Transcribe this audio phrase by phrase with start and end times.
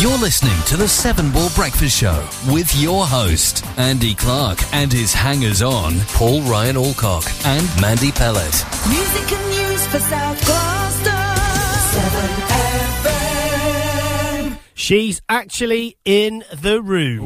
[0.00, 5.12] You're listening to the Seven Ball Breakfast Show with your host, Andy Clark, and his
[5.12, 8.64] hangers on, Paul Ryan Alcock and Mandy Pellet.
[8.88, 11.10] Music and news for South Gloucester.
[13.08, 14.58] 7FM.
[14.74, 17.24] She's actually in the room.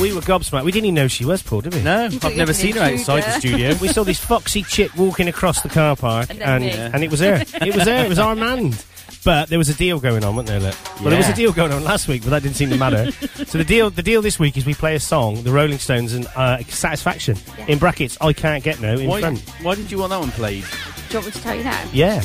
[0.00, 0.62] We were gobsmacked.
[0.64, 1.82] We didn't even know she was, Paul, did we?
[1.82, 3.74] No, I've never seen her outside the studio.
[3.80, 7.06] we saw this foxy chick walking across the car park, And and then and, me.
[7.06, 7.42] it was her.
[7.60, 8.04] It was her.
[8.04, 8.84] It was Armand.
[9.26, 10.60] But there was a deal going on, wasn't there?
[10.70, 11.00] Look?
[11.00, 13.10] Well, there was a deal going on last week, but that didn't seem to matter.
[13.44, 16.12] so the deal, the deal this week is we play a song, the Rolling Stones,
[16.14, 17.36] and uh, Satisfaction.
[17.58, 17.66] Yeah.
[17.66, 19.40] In brackets, I can't get no in Why, front.
[19.62, 20.62] why did you want that one played?
[20.62, 20.68] Do
[21.08, 21.84] you want me to tell you now?
[21.92, 22.22] Yeah.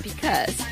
[0.00, 0.62] Because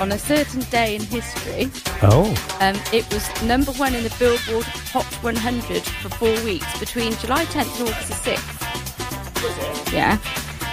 [0.00, 1.70] on a certain day in history,
[2.02, 2.34] Oh.
[2.60, 7.44] um, it was number one in the Billboard Hot 100 for four weeks between July
[7.44, 9.92] 10th and August 6th.
[9.92, 10.18] Yeah.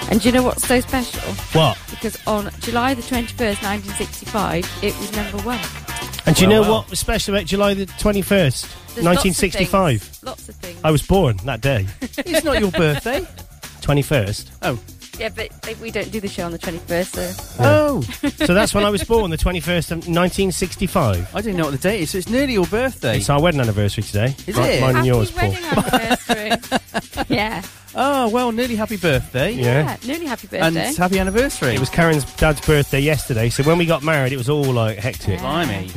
[0.09, 1.21] And do you know what's so special?
[1.59, 1.77] What?
[1.89, 5.59] Because on July the 21st, 1965, it was number one.
[6.25, 6.79] And do you Well, know well.
[6.81, 10.09] what was special about July the twenty first, There's nineteen sixty five?
[10.23, 10.79] Lots of things.
[10.83, 13.25] I was born that day, It's not your birthday.
[13.81, 14.51] twenty first.
[14.61, 14.77] Oh.
[15.19, 17.57] Yeah, but we don't do the show on the 21st, so.
[17.59, 18.01] Oh.
[18.45, 21.27] so that's when I was born, the twenty first of nineteen sixty five.
[21.35, 23.17] I didn't know what the date is, so it's nearly your birthday.
[23.17, 24.35] It's our wedding anniversary today.
[24.45, 24.81] Is Mi- it?
[24.81, 25.49] Mine and Happy yours, Paul.
[25.49, 27.25] wedding anniversary.
[27.35, 27.63] yeah.
[27.95, 29.51] Oh, well, nearly happy birthday.
[29.53, 29.97] Yeah.
[30.05, 30.59] Nearly happy birthday.
[30.67, 31.01] And birthday.
[31.01, 31.73] happy anniversary.
[31.73, 34.99] It was Karen's dad's birthday yesterday, so when we got married, it was all like
[34.99, 35.39] hectic.
[35.39, 35.41] Yeah.
[35.41, 35.91] Blimey.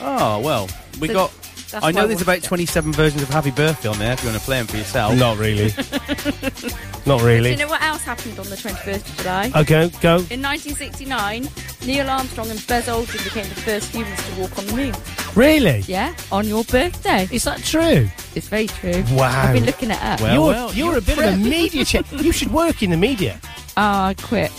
[0.00, 1.32] Oh, well, we So got...
[1.72, 2.44] That's I know there's wanted about it.
[2.44, 5.16] 27 versions of Happy Birthday on there if you want to play them for yourself.
[5.16, 5.72] Not really.
[7.06, 7.50] Not Do really.
[7.50, 9.46] you know what else happened on the 21st of July?
[9.56, 10.16] Okay, go.
[10.30, 11.48] In 1969,
[11.86, 14.94] Neil Armstrong and Buzz Aldrin became the first humans to walk on the moon.
[15.34, 15.80] Really?
[15.80, 17.26] Yeah, on your birthday.
[17.32, 18.08] Is that true?
[18.34, 19.02] It's very true.
[19.12, 19.42] Wow.
[19.48, 20.20] I've been looking it up.
[20.20, 22.04] Well, oh, you're well, you're you're a bit of a media check.
[22.12, 23.40] You should work in the media.
[23.76, 24.52] Ah, I quit.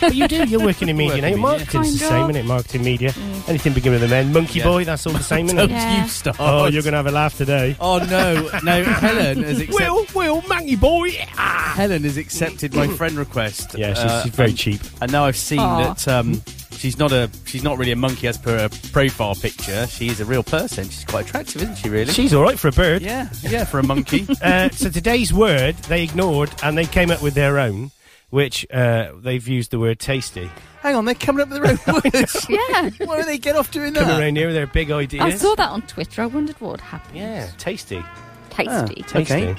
[0.00, 0.44] But you do.
[0.44, 1.28] You're working in media Work now.
[1.28, 1.42] in media.
[1.42, 2.30] Marketing's the Kind same, of.
[2.30, 2.46] isn't it?
[2.46, 3.12] Marketing, media.
[3.48, 4.32] Anything beginning with an N.
[4.32, 4.64] Monkey Yeah.
[4.64, 5.74] boy, that's all the same, isn't Don't it?
[5.74, 6.02] Yeah.
[6.04, 6.36] you start.
[6.40, 7.76] Oh, you're going to have a laugh today.
[7.80, 8.48] Oh, no.
[8.62, 9.74] No, Helen has accepted...
[9.74, 11.10] Will, Will, Monkey boy.
[11.36, 11.72] Ah.
[11.76, 13.74] Helen has accepted my friend request.
[13.76, 14.80] Yeah, she's, Uh, she's very and- cheap.
[15.00, 15.94] And now I've seen Aw.
[15.94, 16.42] that um,
[16.72, 19.86] she's not a she's not really a monkey as per her profile picture.
[19.86, 20.84] She's a real person.
[20.84, 21.88] She's quite attractive, isn't she?
[21.88, 22.12] Really?
[22.12, 23.00] She's all right for a bird.
[23.02, 24.26] yeah, yeah, for a monkey.
[24.42, 27.90] Uh, so today's word they ignored and they came up with their own,
[28.32, 30.50] which uh, they've used the word tasty.
[30.80, 32.46] Hang on, they're coming up with their own words.
[32.48, 32.88] Yeah.
[33.04, 34.00] Why do they get off doing that?
[34.00, 34.22] Coming that?
[34.22, 35.22] around here with their big ideas.
[35.22, 36.22] I saw that on Twitter.
[36.22, 37.14] I wondered what would happen.
[37.14, 38.02] Yeah, tasty.
[38.48, 38.70] Tasty.
[38.70, 38.86] Ah.
[38.86, 39.18] Tasty.
[39.18, 39.54] Okay.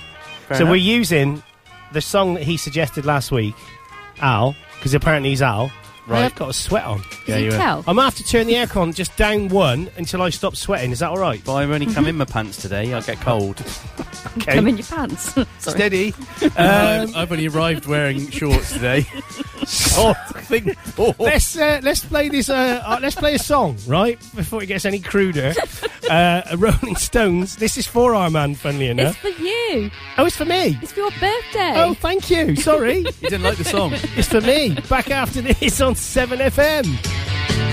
[0.47, 0.71] Fair so enough.
[0.71, 1.43] we're using
[1.91, 3.53] the song that he suggested last week,
[4.21, 5.71] Al, because apparently he's Al.
[6.05, 6.25] Right.
[6.25, 6.99] I've got a sweat on.
[6.99, 7.77] Yeah, Can you you tell?
[7.79, 10.91] I'm going to have to turn the aircon just down one until I stop sweating.
[10.91, 11.41] Is that all right?
[11.45, 12.93] But I've only come in my pants today.
[12.93, 13.63] I'll get cold.
[14.37, 14.55] Okay.
[14.55, 15.25] Come in your pants.
[15.33, 15.45] Sorry.
[15.59, 16.13] Steady.
[16.57, 19.05] Um, I've only arrived wearing shorts today.
[19.95, 20.13] Oh,
[20.45, 21.13] Think more.
[21.19, 22.49] let's uh, let's play this.
[22.49, 24.17] Uh, uh, let's play a song, right?
[24.35, 25.53] Before it gets any cruder.
[26.09, 27.57] uh, Rolling Stones.
[27.57, 29.91] This is for our man, funnily enough, It's for you.
[30.17, 30.79] Oh, it's for me.
[30.81, 31.73] It's for your birthday.
[31.75, 32.55] Oh, thank you.
[32.55, 33.91] Sorry, You didn't like the song?
[33.93, 34.75] it's for me.
[34.89, 37.72] Back after this on Seven FM.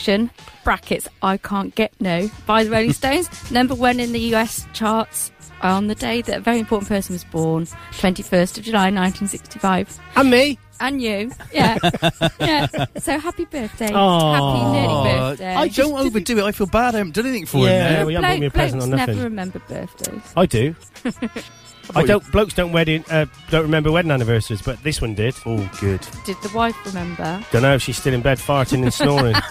[0.00, 0.30] Satisfaction,
[0.64, 3.28] brackets, I Can't Get No, by the Rolling Stones.
[3.50, 5.30] Number one in the US charts
[5.60, 10.00] on the day that a very important person was born, 21st of July 1965.
[10.16, 10.58] And me.
[10.82, 11.76] And you, yeah.
[12.40, 12.66] yeah.
[12.96, 13.92] So happy birthday.
[13.92, 14.32] Aw.
[14.32, 15.54] Happy nearly birthday.
[15.54, 16.44] I don't overdo it.
[16.44, 16.94] I feel bad.
[16.94, 17.88] I haven't done anything for Yeah.
[17.88, 18.06] him now.
[18.06, 19.14] we haven't bought me a present blokes or nothing.
[19.16, 20.22] never remember birthdays.
[20.34, 20.74] I do.
[21.94, 22.32] I don't.
[22.32, 23.04] Blokes don't wedding.
[23.10, 25.34] Uh, don't remember wedding anniversaries, but this one did.
[25.46, 26.06] Oh, good.
[26.24, 27.44] Did the wife remember?
[27.52, 29.34] Don't know if she's still in bed farting and snoring.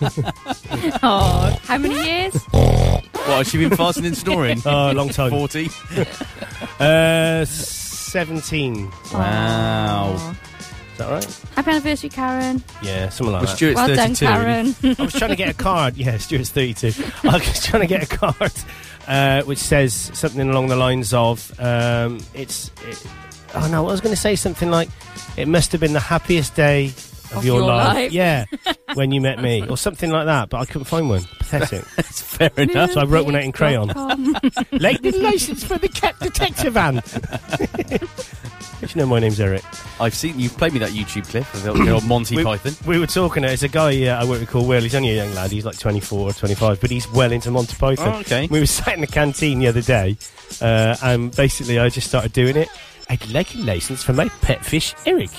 [1.02, 2.34] Oh, how many years?
[2.50, 4.60] What, has she been fasting and snoring?
[4.64, 5.30] oh, a long time.
[5.30, 5.68] 40?
[6.80, 8.88] Uh, seventeen.
[9.12, 10.14] Wow.
[10.16, 10.30] Aw.
[10.92, 11.40] Is that right?
[11.56, 12.62] Happy anniversary, Karen.
[12.82, 13.56] Yeah, something like Well, that.
[13.56, 14.74] Stuart's well done, Karen.
[14.98, 15.96] I was trying to get a card.
[15.96, 16.92] Yeah, Stuart's 32.
[17.24, 18.52] I was trying to get a card
[19.08, 22.70] uh, which says something along the lines of um, it's.
[22.86, 23.04] It,
[23.54, 24.88] oh no, I was going to say something like
[25.36, 26.92] it must have been the happiest day
[27.32, 27.94] of, Of your, your life.
[27.94, 28.12] life.
[28.12, 28.44] Yeah,
[28.94, 30.48] when you met me, or something like that.
[30.50, 31.22] But I couldn't find one.
[31.38, 31.84] Pathetic.
[31.98, 32.92] It's fair enough.
[32.92, 33.88] So I wrote one out in crayon.
[33.90, 34.36] Com.
[34.72, 37.02] Late license for the cat detective van.
[38.80, 39.62] you know my name's Eric.
[40.00, 42.72] I've seen you've played me that YouTube clip of the the old Monty We- Python.
[42.86, 43.44] We were talking.
[43.44, 44.80] It's a guy uh, I work with called Will.
[44.82, 45.50] He's only a young lad.
[45.50, 48.14] He's like 24 or 25, but he's well into Monty Python.
[48.14, 48.46] Oh, okay.
[48.50, 50.16] We were sat in the canteen the other day,
[50.60, 52.68] uh, and basically I just started doing it.
[53.10, 55.30] I'd like a license for my pet fish, Eric.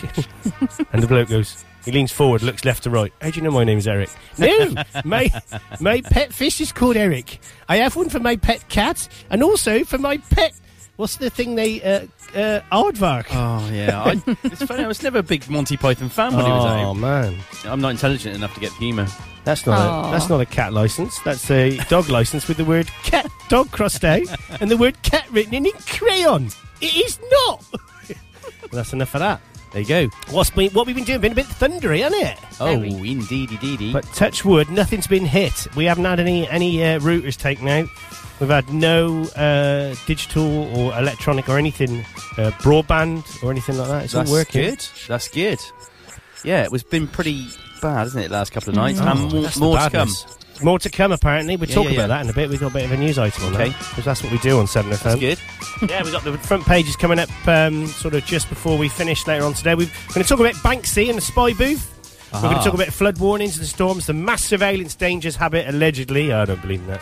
[0.92, 1.64] and the bloke goes.
[1.86, 3.12] He leans forward, looks left to right.
[3.22, 4.10] How do you know my name is Eric?
[4.38, 4.74] No,
[5.06, 5.30] my
[5.80, 7.40] my pet fish is called Eric.
[7.68, 10.54] I have one for my pet cat, and also for my pet.
[10.98, 12.06] What's the thing they uh,
[12.36, 13.28] uh, aardvark?
[13.32, 14.84] Oh yeah, I, it's funny.
[14.84, 16.94] I was never a big Monty Python fan when he was Oh out.
[16.98, 19.08] man, I'm not intelligent enough to get the humour.
[19.46, 21.18] that's not a, that's not a cat license.
[21.22, 24.28] That's a dog license with the word cat dog crossed out
[24.60, 26.50] and the word cat written in in crayon.
[26.82, 27.18] It is
[27.48, 27.64] not.
[28.10, 28.18] well,
[28.74, 29.40] that's enough of that.
[29.72, 30.08] There you go.
[30.32, 31.22] What's been what we've been doing?
[31.22, 32.38] Been a bit thundery, hasn't it?
[32.60, 33.12] Oh, Very.
[33.12, 33.94] indeedy deedy.
[33.94, 35.68] But touch wood, nothing's been hit.
[35.76, 37.88] We haven't had any any uh, routers taken out.
[38.40, 42.00] We've had no uh, digital or electronic or anything,
[42.38, 44.04] uh, broadband or anything like that.
[44.06, 44.66] It's That's all working.
[44.70, 45.08] That's good.
[45.10, 45.60] That's good.
[46.44, 47.48] Yeah, it was been pretty
[47.82, 48.32] bad, isn't it?
[48.32, 50.10] Last couple of nights, Oh, and more, the more to come.
[50.60, 50.66] Badness.
[50.66, 51.56] More to come, apparently.
[51.56, 52.08] We'll Yeah, talk yeah, about yeah.
[52.08, 52.50] that in a bit.
[52.50, 53.70] We've got a bit of a news item on Okay.
[53.70, 53.80] that.
[53.90, 55.04] Because that's what we do on 7FM.
[55.04, 55.40] That's good.
[55.90, 59.26] Yeah, we've got the front pages coming up um, sort of just before we finish
[59.26, 59.76] later on today.
[59.76, 61.96] We've, we're going to talk about Banksy and the spy booth.
[62.34, 66.32] We're going to talk about flood warnings and storms, the mass surveillance dangers habit, allegedly.
[66.34, 67.02] I don't believe in that.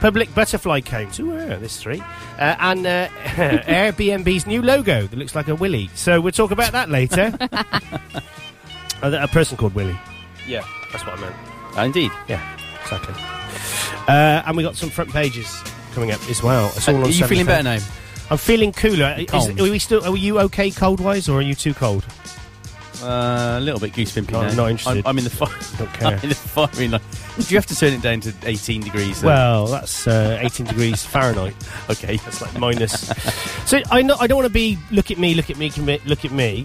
[0.00, 1.18] Public butterfly count.
[1.20, 2.00] Ooh, yeah, there's three.
[2.38, 5.88] Uh, and uh, Airbnb's new logo that looks like a willy.
[5.94, 7.32] So we'll talk about that later.
[9.00, 9.96] Uh, a person called Willy.
[10.48, 11.36] Yeah, That's what I meant.
[11.76, 12.10] Ah, indeed.
[12.26, 12.57] Yeah,
[12.92, 13.14] exactly.
[14.08, 15.62] Uh, and we got some front pages
[15.94, 16.72] coming up as well.
[16.76, 17.78] It's all Uh, on are you feeling better now?
[18.30, 19.14] I'm feeling cooler.
[19.18, 20.04] Is, are we still?
[20.04, 22.04] Are you okay cold wise, or are you too cold?
[23.02, 24.48] Uh, a little bit goose pimpy No, now.
[24.48, 25.06] I'm not interested.
[25.06, 25.48] I'm, I'm in the fire.
[25.78, 26.08] Don't care.
[26.16, 27.00] I'm in the firing line.
[27.38, 29.22] Do you have to turn it down to 18 degrees?
[29.22, 31.54] Well, that's uh, 18 degrees Fahrenheit.
[31.90, 32.16] okay.
[32.16, 33.06] That's like minus.
[33.70, 36.04] so I know I don't want to be look at me, look at me, commit,
[36.06, 36.64] look at me,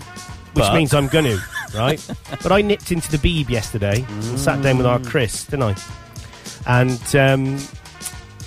[0.53, 1.37] which But- means I'm gonna,
[1.75, 2.03] right?
[2.41, 5.75] but I nipped into the Beeb yesterday and sat down with our Chris, didn't I?
[6.67, 7.59] And um,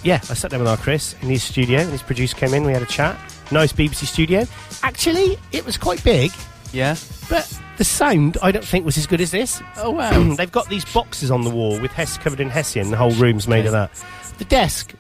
[0.03, 2.65] yeah, I sat down with our Chris in his studio, and his producer came in.
[2.65, 3.19] We had a chat.
[3.53, 4.45] Nice BBC studio.
[4.83, 6.33] Actually, it was quite big,
[6.73, 6.97] Yeah.
[7.31, 9.63] but the sound I don't think was as good as this.
[9.77, 10.35] Oh wow.
[10.37, 12.91] They've got these boxes on the wall with Hess covered in Hessian.
[12.91, 13.91] The whole room's made of that.
[14.39, 14.93] The desk,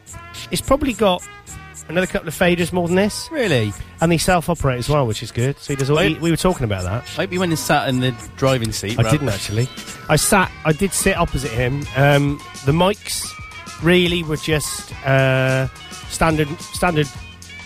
[0.51, 1.27] it's probably got
[1.89, 3.73] another couple of faders more than this, really?
[4.01, 5.59] and they self-operate as well, which is good.
[5.59, 5.99] So he does all.
[5.99, 7.03] I- he- we were talking about that.
[7.19, 8.99] I hope you went and sat in the driving seat.
[8.99, 9.69] I rather- didn't actually.
[10.09, 10.51] I sat.
[10.65, 11.87] I did sit opposite him.
[11.97, 13.27] Um, the mics
[13.83, 15.69] really were just uh,
[16.09, 17.09] standard standard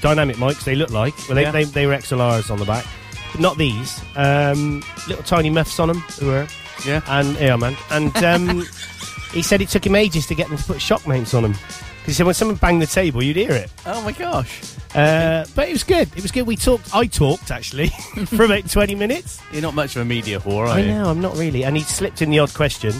[0.00, 0.64] dynamic mics.
[0.64, 1.50] They look like well, they, Yeah.
[1.50, 2.86] they, they were XLRs on the back,
[3.32, 4.00] but not these.
[4.16, 6.02] Um, little tiny muffs on them.
[6.18, 6.46] They were.
[6.86, 7.02] Yeah.
[7.08, 7.76] And yeah, man.
[7.90, 8.66] And um,
[9.32, 11.54] he said it took him ages to get them to put shock mounts on them.
[12.00, 13.70] Because he said when someone banged the table, you'd hear it.
[13.86, 14.62] Oh my gosh.
[14.94, 16.08] Uh, but it was good.
[16.16, 16.46] It was good.
[16.46, 16.94] We talked.
[16.94, 17.88] I talked actually
[18.26, 19.40] for about twenty minutes.
[19.52, 20.88] You're not much of a media whore, are I you?
[20.94, 21.08] know.
[21.10, 21.62] I'm not really.
[21.64, 22.92] And he slipped in the odd question,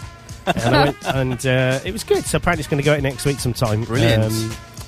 [0.46, 2.24] and, I went, and uh, it was good.
[2.24, 3.80] So apparently it's going to go out next week sometime.
[3.80, 4.32] Um, Brilliant.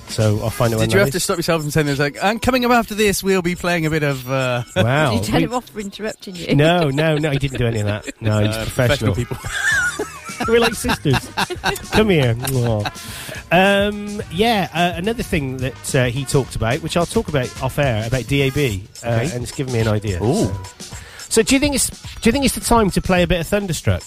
[0.07, 0.79] so I'll find out.
[0.79, 1.23] when Did you that have to is.
[1.25, 3.89] stop yourself from saying there's like, and coming up after this, we'll be playing a
[3.89, 5.11] bit of uh, Wow.
[5.11, 6.55] Did you tell We- him off for interrupting you?
[6.55, 7.31] no, no, no.
[7.31, 8.21] He didn't do any of that.
[8.21, 9.15] No, he's uh, professional.
[9.15, 9.35] people.
[10.47, 11.17] We're like sisters.
[11.91, 12.35] Come here.
[13.51, 17.77] Um, yeah, uh, another thing that uh, he talked about, which I'll talk about off
[17.79, 19.31] air, about DAB, uh, Okay.
[19.33, 20.21] and it's given me an idea.
[20.23, 20.45] Ooh.
[20.79, 20.95] So.
[21.29, 23.39] so do you think it's do you think it's the time to play a bit
[23.41, 24.03] of Thunderstruck?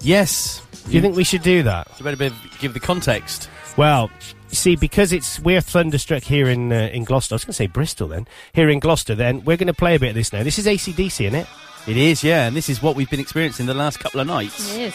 [0.00, 0.62] yes.
[0.86, 1.86] Do you think we should do that?
[1.98, 2.30] You better be,
[2.60, 3.50] give the context.
[3.76, 4.10] Well,
[4.48, 7.34] you see, because it's we're thunderstruck here in uh, in Gloucester.
[7.34, 8.26] I was going to say Bristol then.
[8.54, 10.42] Here in Gloucester, then we're going to play a bit of this now.
[10.42, 11.46] This is ACDC, isn't it?
[11.86, 14.74] It is, yeah, and this is what we've been experiencing the last couple of nights
[14.74, 14.80] It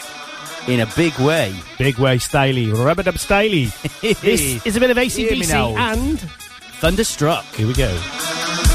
[0.68, 1.54] In a big way.
[1.78, 3.66] Big way Staley, rubber dub Staley.
[4.00, 5.76] this is a bit of ACDC now.
[5.76, 6.20] and
[6.80, 7.44] Thunderstruck.
[7.54, 8.73] here we go.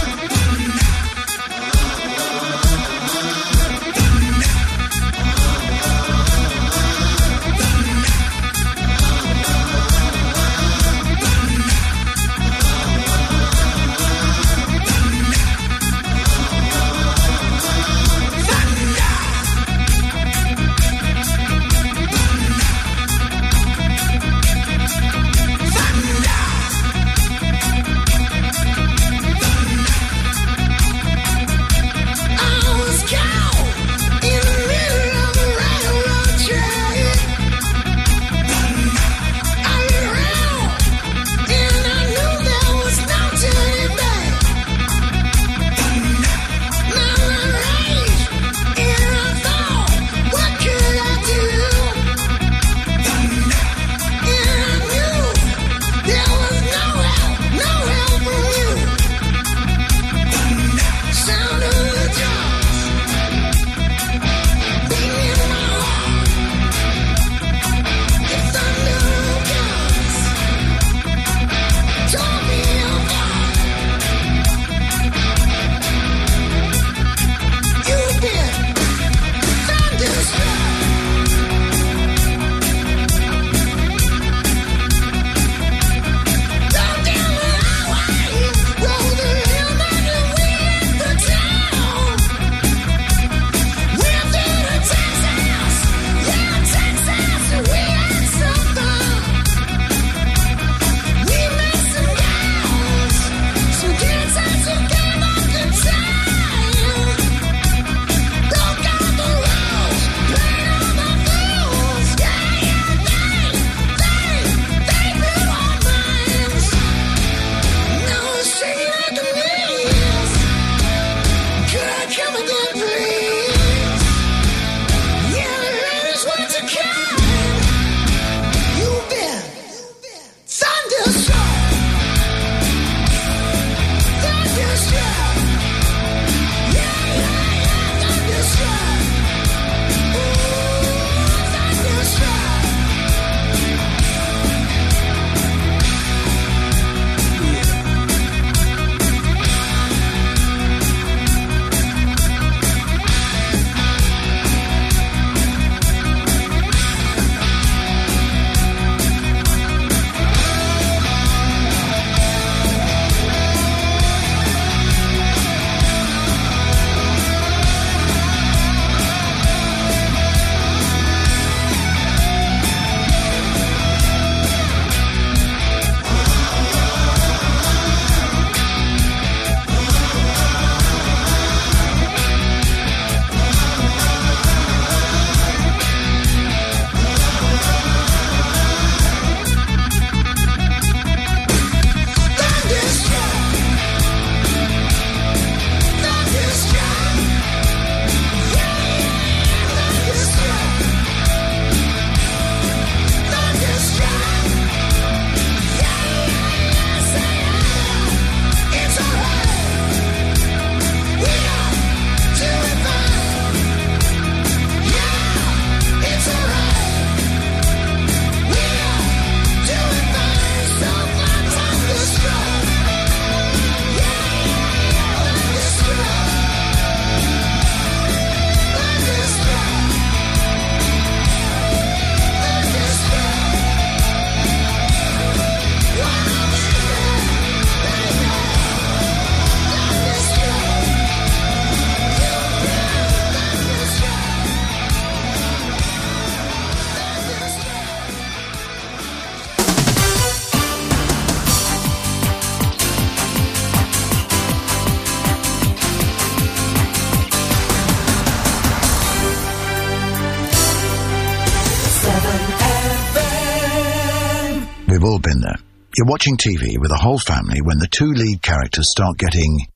[266.10, 269.68] Watching TV with a whole family when the two lead characters start getting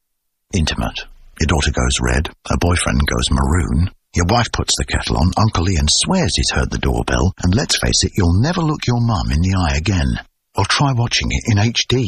[0.52, 0.98] intimate.
[1.40, 5.70] Your daughter goes red, her boyfriend goes maroon, your wife puts the kettle on, Uncle
[5.70, 9.30] Ian swears he's heard the doorbell, and let's face it, you'll never look your mum
[9.30, 10.10] in the eye again.
[10.58, 12.08] Or try watching it in HD.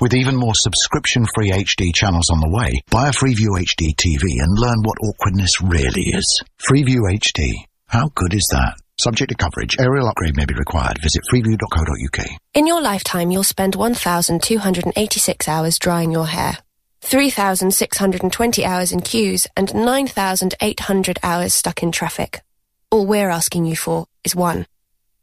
[0.00, 4.58] With even more subscription-free HD channels on the way, buy a Freeview HD TV and
[4.58, 6.42] learn what awkwardness really is.
[6.58, 7.52] Freeview HD.
[7.84, 8.79] How good is that?
[9.02, 9.76] Subject to coverage.
[9.80, 10.98] Aerial upgrade may be required.
[11.00, 12.26] Visit freeview.co.uk.
[12.52, 16.58] In your lifetime, you'll spend 1,286 hours drying your hair,
[17.00, 22.42] 3,620 hours in queues, and 9,800 hours stuck in traffic.
[22.90, 24.66] All we're asking you for is one.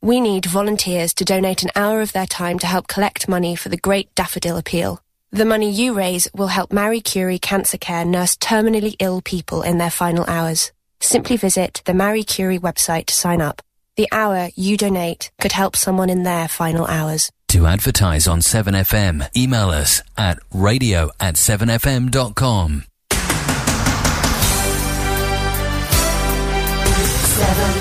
[0.02, 3.70] We need volunteers to donate an hour of their time to help collect money for
[3.70, 5.04] the Great Daffodil Appeal.
[5.30, 9.78] The money you raise will help Marie Curie Cancer Care nurse terminally ill people in
[9.78, 10.72] their final hours.
[11.00, 13.62] Simply visit the Marie Curie website to sign up.
[13.98, 17.32] The hour you donate could help someone in their final hours.
[17.48, 22.84] To advertise on 7FM, email us at radio at 7fm.com.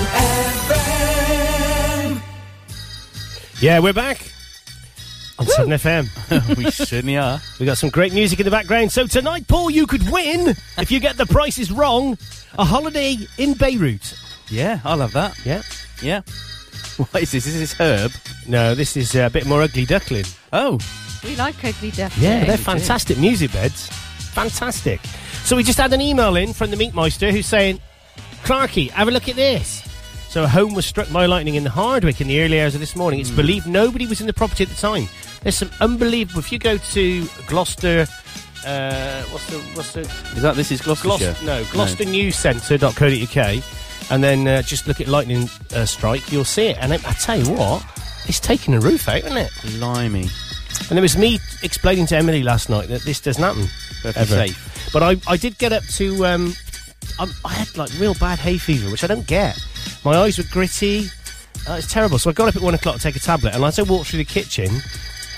[0.09, 2.21] 7FM.
[3.61, 4.17] Yeah, we're back
[5.37, 6.55] on 7FM.
[6.57, 7.39] we certainly are.
[7.59, 8.91] We got some great music in the background.
[8.91, 12.17] So tonight, Paul, you could win if you get the prices wrong.
[12.57, 14.17] A holiday in Beirut.
[14.49, 15.37] Yeah, I love that.
[15.45, 15.61] Yeah.
[16.01, 16.21] Yeah.
[17.11, 17.45] What is this?
[17.45, 18.11] Is this herb?
[18.47, 20.25] No, this is uh, a bit more ugly duckling.
[20.51, 20.79] Oh,
[21.23, 22.23] We like Ugly Duckling.
[22.23, 23.87] Yeah, they're fantastic music beds.
[24.33, 24.99] Fantastic.
[25.43, 27.79] So we just had an email in from the Meatmeister who's saying,
[28.43, 29.83] Clarky, have a look at this.
[30.29, 32.79] So a home was struck by lightning in the Hardwicke in the early hours of
[32.81, 33.19] this morning.
[33.19, 35.07] It's believed nobody was in the property at the time.
[35.43, 36.39] There's some unbelievable.
[36.39, 38.07] If you go to Gloucester,
[38.65, 41.35] uh, what's the what's the is that this is Gloucestershire?
[41.41, 43.63] Gloucester, no, GloucesterNewsCentre.co.uk,
[44.09, 46.31] and then uh, just look at lightning uh, strike.
[46.31, 46.77] You'll see it.
[46.79, 47.83] And I, I tell you what,
[48.25, 49.51] it's taking the roof out, isn't it?
[49.79, 50.27] Limey.
[50.89, 53.67] And it was me explaining to Emily last night that this doesn't happen
[54.01, 54.47] Perfectly ever.
[54.47, 54.89] safe.
[54.93, 56.25] But I, I did get up to.
[56.25, 56.53] Um,
[57.19, 59.57] I, I had like real bad hay fever, which I don't get.
[60.05, 61.07] My eyes were gritty.
[61.67, 62.19] Uh, it's terrible.
[62.19, 64.09] So I got up at one o'clock to take a tablet, and as I walked
[64.09, 64.69] through the kitchen,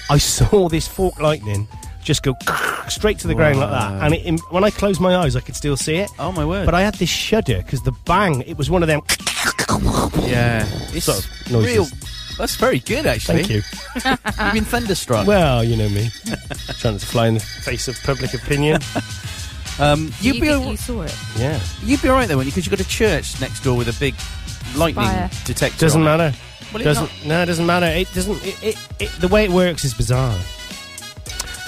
[0.09, 1.67] I saw this fork lightning
[2.03, 2.35] just go
[2.89, 4.03] straight to the ground like that.
[4.03, 6.09] And it, when I closed my eyes, I could still see it.
[6.19, 6.65] Oh my word.
[6.65, 9.01] But I had this shudder because the bang, it was one of them.
[10.27, 11.73] yeah, it's Sort of noises.
[11.75, 11.85] real.
[12.37, 13.43] That's very good, actually.
[13.43, 13.61] Thank you.
[14.45, 15.27] You've been thunderstruck.
[15.27, 16.09] Well, you know me.
[16.79, 18.79] Trying to fly in the face of public opinion.
[19.77, 21.15] um, You, you'd be think al- you saw it?
[21.37, 21.59] Yeah.
[21.83, 24.15] you'd be all right though, because you've got a church next door with a big
[24.77, 25.29] lightning Spire.
[25.45, 25.79] detector.
[25.79, 26.17] Doesn't on it.
[26.17, 26.37] matter.
[26.71, 27.87] Well, it doesn't not- no, it doesn't matter.
[27.87, 28.45] It doesn't.
[28.45, 30.37] It, it, it, the way it works is bizarre.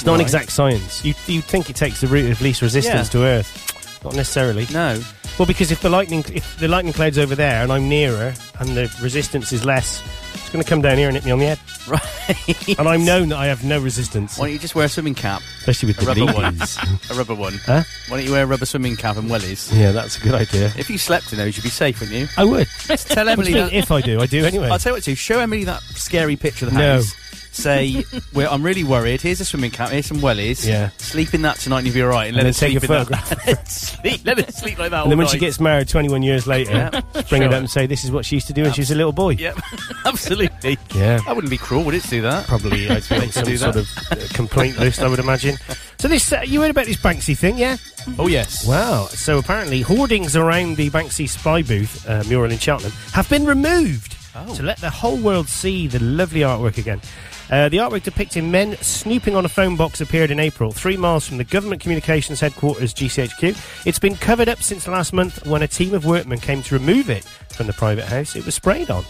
[0.02, 0.24] It's not an Right.
[0.26, 1.06] exact science.
[1.06, 3.12] You you think it takes the route of least resistance Yeah.
[3.12, 4.02] to Earth?
[4.04, 4.66] Not necessarily.
[4.74, 5.00] No.
[5.38, 8.70] Well, because if the lightning if the lightning cloud's over there and I'm nearer and
[8.76, 10.02] the resistance is less,
[10.34, 11.60] it's going to come down here and hit me on the head.
[11.88, 12.78] Right.
[12.80, 15.14] And I'm known that I have no resistance, Why don't you just wear a swimming
[15.16, 15.42] cap?
[15.60, 16.58] especially with A the rubber one.
[17.12, 17.60] A rubber one.
[17.64, 17.84] Huh?
[18.08, 19.72] Why don't you wear a rubber swimming cap and wellies?
[19.72, 20.72] yeah, that's a good idea.
[20.78, 22.28] If you slept in those, you'd be safe, wouldn't you?
[22.38, 22.68] I would.
[22.88, 23.72] Tell Emily that.
[23.72, 24.70] if I do, I do anyway.
[24.70, 25.16] I'll tell you what to.
[25.16, 26.96] Show Emily that scary picture of the No.
[26.98, 27.14] house.
[27.62, 29.22] Say, well, I'm really worried.
[29.22, 29.90] Here's a swimming cap.
[29.90, 30.68] Here's some wellies.
[30.68, 30.90] Yeah.
[30.98, 32.28] Sleep in that tonight and you'll be all right.
[32.28, 33.46] And, And let then her take a sleep in photograph.
[33.46, 33.68] that.
[33.68, 35.32] sleep, let her sleep like that all and then when night.
[35.34, 37.22] she gets married 21 years later, Yeah.
[37.30, 38.92] bring it up and say, "This is what she used to do when she was
[38.92, 39.58] a little boy." Yep,
[40.06, 40.78] absolutely.
[40.96, 41.20] Yeah.
[41.26, 42.48] That wouldn't be cruel, would it, to do that?
[42.48, 44.12] Probably I'd be on some do sort that.
[44.12, 45.58] of uh, complaint list, I would imagine.
[46.00, 47.78] So this, uh, you heard about this Banksy thing, yeah?
[48.18, 48.68] Oh, yes.
[48.68, 49.06] Wow.
[49.06, 54.18] So apparently, hoardings around the Banksy Spy booth uh, mural in Cheltenham have been removed
[54.34, 54.56] Oh.
[54.56, 57.02] to let the whole world see the lovely artwork again.
[57.52, 61.28] Uh, the artwork depicting men snooping on a phone box appeared in April, three miles
[61.28, 63.86] from the Government Communications Headquarters, GCHQ.
[63.86, 67.10] It's been covered up since last month when a team of workmen came to remove
[67.10, 69.04] it from the private house it was sprayed on.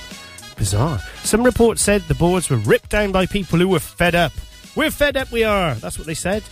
[0.58, 1.00] Bizarre.
[1.24, 4.32] Some reports said the boards were ripped down by people who were fed up.
[4.76, 5.76] We're fed up, we are.
[5.76, 6.44] That's what they said.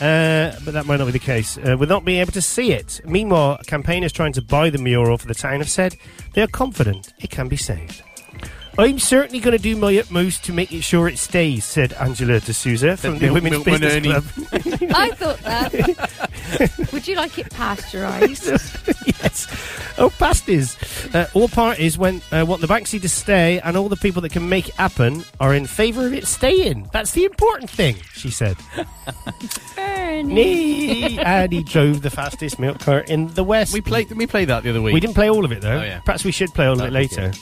[0.00, 1.56] Uh, but that might not be the case.
[1.58, 3.00] Uh, with not being able to see it.
[3.06, 5.96] Meanwhile, campaigners trying to buy the mural for the town have said
[6.34, 8.02] they are confident it can be saved.
[8.78, 12.38] I'm certainly going to do my utmost to make it sure it stays, said Angela
[12.38, 14.08] de Souza from the, Mil- Women's Milkman Business Ernie.
[14.10, 14.92] Club.
[14.94, 16.88] I thought that.
[16.92, 18.46] Would you like it pasteurised?
[19.20, 19.94] yes.
[19.98, 20.76] Oh, pasties.
[21.12, 24.30] Uh, all parties went, uh, want the Banksy to stay, and all the people that
[24.30, 26.88] can make it happen are in favour of it staying.
[26.92, 28.56] That's the important thing, she said.
[29.74, 30.34] Bernie.
[30.34, 31.18] Nee.
[31.18, 33.72] and he drove the fastest milk cart in the West.
[33.74, 34.10] We played.
[34.12, 34.94] We played that the other week.
[34.94, 35.80] We didn't play all of it though.
[35.80, 35.98] Oh, yeah.
[36.00, 37.32] Perhaps we should play all of it That'd be later.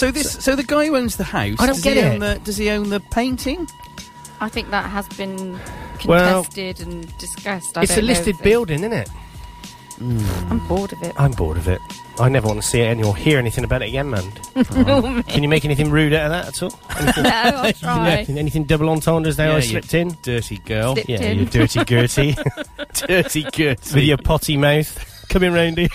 [0.00, 0.32] So this.
[0.42, 1.56] So the guy who owns the house.
[1.58, 2.12] I don't does get he it.
[2.14, 3.68] Own the, does he own the painting?
[4.40, 5.58] I think that has been
[6.06, 7.76] Well, contested and discussed.
[7.76, 9.08] I it's a don't know listed if it- building, isn't it?
[10.00, 11.12] I'm bored of it.
[11.18, 11.78] I'm bored of it.
[12.18, 14.32] I never want to see it any or hear anything about it again, man.
[14.70, 16.80] Oh, Can you make anything rude out of that at all?
[16.98, 18.10] Anything, no, I'll try.
[18.10, 20.16] anything, anything double entendres there Yeah, I slipped in?
[20.22, 20.94] Dirty girl.
[20.94, 21.38] Slipped Yeah, in.
[21.40, 22.34] you dirty Gertie.
[22.94, 23.78] Dirty good.
[23.94, 25.88] with your potty mouth coming round here.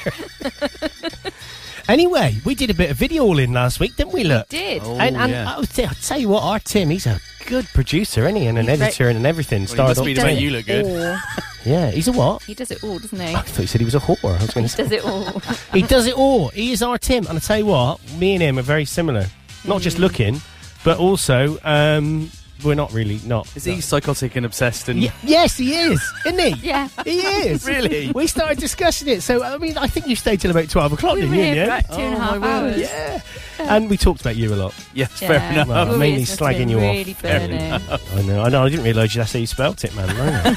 [1.87, 4.23] Anyway, we did a bit of video all in last week, didn't we?
[4.23, 4.81] Look, Did.
[4.83, 5.49] Oh, and, and yeah.
[5.51, 8.47] I'll, t- I'll tell you what, our Tim, he's a good producer, isn't he?
[8.47, 9.61] And an He's very- editor and everything.
[9.61, 10.85] he Starred must all- be to make you look good.
[10.85, 11.17] all.
[11.65, 12.43] Yeah, he's a what?
[12.43, 13.33] He does it all, doesn't he?
[13.33, 14.23] I thought he said he was a whore.
[14.23, 14.83] I was going to He say.
[14.83, 15.39] does it all.
[15.73, 16.49] He does it all.
[16.49, 17.25] He is our Tim.
[17.25, 19.25] And I tell you what, me and him are very similar.
[19.63, 19.83] Not Mm.
[19.83, 20.41] just looking,
[20.83, 22.29] but also um,
[22.63, 23.53] we're not really not.
[23.55, 26.67] Is he psychotic and obsessed and Y- yes, he is, isn't he?
[26.67, 26.87] Yeah.
[27.03, 27.65] He is.
[27.67, 28.11] Really?
[28.13, 29.21] We started discussing it.
[29.21, 31.53] So, I mean, I think you stayed till about 12 o'clock, We didn't were you?
[31.53, 31.77] here for Yeah.
[31.79, 32.73] about two Oh, half my word.
[32.73, 32.79] hours.
[32.81, 33.21] Yeah.
[33.59, 34.73] And we talked about you a lot.
[34.93, 35.27] Yes, Yeah.
[35.27, 35.67] fair enough.
[35.67, 36.83] Well, Your mainly ears slagging been you off.
[36.83, 37.71] really burning.
[37.71, 38.43] I know.
[38.43, 38.63] I know.
[38.65, 40.07] I didn't realise that's how you spelt it, man.
[40.15, 40.55] No.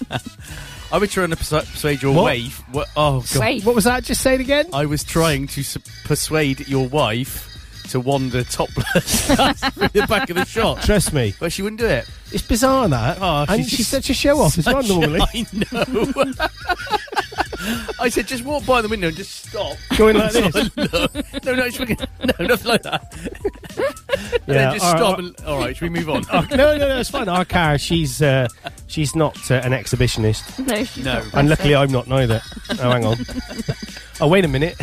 [0.92, 2.22] I was trying to persu- persuade your What?
[2.24, 2.62] wife.
[2.72, 2.88] What?
[2.96, 3.40] Oh god!
[3.40, 3.64] Wait.
[3.64, 4.02] what was that?
[4.02, 4.66] Just say it again.
[4.72, 7.49] I was trying to s- persuade your wife
[7.90, 11.34] to wander topless through the back of the shot, Trust me.
[11.38, 12.06] but she wouldn't do it.
[12.32, 13.18] It's bizarre that.
[13.20, 15.20] Oh, and she's she's just such a show off as well, normally.
[15.20, 16.32] I know.
[18.00, 19.76] I said, just walk by the window and just stop.
[19.98, 20.70] Going like this.
[21.44, 23.12] No, no, should we, no, nothing like that.
[24.32, 25.18] And then just all right, stop.
[25.18, 26.24] all And, all right, should we move on?
[26.32, 27.28] Oh, no, no, no, it's fine.
[27.28, 28.48] Our car, she's uh,
[28.86, 31.14] she's not uh, an exhibitionist, No, she's No.
[31.22, 31.34] not.
[31.34, 31.74] and luckily.
[31.74, 32.40] I'm not neither.
[32.70, 33.16] Oh, hang on.
[34.20, 34.76] oh, wait a minute.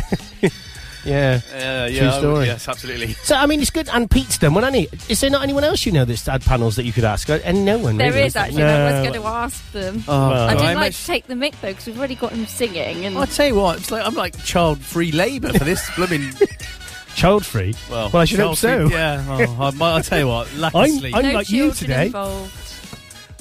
[1.04, 1.40] Yeah.
[1.52, 3.12] Uh, yeah, True I would- yes, absolutely.
[3.14, 3.88] So I mean, it's good.
[3.90, 5.12] And Pete's done one, hasn't he?
[5.12, 7.28] Is there not anyone else you know that's had panels that you could ask?
[7.30, 7.96] Uh, And no one.
[7.96, 8.58] There really, is actually.
[8.62, 8.86] No.
[8.86, 10.04] I was going to ask them.
[10.08, 12.14] Oh, Well, I didn't I'm like actu- to take the mic though because we've already
[12.16, 13.04] got him singing.
[13.06, 16.32] And I'll tell you what, it's like I'm like child-free labour for this blooming.
[17.16, 17.74] Child free.
[17.90, 18.86] Well, Well, I should hope so.
[18.86, 21.14] Yeah, oh, I, I'll tell you what, lack of I'm- sleep.
[21.16, 22.06] I'm- no like you today.
[22.06, 22.52] involved.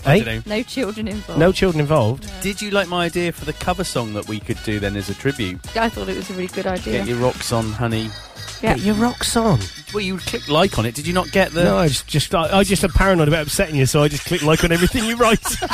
[0.06, 0.56] I don't know.
[0.58, 1.40] No children involved.
[1.40, 2.30] No children involved.
[2.42, 5.10] Did you like my idea for the cover song that we could do then as
[5.10, 5.60] a tribute?
[5.76, 7.00] I thought it was a really good idea.
[7.00, 8.04] Get your rocks on, honey.
[8.62, 8.76] yeah.
[8.76, 9.60] Get your rocks on.
[9.94, 10.96] Well, you click like on it.
[10.96, 11.64] Did you not get the?
[11.66, 14.26] No, I just, just I, I just am paranoid about upsetting you, so I just
[14.26, 15.44] click like on everything you write.
[15.44, 15.68] so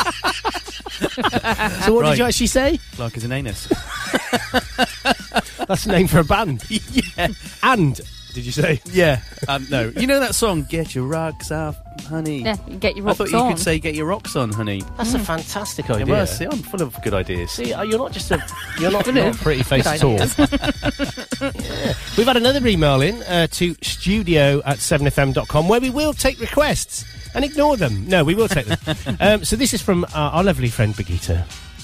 [1.93, 2.09] what Right.
[2.11, 2.79] did you actually say?
[2.97, 3.67] Like as an anus.
[5.67, 6.63] That's the name for a band.
[6.69, 7.27] yeah.
[7.61, 7.99] And
[8.33, 8.81] did you say?
[8.85, 9.21] Yeah.
[9.47, 9.91] Um, no.
[9.95, 11.77] You know that song, Get Your Rocks Off,
[12.07, 12.39] Honey?
[12.43, 13.51] Yeah, you get your I rocks thought you on.
[13.53, 14.83] could say Get Your Rocks On, honey.
[14.97, 16.05] That's a fantastic Yeah, idea.
[16.13, 17.51] well, see, I'm full of good ideas.
[17.51, 18.43] See, uh, you're not just a
[18.79, 20.17] you're not, not a pretty face at all.
[21.41, 21.93] Yeah.
[22.17, 27.03] We've had another email in uh, to studio at 7fm.com where we will take requests
[27.35, 28.07] and ignore them.
[28.07, 29.17] No, we will take them.
[29.19, 31.43] um, so this is from uh, our lovely friend Brigitte.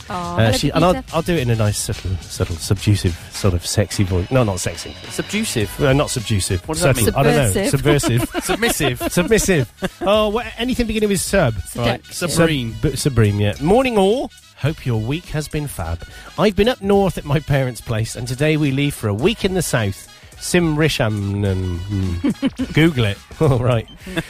[0.10, 3.54] Aw, Uh, she, and I'll, I'll do it in a nice, subtle, subtle, subdusive, sort
[3.54, 4.30] of sexy voice.
[4.32, 4.96] No, not sexy.
[5.10, 5.82] Subjusive.
[5.82, 6.68] Uh, not subdusive.
[6.68, 7.12] What does that subtle.
[7.12, 7.16] mean?
[7.16, 7.70] I don't know.
[7.70, 8.22] Subversive.
[8.22, 8.44] Subversive.
[8.44, 9.12] Submissive.
[9.12, 10.00] Submissive.
[10.02, 11.56] Oh, wha- anything beginning with sub.
[11.76, 12.04] right.
[12.06, 12.30] Seductive.
[12.30, 12.74] Sabrine.
[12.98, 13.54] Sub- Sabrine, yeah.
[13.62, 14.32] Morning all.
[14.58, 16.06] Hope your week has been fab.
[16.38, 19.46] I've been up north at my parents' place, and today we leave for a week
[19.46, 20.08] in the south.
[20.36, 21.78] Simrishamn.
[21.80, 22.64] Hmm.
[22.74, 23.18] Google it.
[23.42, 23.88] All right.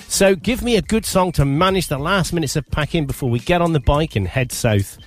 [0.08, 3.40] so give me a good song to manage the last minutes of packing before we
[3.40, 4.98] get on the bike and head south.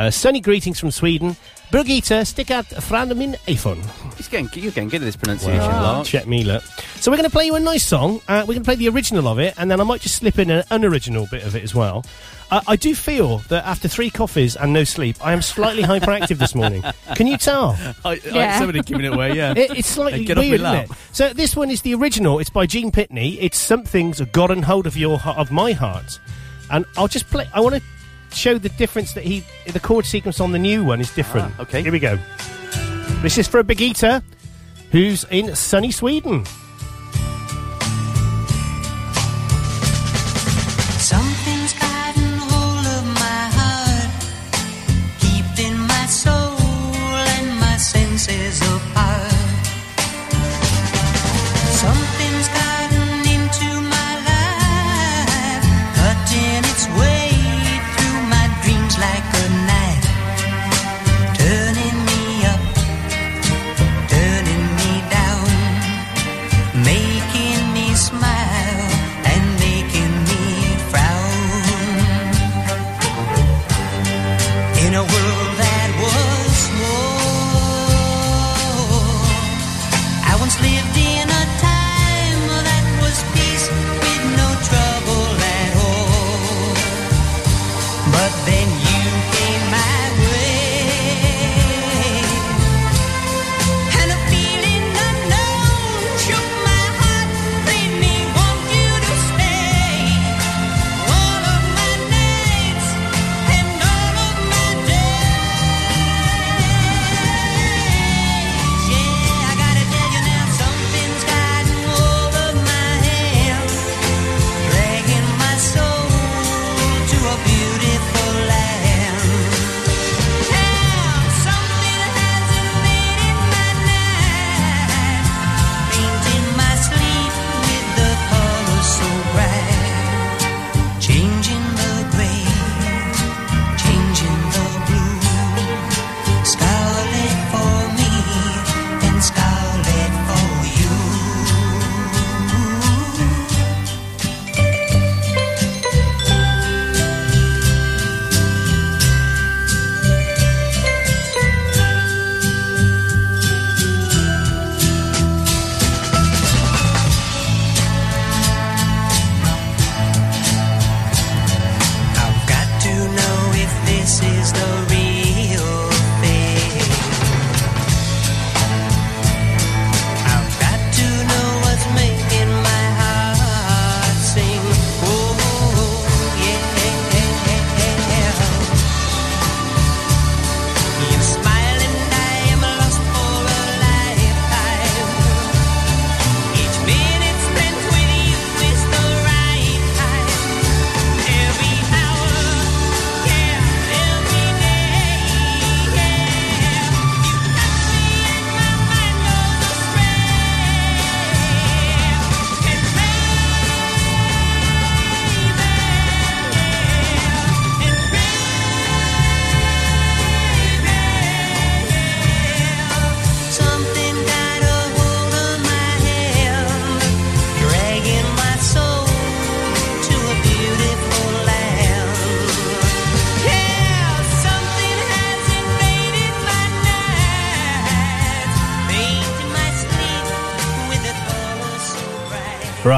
[0.00, 1.36] Uh, sunny greetings from Sweden.
[1.70, 3.82] Brigitte, stick out från min iPhone.
[4.16, 5.82] He's getting, you're getting good at this pronunciation, Wow.
[5.82, 6.06] Lark.
[6.06, 6.62] Check me, look.
[6.96, 8.22] So we're going to play you a nice song.
[8.26, 10.38] Uh, we're going to play the original of it, and then I might just slip
[10.38, 12.02] in an unoriginal bit of it as well.
[12.50, 16.38] Uh, I do feel that after three coffees and no sleep, I am slightly hyperactive
[16.38, 16.82] this morning.
[17.14, 17.76] Can you tell?
[18.04, 18.54] I, Yeah.
[18.56, 19.52] I, somebody giving it away, yeah.
[19.56, 20.90] It, it's slightly get weird, isn't it?
[21.12, 22.38] So this one is the original.
[22.38, 23.36] It's by Gene Pitney.
[23.38, 26.18] It's "Something's Gotten Hold of Your Heart- of My Heart,"
[26.70, 27.46] and I'll just play.
[27.52, 27.82] I want to
[28.32, 31.52] show the difference that he, the chord sequence on the new one is different.
[31.58, 31.82] Ah, okay.
[31.82, 32.18] here we go.
[33.22, 34.22] This is for a big eater
[34.92, 36.44] who's in sunny Sweden.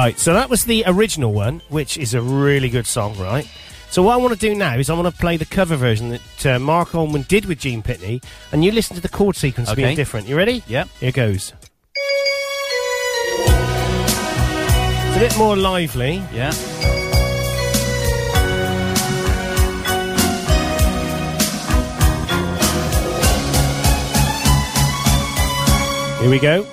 [0.03, 3.49] Right, so that was the original one, which is a really good song, right?
[3.89, 6.09] So what I want to do now is I want to play the cover version
[6.09, 9.73] that uh, Marc Almond did with Gene Pitney, and you listen to the chord sequence
[9.73, 9.95] being Okay.
[9.95, 10.27] different.
[10.27, 10.61] You ready?
[10.67, 10.89] Yep.
[10.99, 11.53] Here goes.
[15.07, 16.21] It's a bit more lively.
[16.33, 16.51] Yeah.
[26.19, 26.65] Here we go.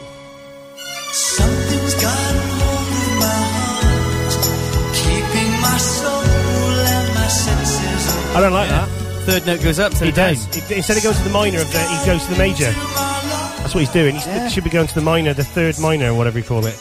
[8.35, 8.89] I don't like that.
[9.27, 9.93] Third note goes up.
[9.95, 10.45] So He does.
[10.55, 12.71] He- instead of going to the minor of the, he goes to the major.
[12.71, 14.15] That's what he's doing.
[14.15, 14.45] He's, Yeah.
[14.45, 16.77] He should be going to the minor, the third minor, or whatever you call it.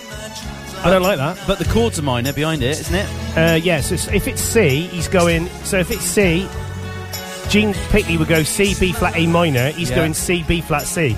[0.84, 1.38] I don't like that.
[1.46, 3.08] But the chords are minor behind it, isn't it?
[3.38, 5.48] Uh, yes, it's, if it's C, he's going.
[5.66, 6.48] So if it's C,
[7.50, 9.72] Gene Pitney would go C, B flat, A minor.
[9.72, 9.98] He's Yeah.
[9.98, 11.18] going C, B flat, C.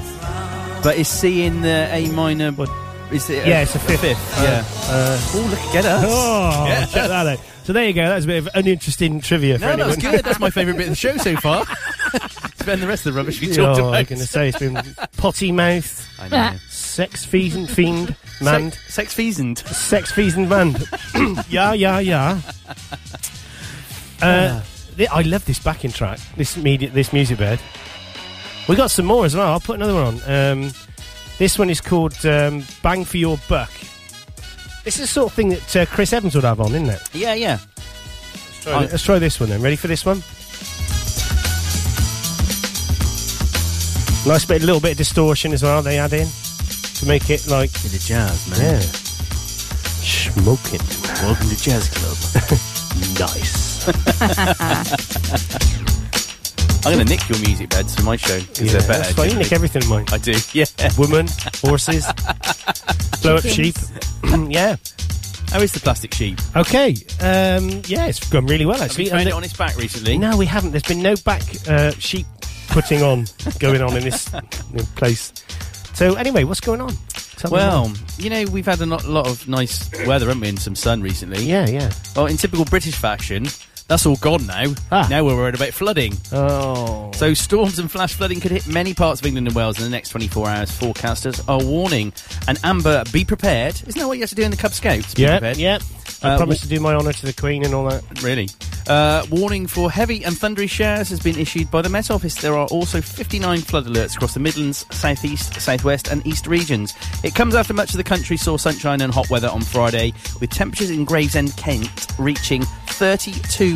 [0.82, 2.52] But is C in the A minor?
[2.54, 2.70] What?
[3.12, 3.46] Is it?
[3.46, 4.04] Yeah, it's a fifth.
[4.42, 4.64] yeah.
[4.88, 6.06] Uh, oh, look, get us.
[6.08, 6.86] oh, Yeah.
[6.86, 7.40] check that out.
[7.64, 8.08] So there you go.
[8.10, 10.26] That's a bit of uninteresting trivia for No, that was good.
[10.26, 11.64] That's my favourite bit of the show so far.
[12.56, 13.94] Spend the rest of the rubbish we talked Oh, about.
[13.96, 14.80] I'm going to say it's been
[15.18, 16.58] potty mouth, I know.
[16.70, 19.60] sex fiend, fiend, man, Sex, sex feasant.
[19.60, 20.76] sex fiend, man.
[21.50, 22.42] yeah, yeah, yeah.
[24.22, 24.62] Uh,
[24.98, 26.20] th- I love this backing track.
[26.38, 27.60] This media, this music bed.
[28.68, 29.52] We got some more as well.
[29.52, 30.32] I'll put another one on.
[30.62, 30.72] Um,
[31.40, 33.72] this one is called um, "Bang for Your Buck."
[34.84, 37.02] This is the sort of thing that uh, Chris Evans would have on, isn't it?
[37.14, 37.60] Yeah, yeah.
[37.78, 39.62] Let's try, let's try this one then.
[39.62, 40.18] Ready for this one?
[44.28, 45.82] Nice bit, a little bit of distortion as well.
[45.82, 46.28] They add in
[46.96, 48.60] to make it like Bit of jazz, man.
[48.60, 48.80] yeah,
[50.02, 50.82] smoking.
[51.24, 52.60] Welcome to Jazz Club.
[53.18, 53.88] Nice.
[56.84, 59.04] I'm going to nick your music beds for my show because Yeah, they're better.
[59.04, 59.30] that's fine.
[59.32, 60.06] You nick everything, mine.
[60.12, 60.34] I do.
[60.54, 60.66] Yeah.
[60.98, 61.28] Woman,
[61.62, 62.06] horses,
[63.22, 63.76] blow up sheep.
[64.50, 64.76] yeah.
[65.52, 66.40] How is the plastic sheep?
[66.56, 66.96] Okay.
[67.20, 69.06] Um, yeah, it's gone really well Have actually.
[69.06, 70.18] you found it on its back recently?
[70.18, 70.72] No, we haven't.
[70.72, 72.26] There's been no back uh, sheep
[72.70, 73.26] putting on
[73.60, 74.30] going on in this
[74.96, 75.34] place.
[75.94, 76.94] So anyway, what's going on?
[77.38, 80.60] Tell Well, you know, we've had a lot, lot of nice weather, haven't we, and
[80.60, 81.44] some sun recently.
[81.44, 81.92] yeah, yeah.
[82.16, 83.48] Well, in typical British fashion,
[83.92, 84.74] that's all gone now.
[84.90, 85.06] Ah.
[85.10, 86.14] Now we're worried about flooding.
[86.32, 89.84] Oh, So storms and flash flooding could hit many parts of England and Wales in
[89.84, 90.72] the next 24 hours.
[90.72, 92.14] Forecasters are warning.
[92.48, 93.76] And Amber, be prepared.
[93.86, 95.14] Isn't that what you have to do in the Cub Scouts?
[95.14, 95.58] Be yeah, prepared.
[95.58, 95.80] yeah.
[96.24, 98.04] I Uh, promised to do my honour to the Queen and all that.
[98.24, 98.48] Really?
[98.88, 102.36] Uh, warning for heavy and thundery showers has been issued by the Met Office.
[102.36, 106.48] There are also 59 flood alerts across the Midlands, South East, South West, and East
[106.48, 106.94] regions.
[107.24, 110.50] It comes after much of the country saw sunshine and hot weather on Friday, with
[110.52, 112.64] temperatures in Gravesend, Kent, reaching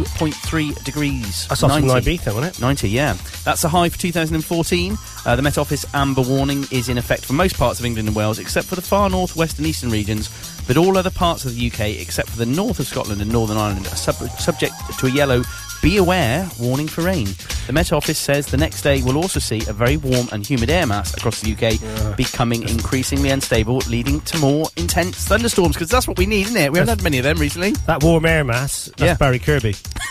[0.05, 1.47] 32.3 degrees.
[1.47, 2.17] That's off from 90.
[2.17, 2.61] Ibiza, wasn't it?
[2.61, 3.17] 90, yeah.
[3.43, 4.97] That's a high for 2014.
[5.25, 8.15] Uh, the Met Office amber warning is in effect for most parts of England and
[8.15, 10.29] Wales, except for the far north, west, and eastern regions.
[10.67, 13.57] But all other parts of the UK, except for the north of Scotland and Northern
[13.57, 15.43] Ireland, are sub- subject to a yellow
[15.81, 17.27] be aware warning for rain.
[17.67, 20.69] The Met Office says the next day we'll also see a very warm and humid
[20.69, 25.75] air mass across the UK becoming increasingly unstable, leading to more intense thunderstorms.
[25.75, 26.71] Because that's what we need, isn't it?
[26.71, 27.71] We haven't had many of them recently.
[27.87, 28.85] That warm air mass.
[28.97, 29.13] That's Yeah.
[29.15, 29.75] Barry Kirby.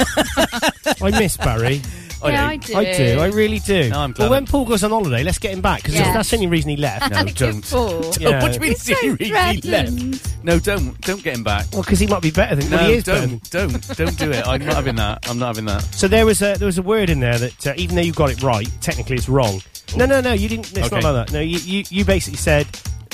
[1.03, 1.81] I miss Barry.
[2.25, 2.47] yeah, know.
[2.47, 2.77] I do.
[2.77, 3.21] I do.
[3.21, 3.91] I really do.
[3.91, 6.13] No, I'm glad well, when Paul goes on holiday, let's get him back because Yeah.
[6.15, 7.11] that's the only reason he left.
[7.13, 8.21] No, Good don't.
[8.21, 8.41] Yeah.
[8.43, 10.45] what do you mean He's so he left?
[10.45, 11.01] No, don't.
[11.03, 11.67] Don't get him back.
[11.73, 12.71] Well, because he might be better than.
[12.71, 14.47] No, well, he is better than- don't, don't, don't do it.
[14.47, 15.29] I'm not having that.
[15.29, 15.83] I'm not having that.
[15.95, 18.13] So there was a there was a word in there that uh, even though you
[18.13, 19.61] got it right, technically it's wrong.
[19.97, 20.67] No, no, no, you didn't.
[20.77, 21.01] It's Okay.
[21.01, 21.33] not like that.
[21.33, 22.67] No, you you, you basically said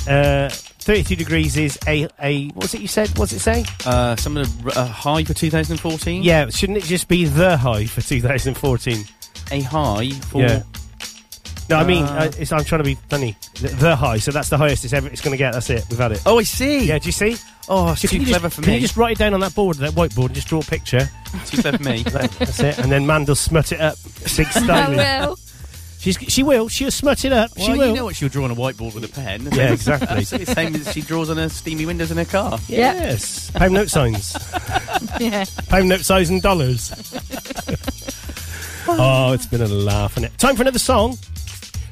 [0.09, 3.11] uh, 32 degrees is a a what was it you said?
[3.19, 3.65] What's it say?
[3.85, 6.23] Uh, some of the uh, high for 2014.
[6.23, 9.05] Yeah, shouldn't it just be the high for 2014?
[9.53, 10.41] a high for.
[10.43, 10.63] Yeah.
[11.71, 13.37] No, I mean, Uh, uh, it's, I'm trying to be funny.
[13.61, 15.53] The, the high, so that's the highest it's ever it's going to get.
[15.53, 15.85] That's it.
[15.89, 16.21] We've had it.
[16.27, 16.85] Oh, I see.
[16.87, 17.37] Yeah, do you see?
[17.69, 18.77] Oh, it's too clever just, for Can me.
[18.77, 21.09] you just write it down on that board, that whiteboard, and just draw a picture?
[21.47, 22.03] Too clever for me.
[22.03, 22.79] That- that's it.
[22.79, 23.97] And then Mandel smut it up.
[23.97, 24.89] Sig I
[25.25, 25.39] will.
[26.01, 26.69] She's, she will.
[26.69, 27.51] She'll smut it up.
[27.57, 27.89] she well, will.
[27.91, 29.49] you know what she'll draw on a whiteboard with a pen.
[29.53, 30.19] Yeah, exactly.
[30.23, 32.59] It's the same as she draws on her steamy windows in her car.
[32.69, 33.51] Yes.
[33.53, 34.35] Pound note signs.
[35.21, 35.45] Yeah.
[35.69, 36.91] Pound note signs and dollars.
[38.89, 40.37] oh, it's been a laugh, is it?
[40.39, 41.19] Time for another song.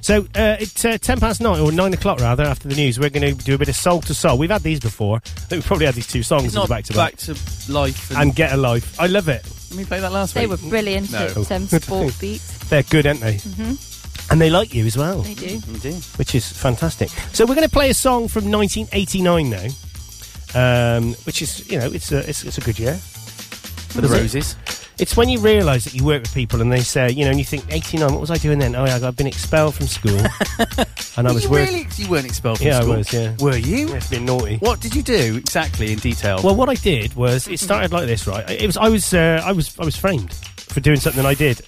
[0.09, 2.99] So uh, it's uh, ten past nine or nine o'clock rather after the news.
[2.99, 4.39] We're going to do a bit of Soul II Soul.
[4.39, 5.17] We've had these before.
[5.19, 7.17] I think we've probably had these two songs It's not back to back.
[7.17, 7.33] to
[7.69, 8.11] life.
[8.13, 8.99] And, And get a life.
[8.99, 9.45] I love it.
[9.69, 10.41] Let me play that last week?
[10.41, 10.63] They week.
[10.63, 11.27] were brilliant No.
[11.27, 12.57] at um, sport beats.
[12.71, 13.35] They're good, aren't they?
[13.35, 14.33] Mm-hmm.
[14.33, 15.57] And they like you as well, They do.
[15.57, 15.93] You do.
[16.17, 17.11] which is fantastic.
[17.35, 21.93] So we're going to play a song from 1989 now, um, which is you know
[21.93, 22.95] it's a it's, it's a good year.
[22.95, 24.21] For the Is it?
[24.39, 24.88] roses.
[25.01, 27.39] It's when you realise that you work with people and they say, you know, and
[27.39, 28.75] you think, 89, what was I doing then?
[28.75, 30.19] Oh, yeah, I've been expelled from school.
[31.17, 31.75] and I was you working.
[31.75, 31.87] really?
[31.97, 32.97] You weren't expelled from Yeah, I school?
[32.97, 33.37] was, yeah.
[33.39, 33.89] Were you?
[33.91, 34.57] Yeah, it's been naughty.
[34.57, 36.41] What did you do exactly in detail?
[36.43, 38.49] Well, what I did was it started like this, right?
[38.51, 40.35] It was I was uh, I was I was framed
[40.79, 41.59] for doing something I did.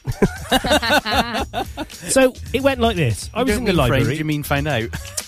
[1.90, 3.30] so it went like this.
[3.34, 4.04] I You was don't in the mean library.
[4.04, 4.84] framed, you mean find out?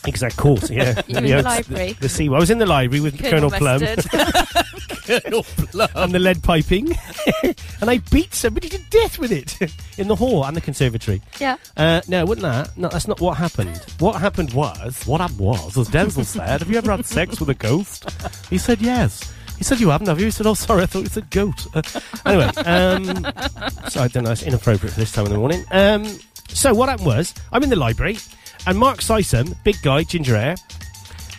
[0.07, 1.01] Exact course, yeah.
[1.07, 1.93] You were in Yeah, the it's library.
[1.95, 2.27] The, the C.
[2.27, 4.05] I was in the library with Colonel, Plum Mustard.
[5.97, 6.93] and the lead piping,
[7.81, 9.61] and I beat somebody to death with it
[9.99, 11.21] in the hall and the conservatory.
[11.41, 11.57] yeah.
[11.77, 12.77] Uh, no, wouldn't that?
[12.77, 13.77] No, that's not what happened.
[13.99, 17.49] What happened was, what happened was, as Denzel said, have you ever had sex with
[17.49, 18.09] a ghost?
[18.49, 19.33] He said yes.
[19.63, 20.25] He said you haven't, have you?
[20.25, 21.69] He said, oh, sorry, I thought you said goat.
[21.73, 21.83] Uh,
[22.27, 23.05] anyway, um,
[23.89, 25.65] so I don't know, it's inappropriate for this time in the morning.
[25.71, 26.05] Um,
[26.49, 28.19] so what happened was, I'm in the library,
[28.67, 30.57] and Mark Sysom, big guy, ginger hair,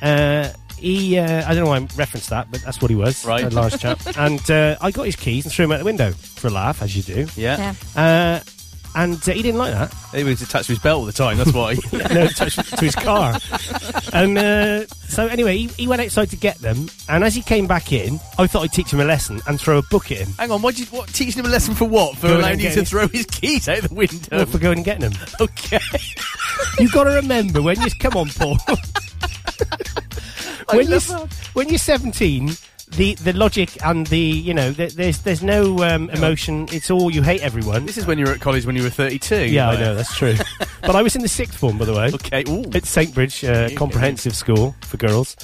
[0.01, 3.25] uh, he, uh, I don't know why I referenced that, but that's what he was.
[3.25, 3.43] Right.
[3.43, 3.99] A large chap.
[4.17, 6.81] and uh, I got his keys and threw him out the window for a laugh,
[6.81, 7.27] as you do.
[7.35, 7.73] Yeah.
[7.93, 8.39] Yeah.
[8.41, 8.51] Uh,
[8.95, 9.93] and uh, he didn't like that.
[10.13, 11.75] He was attached to his belt all the time, that's why.
[11.93, 13.37] no, touched to his car.
[14.13, 17.67] and uh, so anyway, he, he went outside to get them, and as he came
[17.67, 20.29] back in, I thought I'd teach him a lesson and throw a book at him.
[20.37, 22.17] Hang on, what, you, what teaching him a lesson for what?
[22.17, 24.27] For Go allowing you to his- throw his keys out the window?
[24.31, 25.13] Well, for going and getting them.
[25.39, 25.79] okay.
[26.79, 28.57] You've got to remember when you come on, Paul.
[30.71, 30.99] when you
[31.53, 32.51] when you're 17,
[32.95, 36.67] the the logic and the you know the, there's there's no um, emotion.
[36.71, 37.85] It's all you hate everyone.
[37.85, 39.47] This is when you were at college when you were 32.
[39.47, 40.35] yeah, I know that's true.
[40.81, 42.11] but I was in the sixth form, by the way.
[42.13, 42.63] Okay, ooh.
[42.73, 45.35] At St Bridge uh, Comprehensive School for girls,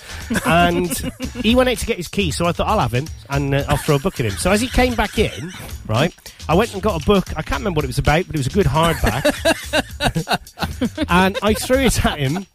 [0.45, 0.89] and
[1.41, 2.31] he went out to get his key.
[2.31, 4.33] So I thought I'll have him and uh, I'll throw a book at him.
[4.33, 5.51] So as he came back in,
[5.87, 6.13] right,
[6.47, 7.29] I went and got a book.
[7.37, 9.25] I can't remember what it was about, but it was a good hardback.
[11.09, 12.45] and I threw it at him,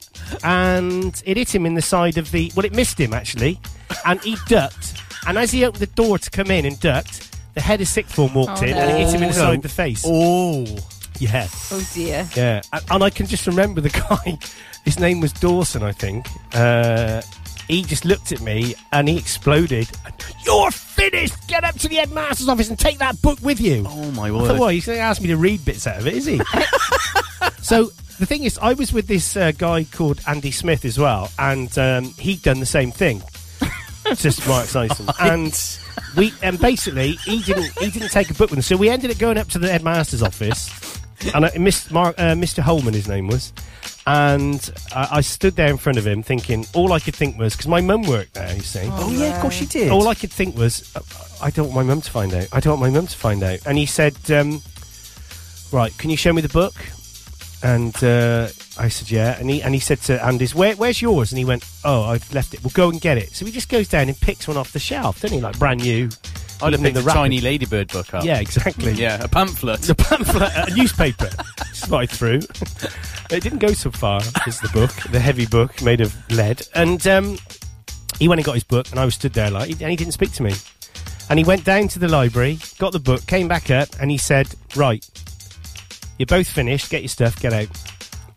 [0.43, 2.53] and it hit him in the side of the.
[2.57, 3.59] Well, it missed him actually,
[4.07, 4.95] and he ducked.
[5.27, 8.15] And as he opened the door to come in and ducked, the head of sixth
[8.15, 10.03] form walked Oh, in and it hit him in the side of the face.
[10.07, 10.67] Oh.
[11.21, 11.47] Yeah.
[11.71, 12.29] Oh dear.
[12.35, 13.89] Yeah, and, and I can just remember the
[14.25, 14.37] guy.
[14.85, 16.27] His name was Dawson, I think.
[16.53, 17.23] Uh,
[17.69, 19.89] he just looked at me and he exploded.
[20.45, 21.35] You're finished.
[21.49, 23.85] Get up to the headmaster's office and take that book with you.
[23.89, 24.49] Oh, my I word.
[24.49, 24.73] thought, why?
[24.75, 26.41] He's going to ask me to read bits out of it, is he?
[27.63, 31.31] so the thing is, I was with this uh, guy called Andy Smith as well,
[31.39, 33.23] and um, he'd done the same thing.
[34.17, 35.13] just Mark Syson.
[35.21, 38.89] and we and basically he didn't he didn't take a book with him, so we
[38.89, 41.01] ended up going up to the headmaster's office,
[41.35, 42.59] and I, Miss Mark, uh, Mr.
[42.63, 43.53] Holman, his name was.
[44.07, 47.55] And I, I stood there in front of him, thinking all I could think was
[47.55, 48.55] because my mum worked there.
[48.55, 49.91] You see, Oh, yeah, of course she did.
[49.91, 50.95] all I could think was,
[51.41, 52.47] I don't want my mum to find out.
[52.53, 53.61] I don't want my mum to find out.
[53.65, 54.61] And he said, um,
[55.73, 56.75] right, can you show me the book?
[57.63, 58.49] And uh,
[58.79, 59.39] I said, yeah.
[59.39, 61.33] And he and he said to Andy's, Where, where's yours?
[61.33, 62.63] And he went, oh, I've left it.
[62.63, 63.31] Well, go and get it.
[63.35, 65.43] So he just goes down and picks one off the shelf, doesn't he?
[65.43, 66.11] Like brand new.
[66.63, 68.25] I'd have in picked the a tiny ladybird book up.
[68.25, 68.93] Yeah, exactly.
[69.05, 69.81] Yeah, a pamphlet.
[69.83, 71.29] The pamphlet, a newspaper.
[71.59, 72.37] That's what I threw.
[73.31, 76.63] it didn't go so far as the book, the heavy book made of lead.
[76.75, 77.39] And um,
[78.19, 80.13] he went and got his book, and I was stood there like, and he didn't
[80.13, 80.55] speak to me.
[81.29, 84.19] And he went down to the library, got the book, came back up, and he
[84.19, 85.05] said, "Right,
[86.19, 86.91] you're both finished.
[86.91, 87.41] Get your stuff.
[87.41, 87.69] Get out."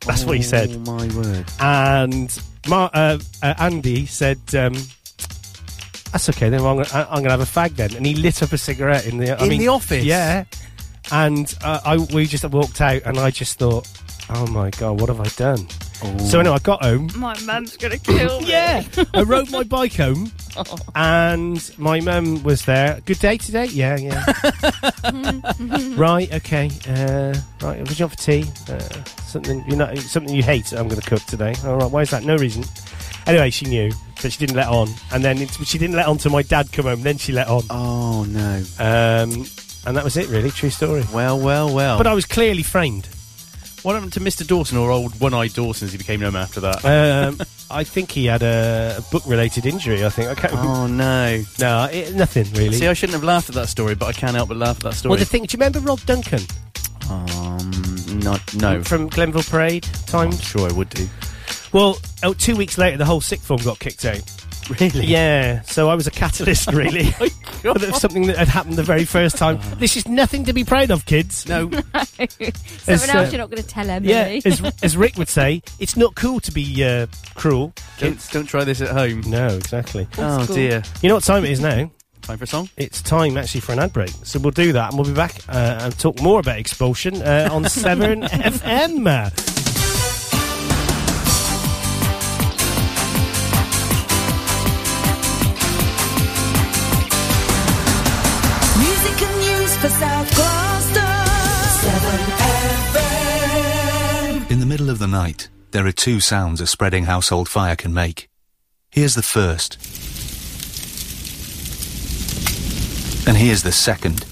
[0.06, 0.70] That's what he said.
[0.72, 1.46] Oh, my word.
[1.60, 4.74] And Mar- uh, uh, Andy said, um,
[6.12, 6.50] "That's okay.
[6.50, 9.06] Then I'm gonna, I'm gonna have a fag then." And he lit up a cigarette
[9.06, 10.04] in the I In mean, the office?
[10.04, 10.46] Yeah.
[11.12, 13.88] And uh, I we just walked out, and I just thought,
[14.30, 15.68] "Oh my god, what have I done?"
[16.30, 17.10] So anyway, I got home.
[17.16, 18.48] My mum's gonna kill me.
[18.52, 18.84] Yeah,
[19.14, 20.32] I rode my bike home,
[20.96, 23.02] and my mum was there.
[23.06, 23.66] Good day today?
[23.66, 24.24] Yeah, yeah.
[25.96, 26.70] right, okay.
[26.88, 27.34] Uh,
[27.66, 28.46] right, what do you want for tea?
[28.70, 28.80] Uh,
[29.26, 30.72] something you know, something you hate.
[30.72, 31.56] I'm going to cook today.
[31.66, 32.24] All right, why is that?
[32.24, 32.64] No reason.
[33.26, 33.92] Anyway, she knew,
[34.22, 34.90] but she didn't let on.
[35.12, 37.02] And then it, she didn't let on till my dad come home.
[37.02, 38.58] Then she let on, Oh, no.
[38.80, 39.46] um,
[39.86, 40.28] and that was it.
[40.30, 41.04] Really, true story.
[41.14, 41.98] Well, well, well.
[41.98, 43.10] But I was clearly framed.
[43.84, 44.46] What happened to Mr.
[44.46, 46.84] Dawson or old one-eyed Dawson as he became known after that?
[46.84, 50.06] Um, I think he had a, a book-related injury.
[50.06, 50.54] I think I can't.
[50.54, 50.74] remember.
[50.74, 51.44] oh, no.
[51.60, 52.74] No, it, nothing really.
[52.74, 54.84] See, I shouldn't have laughed at that story, but I can't help but laugh at
[54.84, 55.12] that story.
[55.12, 55.44] well, the thing.
[55.44, 56.42] Do you remember Rob Duncan
[57.10, 58.84] um, not, no.
[58.84, 61.08] from Glenville Parade I'm sure I would do.
[61.72, 64.22] Well, oh, two weeks later, the whole sixth form got kicked out.
[64.70, 65.06] Really?
[65.06, 67.14] Yeah, so I was a catalyst, really,
[67.64, 69.60] Oh of something that had happened the very first time.
[69.78, 71.48] this is nothing to be proud of, kids.
[71.48, 71.70] No.
[71.72, 72.54] Something
[72.88, 74.12] As, uh, you're not going to tell Emily.
[74.12, 77.74] Yeah, as, as Rick would say, it's not cool to be uh, cruel.
[78.00, 79.22] don't, don't try this at home.
[79.22, 80.08] No, exactly.
[80.18, 80.56] Oh, school.
[80.56, 80.84] dear.
[81.02, 81.90] You know what time it is now?
[82.22, 82.70] Time for a song?
[82.76, 84.10] It's time actually for an ad break.
[84.24, 87.50] So we'll do that and we'll be back uh, and talk more about expulsion uh,
[87.52, 89.57] on 7 FM.
[99.80, 101.08] For South Gloucester.
[104.54, 107.94] In the middle of the night, there are two sounds a spreading household fire can
[107.94, 108.30] make.
[108.90, 109.78] Here's the first.
[113.28, 114.26] And here's the second.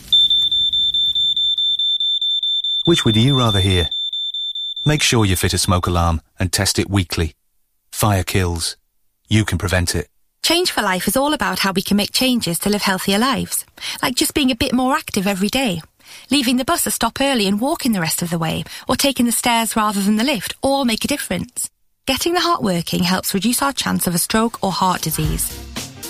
[2.86, 3.90] Which would you rather hear?
[4.86, 7.34] Make sure you fit a smoke alarm and test it weekly.
[7.92, 8.78] Fire kills.
[9.28, 10.08] You can prevent it.
[10.46, 13.66] Change for Life is all about how we can make changes to live healthier lives.
[14.04, 15.82] Like just being a bit more active every day.
[16.30, 19.26] Leaving the bus a stop early and walking the rest of the way, or taking
[19.26, 21.68] the stairs rather than the lift, all make a difference.
[22.06, 25.52] Getting the heart working helps reduce our chance of a stroke or heart disease.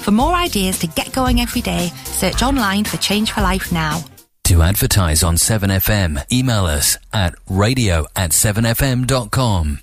[0.04, 4.04] For more ideas to get going every day, search online for Change for Life now.
[4.50, 9.80] To advertise on 7FM, email us at radio at 7fm.com.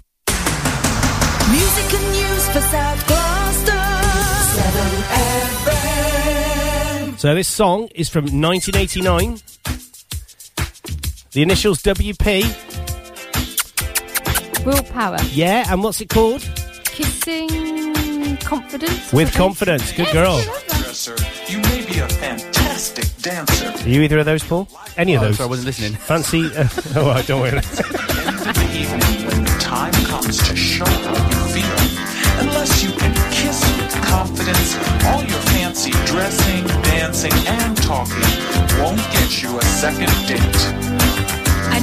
[1.50, 3.21] Music and news for South Gloucester.
[7.22, 9.38] So this song is from 1989.
[11.30, 12.42] The initials WP.
[14.66, 15.18] Willpower.
[15.30, 16.40] Yeah, and what's it called?
[16.82, 19.12] Kissing confidence.
[19.12, 19.92] With confidence.
[19.92, 20.40] Good girl.
[21.46, 23.68] You may be a fantastic dancer.
[23.68, 24.66] Are you either of those, Paul?
[24.96, 25.36] Any of Oh, those?
[25.36, 25.92] sorry, I wasn't listening.
[25.92, 26.46] Fancy?
[26.46, 27.50] Uh, oh, I don't worry.
[27.52, 27.72] End of
[28.52, 31.92] the evening when the time comes to show how you feel.
[32.40, 34.74] Unless you can kiss with confidence,
[35.06, 36.81] all your fancy dressing,
[37.12, 38.16] dancing, and talking
[38.80, 40.40] won't get you a second date.
[41.70, 41.80] I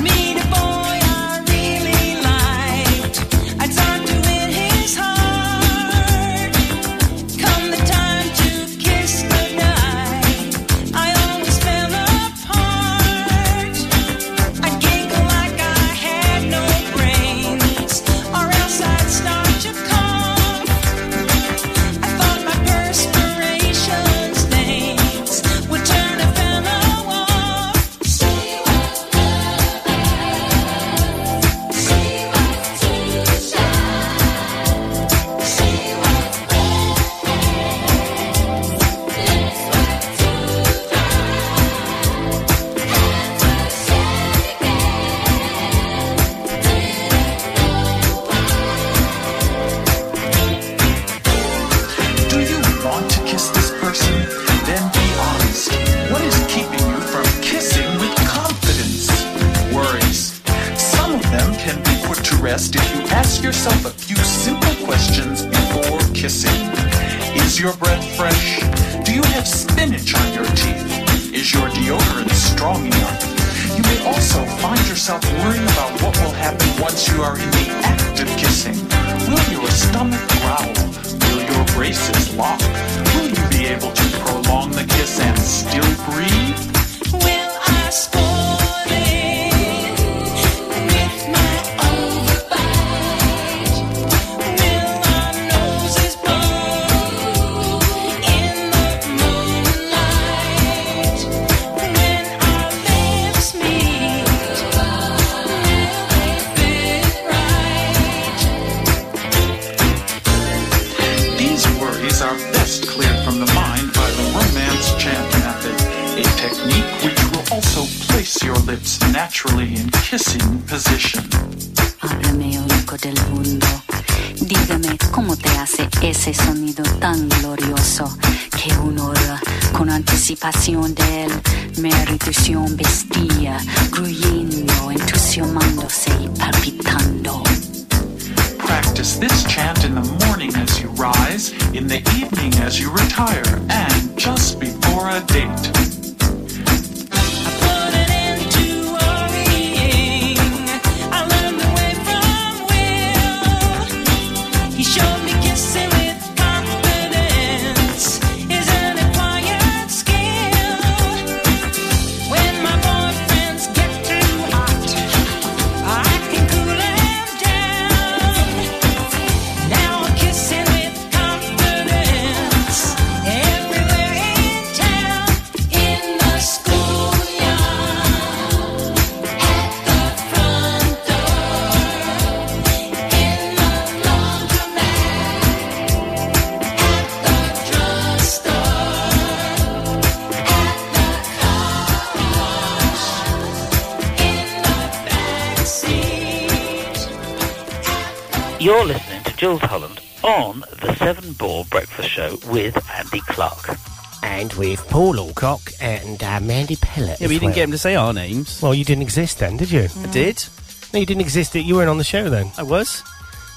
[198.69, 203.75] You're listening to Jools Holland on the Seven Ball Breakfast Show with Andy Clark.
[204.21, 207.19] And with Paul Alcock and uh, Mandy Pellet.
[207.19, 208.61] Yeah, but you didn't get him to say our names.
[208.61, 209.87] Well, you didn't exist then, did you?
[210.03, 210.45] I did.
[210.93, 211.55] No, you didn't exist.
[211.55, 212.51] You weren't on the show then.
[212.59, 213.01] I was.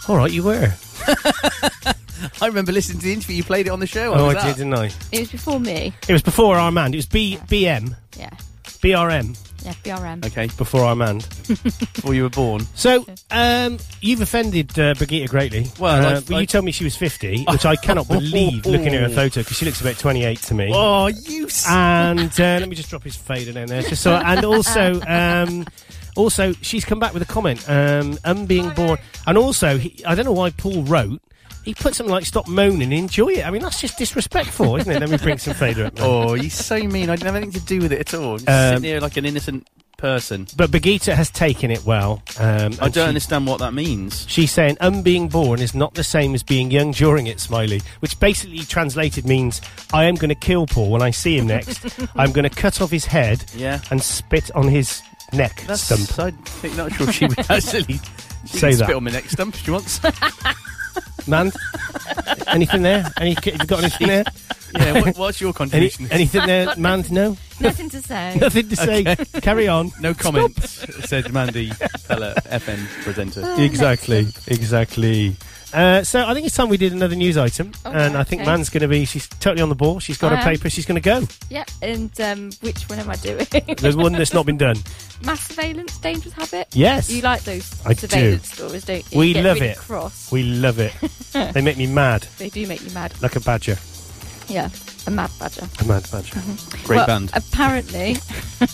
[0.08, 0.72] All right, you were.
[2.40, 3.36] I remember listening to the interview.
[3.36, 4.14] You played it on the show.
[4.14, 4.90] oh, I did, didn't I?
[5.12, 5.92] It was before me.
[6.08, 6.94] It was before Armand.
[6.94, 8.30] It was B BM, Yeah.
[8.64, 10.24] BRM Yeah, BRM.
[10.26, 11.26] Okay, before I Armand.
[11.46, 12.66] before you were born.
[12.74, 15.66] So, um, you've offended uh, Brigitte greatly.
[15.78, 18.66] Well, uh, I've- but you I- told me she was 50, which I cannot believe
[18.66, 20.70] looking at her photo because she looks about 28 to me.
[20.74, 21.46] Oh, you.
[21.46, 23.82] s- And uh, let me just drop his fader down there.
[23.82, 25.64] Just so, and also, um,
[26.16, 27.64] also, she's come back with a comment.
[27.68, 31.20] Um, um being born, and also, he, I don't know why Paul wrote.
[31.64, 35.00] He put something like "Stop moaning, enjoy it." I mean, that's just disrespectful, isn't it?
[35.00, 35.94] Let me bring some fader up.
[36.00, 37.08] oh, you're so mean.
[37.10, 38.36] I didn't have anything to do with it at all.
[38.38, 40.48] Just Um, sitting here like an innocent person.
[40.56, 42.24] But Brigitte has taken it well.
[42.40, 44.26] Um, I and don't she- understand what that means.
[44.28, 47.80] She's saying, um, being born is not the same as being young during it, Smiley.
[48.00, 49.60] Which basically translated means,
[49.94, 51.84] I am going to kill Paul when I see him next.
[52.16, 53.80] I'm going to cut off his head Yeah.
[53.92, 55.02] and spit on his
[55.32, 55.82] neck That's.
[55.82, 56.18] stump.
[56.18, 58.00] I think not sure she would actually
[58.46, 58.84] she Say can that.
[58.86, 60.00] Spit on my neck stump if she wants.
[61.26, 61.52] Man,
[62.48, 63.04] anything there?
[63.20, 64.24] Any, have you got anything there?
[64.74, 65.00] yeah.
[65.00, 66.08] What, what's your Any, contribution?
[66.10, 67.04] anything there, man?
[67.10, 67.36] No?
[67.60, 68.36] Nothing to say.
[68.40, 69.16] Nothing to say.
[69.40, 69.92] Carry on.
[70.00, 70.58] no comment.
[70.62, 73.42] said Mandy Fella, FM presenter.
[73.44, 75.36] Oh, exactly, exactly.
[75.72, 78.42] Uh, so I think it's time we did another news item, Oh, and I think
[78.42, 78.50] okay.
[78.50, 79.04] Man's going to be.
[79.06, 80.00] She's totally on the ball.
[80.00, 80.48] She's got I her am.
[80.48, 80.68] paper.
[80.68, 81.26] She's going to go.
[81.48, 81.70] Yep.
[81.80, 83.46] And um, which one am I doing?
[83.78, 84.76] There's one that's not been done.
[85.24, 86.68] Mass surveillance, dangerous habit.
[86.72, 87.10] Yes.
[87.10, 88.36] You like those I do.
[88.38, 89.18] stories, don't you?
[89.18, 89.78] We You love really it.
[89.78, 90.30] Cross.
[90.32, 90.92] We love it.
[91.32, 93.14] they make me mad, They do make you mad.
[93.22, 93.76] like a badger.
[94.48, 94.68] Yeah.
[95.06, 95.66] A mad badger.
[95.80, 96.40] A mad badger.
[96.84, 97.30] Great well, band.
[97.34, 98.16] Apparently,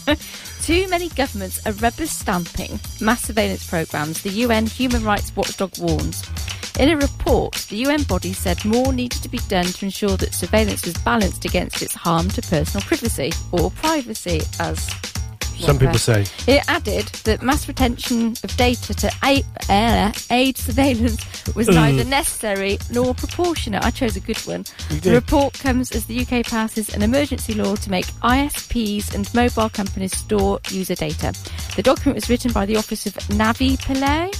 [0.63, 6.23] too many governments are rubber stamping mass surveillance programs, the UN human rights watchdog warns.
[6.79, 10.33] In a report, the UN body said more needed to be done to ensure that
[10.33, 14.89] surveillance was balanced against its harm to personal privacy, or privacy, as
[15.59, 16.25] Some people say.
[16.47, 21.27] It added that mass retention of data to aid, uh, aid surveillance
[21.57, 23.85] was neither necessary nor proportionate.
[23.85, 24.65] I chose a good one.
[25.03, 29.69] The report comes as the UK passes an emergency law to make ISPs and mobile
[29.69, 31.35] companies store user data.
[31.75, 34.33] The document was written by the office of Navi Pillay.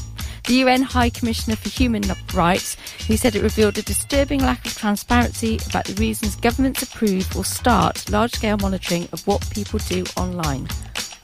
[0.49, 4.75] The UN High Commissioner for Human Rights, who said it revealed a disturbing lack of
[4.75, 10.07] transparency about the reasons governments approve or start large scale monitoring of what people do
[10.17, 10.67] online.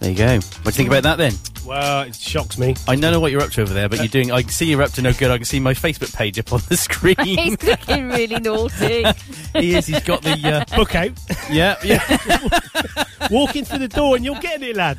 [0.01, 0.35] There you go.
[0.35, 1.33] What do you think about that then?
[1.64, 2.77] Well, it shocks me.
[2.87, 4.31] I don't know what you're up to over there, but you're doing.
[4.31, 5.31] I can see you're up to no good.
[5.31, 7.16] I can see my Facebook page up on the screen.
[7.25, 9.07] He's looking really naughty.
[9.59, 9.87] he is.
[9.87, 10.66] He's got the.
[10.70, 11.12] Uh, Book out.
[11.51, 13.05] yeah, yeah.
[13.31, 14.99] Walk in through the door and you'll get it, lad.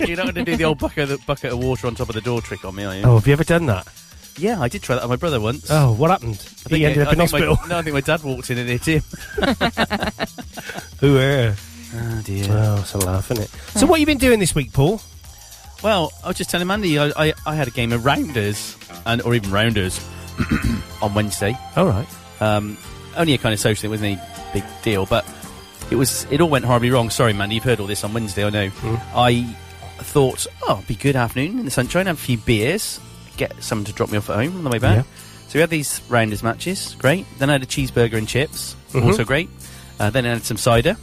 [0.00, 2.14] You're not going to do the old bucket of, bucket of water on top of
[2.14, 3.02] the door trick on me, are you?
[3.04, 3.86] Oh, have you ever done that?
[4.38, 5.66] Yeah, I did try that on my brother once.
[5.70, 6.34] Oh, what happened?
[6.34, 7.58] I think He ended I up in think my- hospital.
[7.68, 9.02] no, I think my dad walked in and hit him.
[11.02, 11.54] Ooh, yeah.
[11.94, 12.44] Oh dear.
[12.50, 13.50] Oh, it's a laugh, isn't it?
[13.78, 15.00] So, what have you been doing this week, Paul?
[15.82, 18.76] Well, I was just telling Mandy I, I, I had a game of rounders
[19.06, 19.98] and or even rounders
[21.02, 21.56] on Wednesday.
[21.76, 22.08] All right.
[22.40, 22.76] Um,
[23.16, 25.24] only a kind of social thing, it wasn't any big deal, but
[25.90, 26.26] it was.
[26.30, 27.08] It all went horribly wrong.
[27.10, 28.44] Sorry, Mandy, you've heard all this on Wednesday.
[28.44, 28.70] I know.
[29.14, 29.56] I
[29.98, 33.00] thought, oh, it'd be good afternoon in the sunshine, have a few beers,
[33.36, 34.96] get someone to drop me off at home on the way back.
[35.04, 35.12] Yeah.
[35.48, 37.26] So we had these rounders matches, great.
[37.38, 39.48] Then I had a cheeseburger and chips, also great.
[40.00, 40.96] Uh, then I had some cider,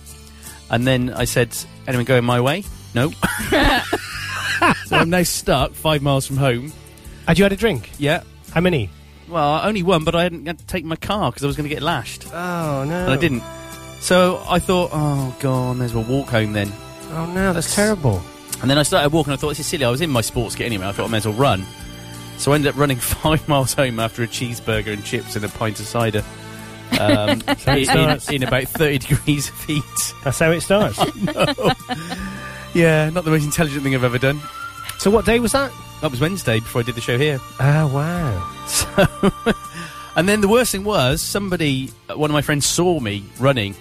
[0.70, 1.56] and then I said,
[1.88, 2.64] anyone going my way?
[2.94, 3.12] No.
[4.86, 6.72] so I'm now stuck five miles from home.
[7.28, 7.90] Had you had a drink?
[7.98, 8.24] Yeah.
[8.52, 8.90] How many?
[9.30, 11.68] Well, only one, but I hadn't had to take my car because I was going
[11.68, 13.04] to get lashed, Oh, no.
[13.04, 13.42] and I didn't.
[14.02, 16.72] So I thought, oh god, may as well walk home then.
[17.12, 18.22] Oh, no, that's terrible.
[18.64, 19.32] And then I started walking.
[19.32, 19.86] I thought this is silly.
[19.86, 20.88] I was in my sports kit anyway.
[20.88, 21.64] I thought I may as well run.
[22.38, 25.50] So I ended up running five miles home after a cheeseburger and chips and a
[25.50, 26.24] pint of cider.
[27.00, 27.30] Um,
[27.68, 29.84] in, in, in about thirty degrees of heat.
[30.24, 30.98] That's how it starts.
[32.74, 34.42] Yeah, not the most intelligent thing I've ever done.
[34.98, 35.72] so, what day was that?
[36.02, 37.40] That was Wednesday before I did the show here.
[37.60, 38.66] Oh, wow.
[38.68, 39.54] So,
[40.16, 43.76] and then the worst thing was somebody, one of my friends, saw me running.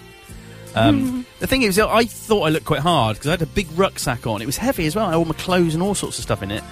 [0.75, 3.67] Um, the thing is, I thought I looked quite hard because I had a big
[3.75, 4.41] rucksack on.
[4.41, 5.05] It was heavy as well.
[5.05, 6.63] I had all my clothes and all sorts of stuff in it.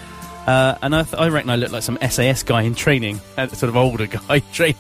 [0.48, 3.48] Uh, and I, th- I reckon I looked like some SAS guy in training, a
[3.56, 4.74] sort of older guy, train,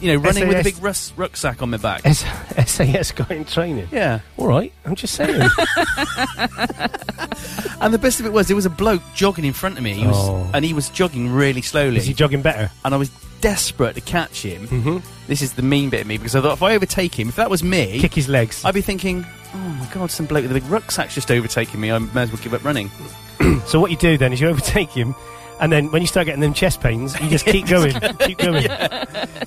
[0.00, 0.72] you know, running with a SAS?
[0.74, 2.04] big rus- rucksack on my back.
[2.04, 2.24] S-
[2.66, 3.86] SAS guy in training.
[3.92, 4.18] yeah.
[4.36, 5.48] All right, I'm just saying.
[7.78, 9.92] And the best of it was, there was a bloke jogging in front of me,
[9.92, 10.50] he was, Oh.
[10.54, 11.98] and he was jogging really slowly.
[11.98, 12.70] Is he jogging better?
[12.84, 13.10] and I was
[13.40, 14.66] desperate to catch him.
[14.68, 14.98] Mm-hmm.
[15.26, 17.36] This is the mean bit of me because I thought if I overtake him, if
[17.36, 18.64] that was me, Kick his legs.
[18.64, 19.24] I'd be thinking,
[19.54, 21.90] oh my god, some bloke with a big rucksack's just overtaking me.
[21.92, 22.90] I may as well give up running.
[23.66, 25.14] so, what you do then is you overtake him
[25.60, 28.66] And then when you start getting them chest pains, you just keep going, keep going.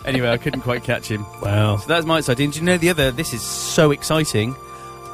[0.06, 1.24] Anyway, I couldn't quite catch him.
[1.42, 1.78] Wow.
[1.78, 2.50] So that's my exciting.
[2.50, 3.12] Do you know the other?
[3.12, 4.56] This is so exciting.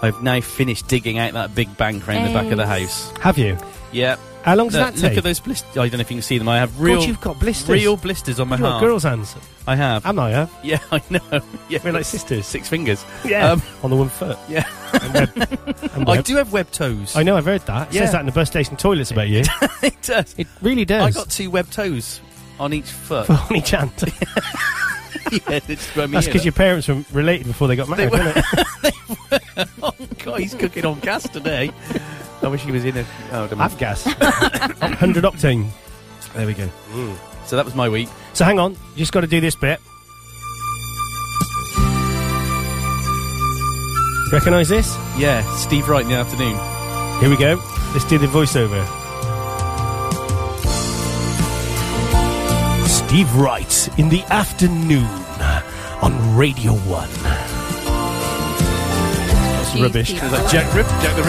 [0.01, 3.11] I've now finished digging out that big bank around the back of the house.
[3.17, 3.57] Have you?
[3.91, 4.15] Yeah.
[4.45, 5.03] How long does Look- that take?
[5.09, 5.71] Look at those blisters.
[5.75, 6.47] I don't know if you can see them.
[6.47, 7.67] I have real, God, you've got blisters.
[7.67, 8.65] real blisters on my hands.
[8.67, 9.35] You've got girls' hands.
[9.67, 10.05] I have.
[10.05, 10.51] Am I have.
[10.63, 11.41] yeah, I know.
[11.67, 12.45] Yeah, We're like sisters.
[12.45, 13.03] Six fingers.
[13.25, 13.51] Yeah.
[13.51, 14.37] Um, on the one foot.
[14.47, 14.63] yeah.
[14.93, 15.59] And web-
[15.95, 17.15] and I do have web toes.
[17.15, 17.87] I know, I've heard that.
[17.89, 18.01] It Yeah.
[18.03, 19.41] says that in the bus station toilets about you.
[19.81, 20.35] it does.
[20.37, 21.01] it really does.
[21.01, 22.21] I got two web toes
[22.59, 23.25] on each foot.
[23.25, 24.03] For only chant.
[25.31, 28.17] yeah, it's growing me That's because your parents were related before they got married, were.
[28.19, 28.45] wasn't
[28.77, 29.67] it?
[29.81, 29.93] Oh
[30.23, 31.71] God, he's cooking on gas today.
[32.41, 33.05] I wish he was in a.
[33.31, 34.05] Oh, don't Have gas.
[34.79, 35.69] 100 octane.
[36.33, 36.67] There we go.
[36.91, 37.15] Mm.
[37.45, 38.09] So that was my week.
[38.33, 39.79] So hang on, you just got to do this bit.
[44.31, 44.93] Recognise this?
[45.17, 46.57] Yeah, Steve Wright in the afternoon.
[47.21, 47.61] Here we go.
[47.93, 48.83] Let's do the voiceover.
[52.87, 55.07] Steve Wright in the afternoon
[56.01, 57.54] on Radio 1.
[59.75, 60.07] That's Jeez, rubbish.
[60.09, 61.23] Steve It was like Jack, Rip, Jack the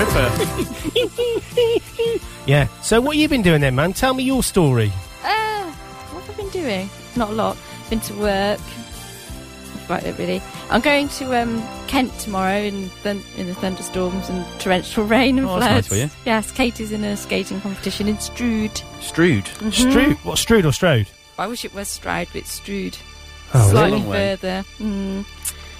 [1.14, 2.20] Ripper.
[2.46, 2.68] Yeah.
[2.80, 3.92] So what you been doing then, man?
[3.92, 4.92] Tell me your story.
[5.24, 5.64] Uh,
[6.12, 6.88] what have I been doing?
[7.16, 7.56] Not a lot.
[7.90, 8.60] Been to work.
[9.88, 10.40] Right, it really.
[10.70, 15.46] I'm going to um, Kent tomorrow in thun- in the thunderstorms and torrential rain and
[15.48, 15.88] Oh, that's nice floods.
[15.88, 16.22] for you.
[16.24, 18.80] Yes, Katie's in a skating competition in Strood.
[19.00, 19.44] Strood.
[19.44, 19.72] Mhm.
[19.72, 20.16] Strood.
[20.24, 21.08] What, Strood or Strode?
[21.38, 22.96] I wish it was Stroud, but it's Strood.
[23.54, 24.16] Oh, Slightly Long way.
[24.36, 24.64] further.
[24.78, 25.24] Mm.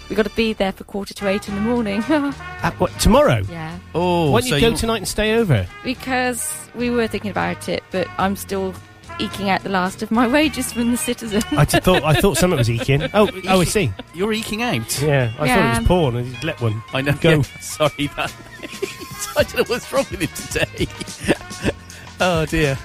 [0.09, 2.03] We got to be there for quarter to eight in the morning.
[2.63, 3.43] Uh, what, tomorrow?
[3.51, 3.79] yeah.
[3.95, 5.67] Oh, Why don't so you go you- tonight and stay over?
[5.85, 8.75] Because we were thinking about it, but I'm still
[9.21, 11.43] eking out the last of my wages from the citizen.
[11.53, 13.03] I t- thought I thought something was eking.
[13.15, 13.93] Oh, oh, I see.
[14.15, 15.01] You're eking out.
[15.01, 16.83] Yeah, I thought it was porn and he'd let one.
[16.93, 17.13] I know.
[17.21, 17.31] Go.
[17.31, 18.35] yeah, sorry, that.
[19.37, 21.35] I don't know what's wrong with him today.
[22.21, 22.79] oh dear.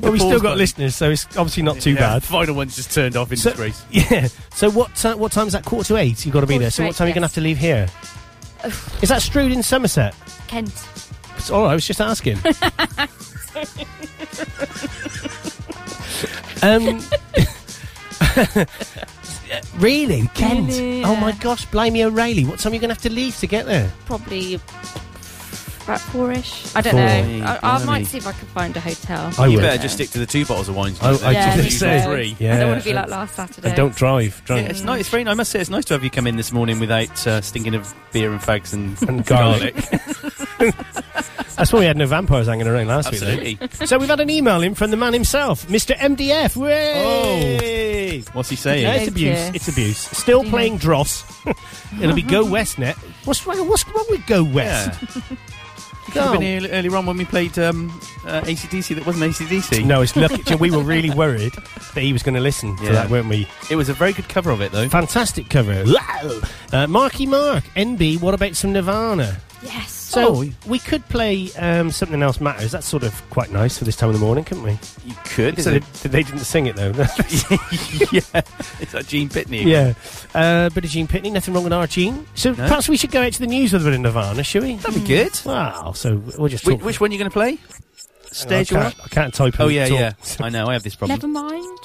[0.00, 0.58] Well, we still got button.
[0.58, 2.22] listeners, so it's obviously not too Yeah, bad.
[2.22, 3.82] Final one's just turned off in So- disgrace.
[3.90, 4.28] Yeah.
[4.54, 5.64] So what uh, what time is that?
[5.64, 6.24] Quarter to eight.
[6.24, 6.70] You've got to be Quarter there.
[6.70, 7.88] So what eight, time are you going to have to leave here?
[9.02, 10.14] Is that Strood in Somerset?
[10.46, 10.72] Kent.
[11.36, 12.38] It's all right, I was just asking.
[16.62, 17.00] um.
[19.78, 20.68] really, Kent?
[20.68, 21.36] Really, Oh my yeah.
[21.40, 22.44] gosh, Blimey O'Reilly!
[22.44, 23.90] What time are you going to have to leave to get there?
[24.06, 24.60] Probably
[25.90, 26.76] about four-ish.
[26.76, 27.00] I don't Four.
[27.00, 27.06] know.
[27.08, 29.32] Hey, I, I might see if I can find a hotel.
[29.38, 29.62] I you would.
[29.62, 30.94] better just stick to the two bottles of wine.
[31.02, 32.06] I- I yeah, was me say, too.
[32.10, 32.36] three.
[32.38, 32.54] Yeah.
[32.54, 33.68] I don't want to be like last Saturday.
[33.68, 34.36] And don't drive.
[34.42, 34.70] Yeah, Drive.
[34.70, 35.00] it's nice.
[35.00, 35.26] It's very.
[35.26, 37.74] I must say, it's nice to have you come in this morning without uh, stinking
[37.74, 39.74] of beer and fags and, And garlic.
[41.56, 43.20] That's why we had no vampires hanging around last week.
[43.22, 43.54] Absolutely.
[43.54, 43.86] though.
[43.86, 45.94] So we've had an email in from the man himself, Mr.
[45.96, 46.56] MDF.
[46.56, 48.22] Way!
[48.32, 48.82] What's he saying?
[48.82, 49.38] Yeah, it's Thank abuse.
[49.48, 49.52] you.
[49.54, 49.98] It's abuse.
[49.98, 50.50] Still Yeah.
[50.50, 51.24] playing Dross.
[52.00, 52.96] It'll be Go West net.
[53.24, 53.68] What's wrong?
[53.68, 54.98] What's wrong with Go West?
[55.02, 55.36] Yeah.
[56.10, 57.88] You could have been here earlier on when we played um,
[58.26, 59.84] uh, ACDC that wasn't ACDC.
[59.84, 60.54] No, it's lucky.
[60.56, 61.52] we were really worried
[61.94, 62.92] that he was going to listen to Yeah.
[62.92, 63.46] that, weren't we?
[63.70, 64.88] It was a very good cover of it, though.
[64.88, 65.84] Fantastic cover.
[65.86, 66.40] Wow.
[66.72, 68.20] Uh, Marky Mark, NB.
[68.20, 69.38] What about some Nirvana?
[69.62, 69.92] Yes.
[69.92, 70.44] So Oh.
[70.66, 72.72] we could play um, something else matters.
[72.72, 74.72] That's sort of quite nice for this time of the morning, couldn't we?
[75.04, 75.62] You could.
[75.62, 76.88] So they, they didn't sing it though.
[78.10, 78.42] yeah.
[78.80, 79.64] It's that Gene Pitney.
[79.64, 79.92] yeah,
[80.34, 81.30] uh, bit of Gene Pitney.
[81.30, 82.26] Nothing wrong with our Gene.
[82.34, 84.62] So perhaps we should go out to the news with a bit of Nirvana, shall
[84.62, 84.76] we?
[84.76, 85.38] That'd be good.
[85.44, 85.92] Wow.
[85.92, 86.84] So we'll just Whi- talk.
[86.84, 87.56] which one are you going to play?
[87.56, 88.82] Hang I, Stage one?
[88.82, 89.54] can't, I can't type.
[89.60, 89.98] Oh, yeah, talk.
[89.98, 90.12] yeah.
[90.40, 91.18] I know, I have this problem.
[91.18, 91.78] Never mind.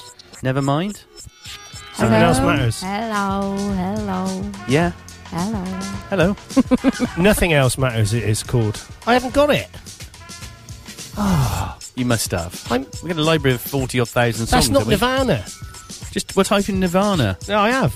[0.43, 1.03] Never mind.
[1.93, 2.27] Something Hello.
[2.27, 2.81] else matters.
[2.81, 3.55] Hello.
[3.73, 4.51] Hello.
[4.67, 4.91] Yeah.
[5.37, 5.63] Hello.
[6.09, 6.35] Hello.
[7.21, 8.13] Nothing else matters.
[8.13, 8.81] It is called.
[9.05, 9.67] I haven't got it.
[11.97, 12.65] You must have.
[12.71, 14.69] I'm, We've got a library of 40 odd thousand that's songs.
[14.69, 14.93] not haven't we?
[14.95, 15.45] Nirvana.
[16.11, 17.37] Just, we're typing Nirvana.
[17.49, 17.93] No, I have.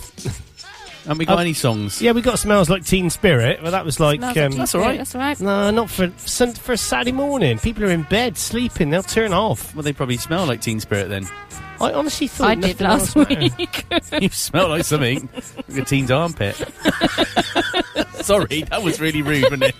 [1.03, 1.41] Haven't we got Oh.
[1.41, 2.01] any songs?
[2.01, 4.19] Yeah, we got smells like Teen Spirit, but that was like.
[4.19, 4.87] Smells like um, Teen that's all right.
[4.87, 5.71] Spirit, That's all right.
[5.71, 7.57] no, not for sun- for a Saturday morning.
[7.57, 8.89] People are in bed sleeping.
[8.89, 9.73] They'll turn off.
[9.73, 11.25] Well, they probably smell like Teen Spirit then.
[11.81, 13.85] I honestly thought I did last else week.
[14.21, 15.29] you smell like something.
[15.67, 16.55] like a teen's armpit.
[18.15, 19.75] Sorry, that was really rude, wasn't it?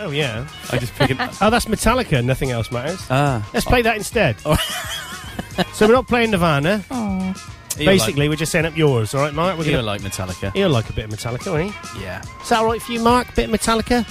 [0.00, 0.46] Oh yeah.
[0.70, 1.16] I just pick it.
[1.40, 2.24] Oh, that's Metallica.
[2.24, 3.00] Nothing else matters.
[3.10, 3.48] Ah.
[3.54, 4.38] Let's play that instead.
[4.40, 6.84] so we're not playing Nirvana.
[6.90, 7.34] Oh.
[7.76, 9.14] He'll Basically, we're just setting up yours.
[9.14, 9.52] All right, Mark.
[9.58, 9.86] We're like, he'll gonna.
[9.86, 10.50] like Metallica.
[10.54, 12.02] He'll like a bit of Metallica, won't he?
[12.02, 12.22] Yeah.
[12.40, 13.34] Is that all right for you, Mark?
[13.34, 14.06] Bit of Metallica.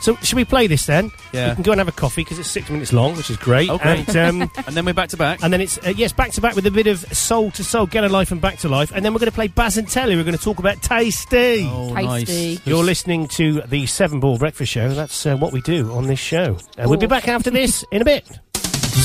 [0.00, 1.10] So, should we play this then?
[1.32, 1.48] Yeah.
[1.50, 3.68] We can go and have a coffee because it's six minutes long, which is great.
[3.68, 4.04] Okay.
[4.06, 5.42] And, um, And then we're back to back.
[5.42, 7.86] and then it's uh, yes, back to back with a bit of Soul II Soul,
[7.86, 9.88] get a life and back to life, and then we're going to play Baz and
[9.88, 10.16] Telly.
[10.16, 11.64] We're going to talk about tasty.
[11.70, 12.54] Oh, Tasty.
[12.54, 12.66] nice.
[12.66, 14.90] You're listening to the Seven Ball Breakfast Show.
[14.94, 16.56] That's uh, what we do on this show.
[16.78, 18.24] Uh, we'll be back after this in a bit.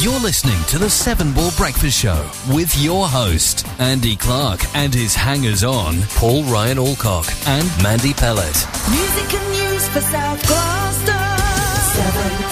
[0.02, 5.14] You're listening to the Seven Ball Breakfast Show with your host, Andy Clark, and his
[5.14, 8.68] hangers on, Paul Ryan Alcock and Mandy Pellet.
[8.90, 11.14] Music and news for South Gloucester.
[12.34, 12.43] 7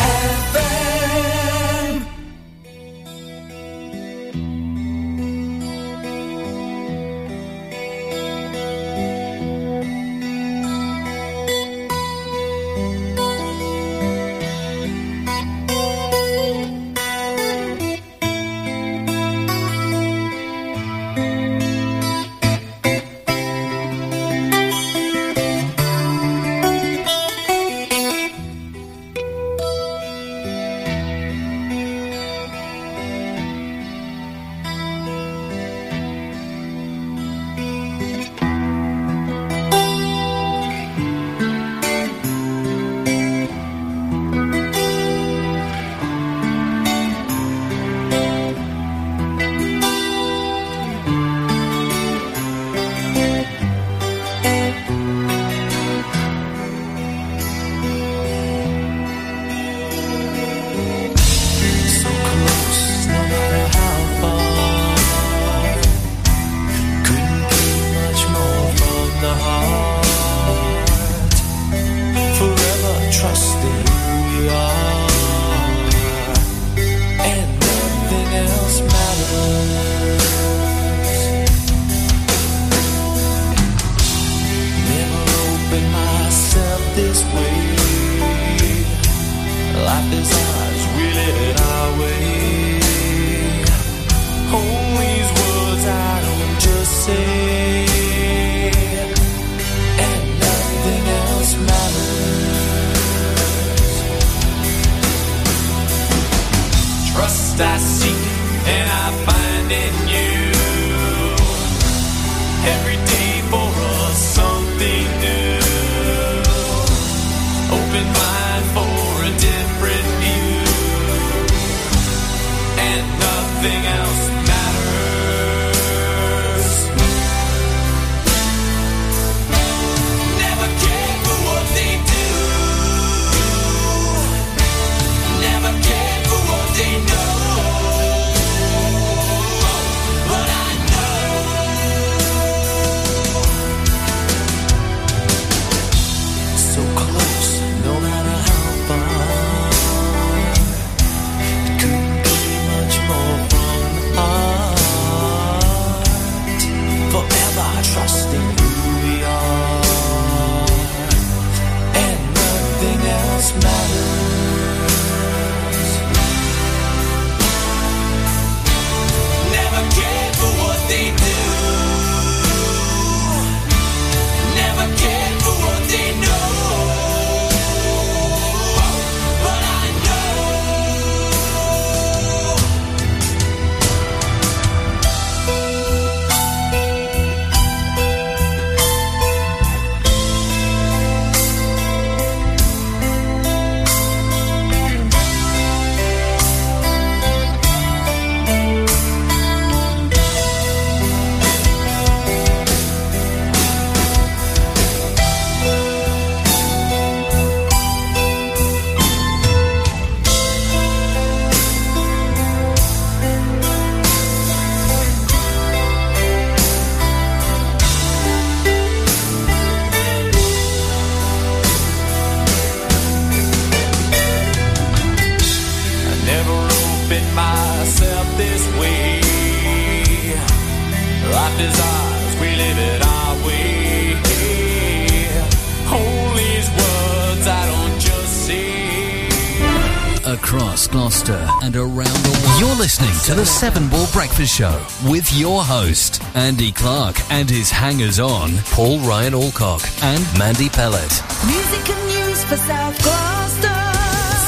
[243.32, 248.58] to the Seven Ball Breakfast Show with your host, Andy Clark, and his hangers on,
[248.72, 251.24] Paul Ryan Alcock and Mandy Pellet.
[251.46, 253.70] Music and news for South Gloucester.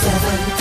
[0.01, 0.52] Seven.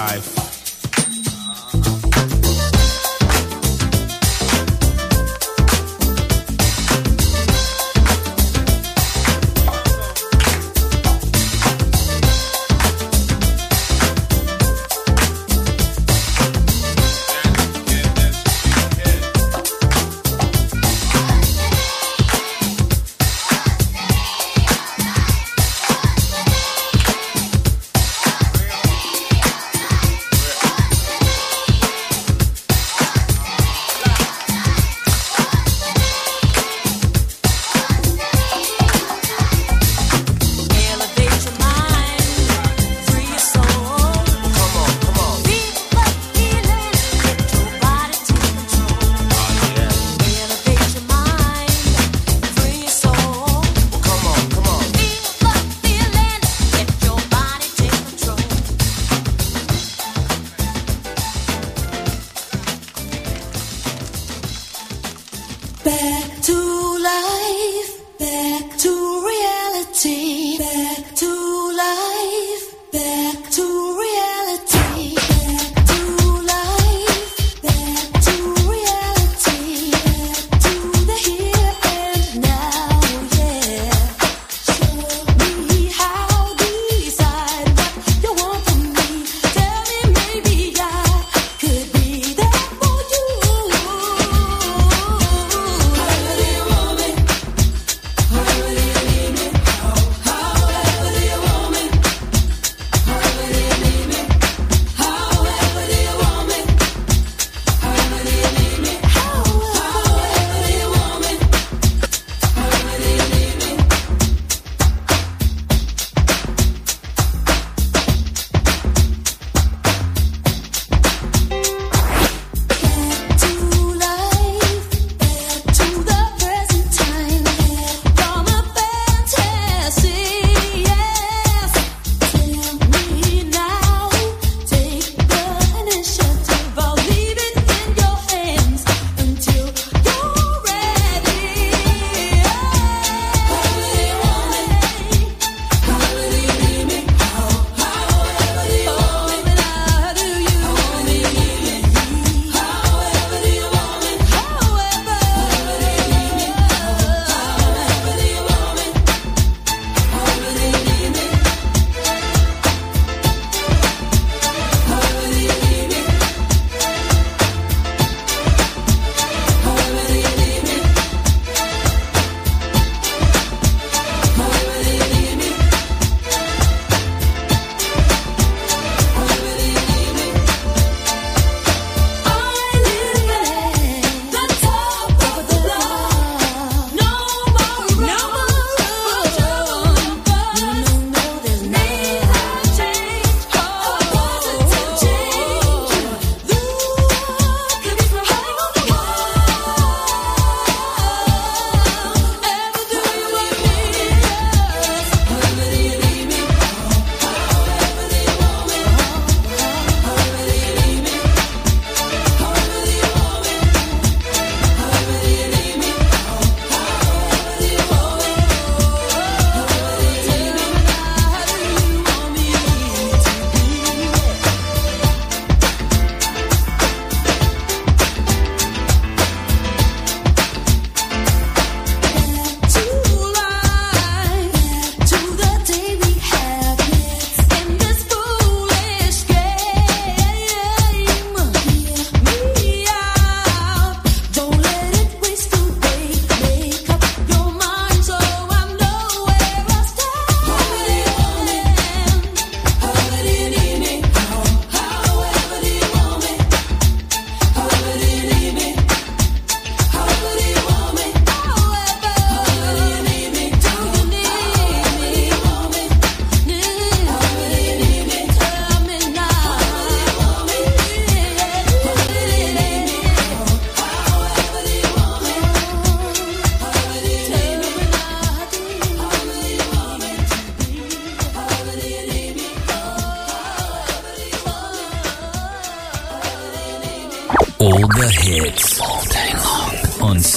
[0.00, 0.29] Gotta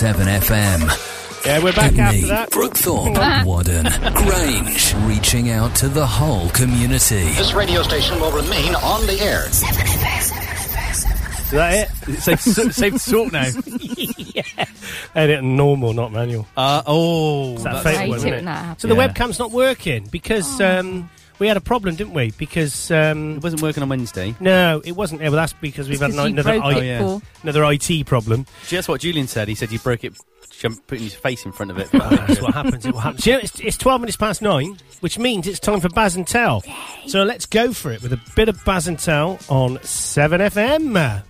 [0.04, 1.46] 7 FM.
[1.46, 2.50] Yeah, we're back and after me, that.
[2.52, 7.24] Brookthorpe, Whaddon, Grange, reaching out to the whole community.
[7.36, 9.44] This radio station will remain on the air.
[9.44, 11.44] 7 FM.
[11.46, 12.20] Is that it?
[12.20, 13.48] Safe, safe to talk now.
[14.18, 14.66] yeah.
[15.16, 16.48] Edit normal, not manual.
[16.58, 18.44] Uh, oh, isn't it?
[18.82, 18.94] So yeah.
[18.94, 20.80] the webcam's not working because oh.
[20.80, 22.32] um, we had a problem, didn't we?
[22.32, 24.36] Because um, It wasn't working on Wednesday.
[24.40, 25.22] no, it wasn't.
[25.22, 27.20] Yeah, well, that's because we've It's had 'cause you another, I- it, yeah.
[27.44, 28.46] Another IT problem.
[28.68, 29.48] Just what Julian said.
[29.48, 30.14] He said you broke it,
[30.88, 31.90] putting his face in front of it.
[31.92, 32.86] That's what happens.
[32.86, 33.20] It will happen.
[33.24, 36.26] You know, it's, it's 12 minutes past nine, which means it's time for Baz and
[36.28, 36.64] Tel.
[37.08, 41.24] So let's go for it with a bit of Baz and Tel on 7FM.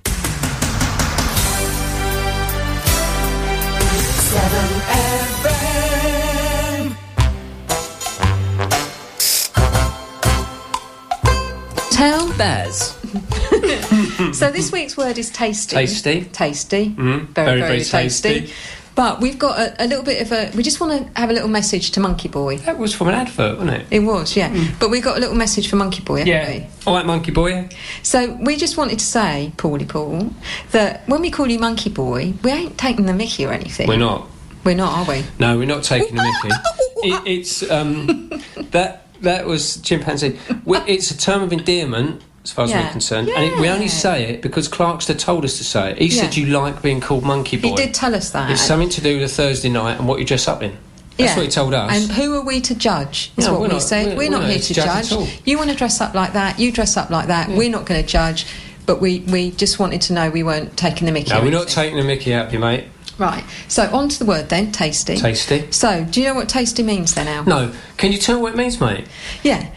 [11.94, 12.34] Tel.
[12.38, 12.98] Baz.
[14.34, 15.76] So this week's word is tasty.
[15.76, 16.24] Tasty.
[16.26, 16.90] Tasty.
[16.90, 17.28] Mhm.
[17.30, 18.40] Very, Very, very, tasty.
[18.42, 18.54] tasty.
[18.96, 20.52] But we've got a, a little bit of a.
[20.56, 22.58] We just want to have a little message to Monkey Boy.
[22.58, 23.88] That was from an advert, wasn't it?
[23.92, 24.52] It was, yeah.
[24.80, 26.60] But we got a little message for Monkey Boy, haven't we?
[26.62, 26.68] Yeah.
[26.88, 27.70] All right, Monkey Boy.
[28.02, 30.32] So we just wanted to say, Paulie Paul,
[30.72, 33.88] that when we call you Monkey Boy, we ain't taking the Mickey or anything.
[33.88, 34.28] We're not.
[34.64, 35.24] We're not, are we?
[35.40, 36.56] No, we're not taking the Mickey.
[37.06, 38.30] It, it's um,
[38.72, 40.38] that that was chimpanzee.
[40.66, 42.86] We- It's a term of endearment, as far as Yeah.
[42.86, 45.98] we're concerned, and it, we only say it because Clarkster told us to say it.
[45.98, 47.70] He said you like being called Monkey Boy.
[47.70, 48.52] He did tell us that.
[48.52, 50.78] It's something to do with a Thursday night and what you dress up in.
[51.18, 51.36] That's Yeah.
[51.38, 51.92] what he told us.
[51.96, 53.32] And who are we to judge?
[53.38, 54.06] Is No, what we're we not- say.
[54.06, 55.12] we're- We're, we're not not here to judge judge.
[55.12, 55.28] at all.
[55.46, 57.50] You want to dress up like that, you dress up like that.
[57.50, 58.46] We're not going to judge,
[58.86, 61.30] but we, we just wanted to know we weren't taking the mickey.
[61.30, 62.86] no, or we're not taking the Mickey out of you, mate.
[63.18, 63.44] Right.
[63.68, 65.18] So on to the word then, tasty.
[65.18, 65.72] Tasty.
[65.72, 67.46] So, do you know what tasty means then, Al?
[67.46, 69.06] No, can you tell what it means, mate?
[69.44, 69.70] Yeah.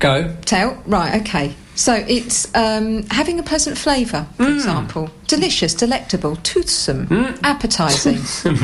[0.00, 0.34] Go.
[0.44, 0.82] Tell.
[0.86, 1.20] Right.
[1.22, 1.54] Okay.
[1.76, 4.54] So it's um, having a pleasant flavour, for Mm.
[4.56, 5.10] example.
[5.26, 7.08] Delicious, delectable, toothsome,
[7.42, 8.16] appetising.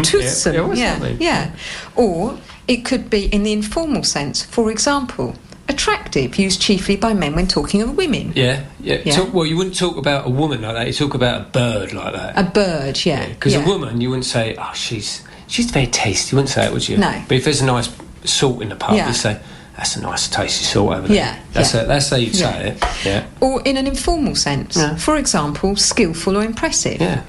[0.04, 0.72] toothsome.
[0.76, 1.16] Yeah, yeah.
[1.18, 1.50] yeah.
[1.96, 4.42] Or it could be in the informal sense.
[4.44, 5.34] For example,
[5.70, 8.32] attractive, used chiefly by men when talking of women.
[8.34, 9.00] Yeah, yeah.
[9.04, 9.14] Yeah.
[9.14, 10.86] Talk, well, you wouldn't talk about a woman like that.
[10.86, 12.38] You talk about a bird like that.
[12.38, 13.26] A bird, yeah.
[13.28, 13.64] Because yeah.
[13.64, 16.86] a woman, you wouldn't say, "Oh, she's she's very tasty." You wouldn't say it, would
[16.88, 16.98] you?
[16.98, 17.22] No.
[17.28, 17.88] But if there's a nice
[18.24, 19.08] salt in the pub, Yeah.
[19.08, 19.40] you say,
[19.76, 21.82] "That's a nice, tasty salt over there." Yeah, That's yeah.
[21.82, 22.52] A, that's how you'd Yeah.
[22.52, 22.84] say it.
[23.06, 23.24] Yeah.
[23.40, 24.76] Or in an informal sense.
[24.76, 24.96] Yeah.
[24.96, 27.00] For example, skillful or impressive.
[27.00, 27.22] Yeah.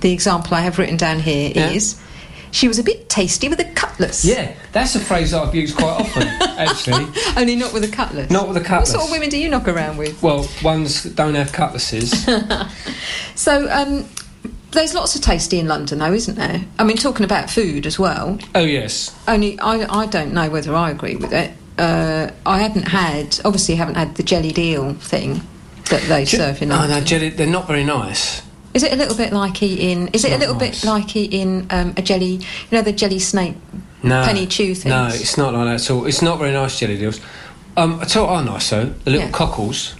[0.00, 2.06] The example I have written down here is Yeah.
[2.52, 4.24] She was a bit tasty with a cutlass.
[4.24, 6.22] Yeah, that's a phrase that I've used quite often,
[6.58, 7.06] actually.
[7.36, 8.30] Only not with a cutlass.
[8.30, 8.90] Not with a cutlass.
[8.92, 10.22] What sort of women do you knock around with?
[10.22, 12.26] Well, ones that don't have cutlasses.
[13.34, 14.06] So, um,
[14.72, 16.62] there's lots of tasty in London, though, isn't there?
[16.78, 18.38] I mean, talking about food as well.
[18.54, 19.16] oh yes.
[19.26, 21.52] Only I, I don't know whether I agree with it.
[21.78, 25.40] Uh, I haven't had, obviously, haven't had the jellied eel thing
[25.88, 26.98] that they serve in Oh London.
[26.98, 27.30] no, jelly.
[27.30, 28.42] They're not very nice.
[28.74, 30.08] Is it a little bit like eating?
[30.08, 30.80] Is it a little nice.
[30.82, 32.34] bit like eating um, a jelly?
[32.36, 32.42] You
[32.72, 33.56] know the jelly snake
[34.02, 34.22] No.
[34.24, 34.86] penny chew things.
[34.86, 36.06] No, it's not like that at all.
[36.06, 37.20] It's not very nice jelly deals.
[37.76, 38.86] Um, I tell are nice though.
[39.04, 39.32] The little Yeah.
[39.32, 39.94] cockles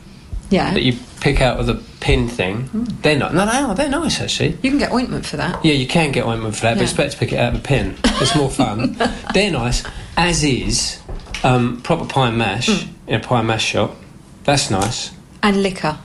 [0.51, 2.69] Yeah, that you pick out of the pin thing.
[3.03, 3.35] They're not.
[3.35, 3.75] No, they are.
[3.75, 4.57] They're nice actually.
[4.63, 5.65] you can get ointment for that.
[5.65, 6.85] Yeah, you can get ointment for that, but Yeah.
[6.85, 7.97] it's better to pick it out of the pin.
[8.21, 8.97] It's more fun.
[9.35, 9.83] They're nice,
[10.17, 10.99] as is
[11.45, 12.89] um, proper pie and mash Mm.
[13.09, 13.97] in a pie and mash shop.
[14.45, 15.11] That's nice.
[15.43, 15.99] And liquor,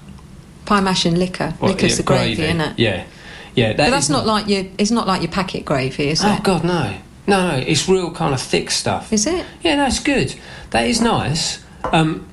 [0.66, 1.54] pie mash and liquor.
[1.60, 2.80] What, Liquor's yeah, the gravy, isn't it?
[2.80, 3.06] Yeah,
[3.56, 3.68] yeah.
[3.74, 4.66] That but that's not like your.
[4.78, 6.40] It's not like your packet gravy, is Oh it?
[6.40, 6.98] Oh God, no,
[7.28, 7.58] no, no.
[7.58, 9.12] It's real kind of thick stuff.
[9.14, 9.46] Is it?
[9.62, 10.36] Yeah, no, it's good.
[10.72, 11.64] That is nice.
[11.92, 12.28] Um,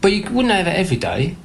[0.00, 1.36] but you wouldn't have it every day.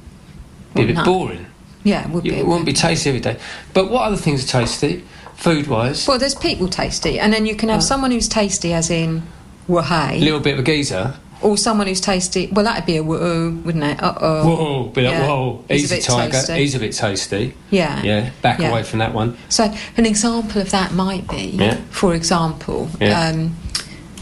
[0.74, 1.04] Be a bit No.
[1.04, 1.46] boring.
[1.84, 2.30] Yeah, it would be.
[2.34, 3.36] It wouldn't be tasty every day.
[3.72, 5.04] But what other things are tasty,
[5.36, 6.06] food wise?
[6.06, 9.22] Well, there's people tasty, and then you can have someone who's tasty, as in
[9.68, 11.14] A wahey, little bit of a geezer.
[11.40, 12.48] Or someone who's tasty.
[12.48, 14.02] Well, that'd be a whoa, wouldn't it?
[14.02, 14.48] Uh oh.
[14.56, 15.26] Whoa, be like, Yeah.
[15.28, 15.64] whoa.
[15.68, 16.32] He's He's, a bit tiger.
[16.32, 16.54] tasty.
[16.54, 17.54] He's a bit tasty.
[17.70, 18.02] Yeah.
[18.02, 18.70] Yeah, back Yeah.
[18.70, 19.36] away from that one.
[19.48, 21.76] So, an example of that might be, Yeah.
[21.90, 23.56] for example, um,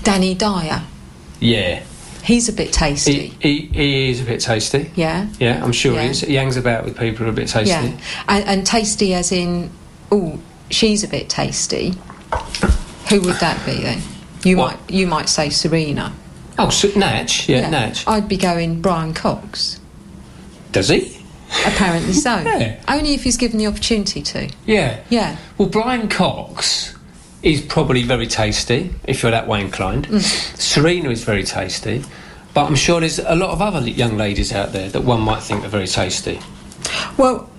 [0.03, 0.83] Danny Dyer.
[1.41, 1.81] Yeah.
[2.23, 3.33] He's a bit tasty.
[3.41, 4.91] He, he, he is a bit tasty.
[4.97, 5.29] yeah.
[5.39, 6.21] Yeah, I'm sure he is.
[6.23, 7.71] He hangs about with people who are a bit tasty.
[7.71, 7.93] Yeah.
[8.29, 9.71] And, and tasty as in,
[10.11, 11.95] oh, she's a bit tasty.
[13.11, 14.03] Who would that be then?
[14.45, 14.81] You What?
[14.81, 16.13] might you might say Serena.
[16.59, 17.49] Oh, so, Natch.
[17.49, 18.07] Yeah, Natch.
[18.07, 19.81] I'd be going Brian Cox.
[20.73, 21.19] Does he?
[21.67, 22.37] Apparently so.
[22.47, 22.81] Yeah.
[22.89, 24.51] Only if he's given the opportunity to.
[24.67, 25.01] Yeah.
[25.11, 25.37] Yeah.
[25.59, 26.95] Well, Brian Cox
[27.43, 30.09] is probably very tasty, if you're that way inclined.
[30.09, 30.21] Mm.
[30.59, 32.05] Serena is very tasty.
[32.55, 35.43] But I'm sure there's a lot of other young ladies out there that one might
[35.43, 36.41] think are very tasty.
[37.19, 37.51] Well,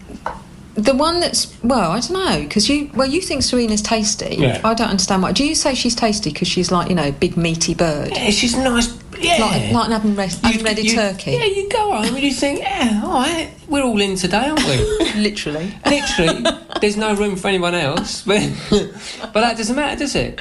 [0.77, 4.35] the one that's well, I don't know because you well you think Serena's tasty.
[4.35, 4.61] Yeah.
[4.63, 5.31] I don't understand why.
[5.31, 8.11] Do you say she's tasty because she's like you know big meaty bird?
[8.11, 8.95] Yeah, she's nice.
[9.19, 9.37] Yeah.
[9.39, 11.31] Like, like an unre- unready you- turkey.
[11.31, 14.63] Yeah, you go home and you think, yeah, all right, we're all in today, aren't
[14.63, 15.13] we?
[15.15, 15.73] Literally.
[15.87, 16.45] Literally,
[16.81, 18.23] there's no room for anyone else.
[18.27, 20.39] But, but that doesn't matter, does it?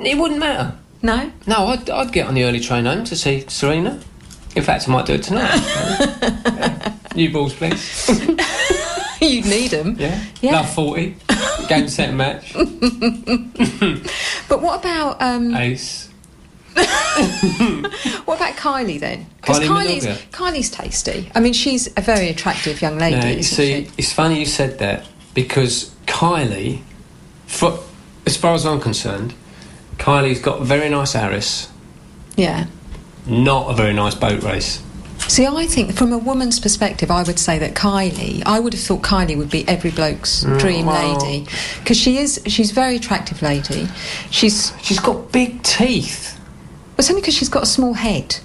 [0.00, 0.76] It wouldn't matter.
[1.02, 1.30] No?
[1.46, 4.00] No, I'd, I'd get on the early train home to see Serena.
[4.56, 6.92] In fact, I might do it tonight.
[7.14, 8.08] New balls, please.
[9.26, 9.96] You'd need them.
[9.98, 10.24] Yeah.
[10.40, 10.52] Yeah.
[10.52, 11.16] Love 40.
[11.68, 12.54] Game, set, and match.
[14.48, 16.08] But what about um, Ace.
[16.74, 19.26] what about Kylie then?
[19.36, 21.30] Because Kylie Kylie's Kylie's tasty.
[21.34, 23.16] I mean, she's a very attractive young lady.
[23.16, 23.90] Now, you see, she?
[23.98, 26.82] it's funny you said that because Kylie,
[27.46, 27.78] for,
[28.26, 29.34] as far as I'm concerned,
[29.98, 31.68] Kylie's got a very nice Aris,
[32.36, 32.66] Yeah.
[33.26, 34.82] not a very nice boat race.
[35.28, 38.42] See, I think from a woman's perspective, I would say that Kylie.
[38.46, 41.46] I would have thought Kylie would be every bloke's Mm, dream well- lady
[41.80, 42.40] because she is.
[42.46, 43.88] She's a very attractive lady.
[44.30, 44.72] She's.
[44.82, 46.38] She's got big teeth.
[46.96, 48.38] It's only because she's got a small head.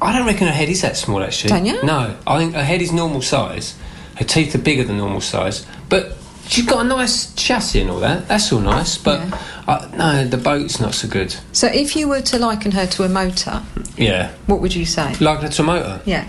[0.00, 1.48] I don't reckon her head is that small, actually.
[1.50, 1.82] Don't you?
[1.82, 3.74] No, I think her head is normal size.
[4.16, 6.16] Her teeth are bigger than normal size, but
[6.52, 8.28] she's got a nice chassis and all that.
[8.28, 9.20] That's all nice, but
[9.66, 11.34] uh, no, the boat's not so good.
[11.52, 13.62] So, if you were to liken her to a motor,
[13.96, 15.14] Yeah, what would you say?
[15.20, 16.28] like her to a motor, Yeah.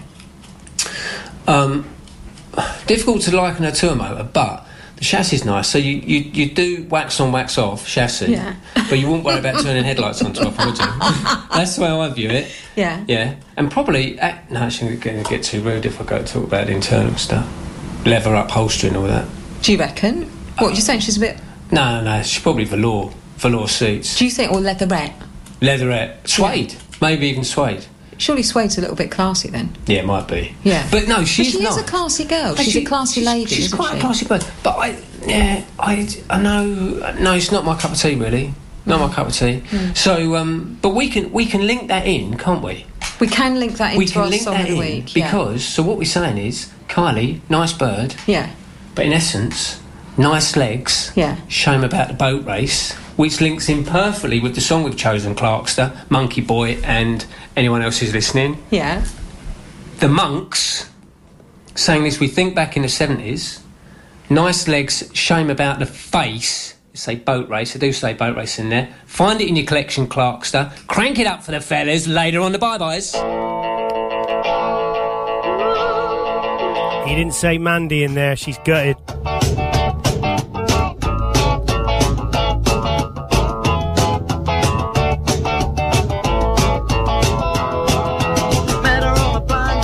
[1.47, 1.85] Um,
[2.87, 5.67] difficult to liken her to a motor, but the chassis is nice.
[5.67, 8.55] So you, you, you do wax on, wax off chassis, Yeah.
[8.89, 10.85] but you wouldn't worry about turning headlights on to off, would you?
[11.57, 12.49] That's the way I view it.
[12.77, 13.03] Yeah.
[13.09, 16.45] Yeah, and probably uh, no, actually, going to get too rude if I go talk
[16.45, 17.45] about internal stuff,
[18.05, 19.27] leather upholstery and all that.
[19.63, 20.23] Do you reckon?
[20.59, 20.99] What you're saying?
[20.99, 21.37] She's a bit.
[21.71, 22.21] No, no, no.
[22.23, 24.17] She's probably velour, velour suits.
[24.17, 25.13] Do you think or leatherette?
[25.61, 27.85] leatherette, suede, maybe even suede.
[28.17, 29.75] Surely suede's a little bit classy then.
[29.87, 30.53] Yeah, it might be.
[30.63, 30.85] Yeah.
[30.91, 31.71] But no, she's she not.
[31.71, 32.53] is a classy girl.
[32.55, 33.45] But She's she- a classy lady.
[33.55, 33.97] She's quite she?
[33.97, 34.45] a classy bird.
[34.61, 36.65] But I, yeah, I, I know,
[37.19, 38.53] no, it's not my cup of tea, really.
[38.85, 39.61] Not my cup of tea.
[39.69, 39.95] Mm.
[39.95, 42.85] So, um, but we can we can link that in, can't we?
[43.21, 45.15] We can link that into we can our link song that of the in week.
[45.15, 45.25] yeah.
[45.31, 45.63] because.
[45.63, 48.49] So what we're saying is, Kylie, nice bird, Yeah.
[48.95, 49.81] But in essence,
[50.17, 51.11] nice legs.
[51.15, 51.37] Yeah.
[51.47, 56.09] Shame about the boat race, which links in perfectly with the song we've chosen, Clarkster,
[56.09, 57.25] Monkey Boy, and
[57.55, 58.63] anyone else who's listening.
[58.71, 59.05] Yeah.
[59.99, 60.89] The monks
[61.75, 63.61] saying this, we think back in the 70s.
[64.29, 66.75] Nice legs, shame about the face.
[66.93, 68.93] Say boat race, I do say boat race in there.
[69.05, 70.71] Find it in your collection, Clarkster.
[70.87, 73.15] Crank it up for the fellas later on the bye byes.
[77.05, 78.35] He didn't say Mandy in there.
[78.35, 78.97] She's gutted.
[88.81, 89.83] Met her on a blind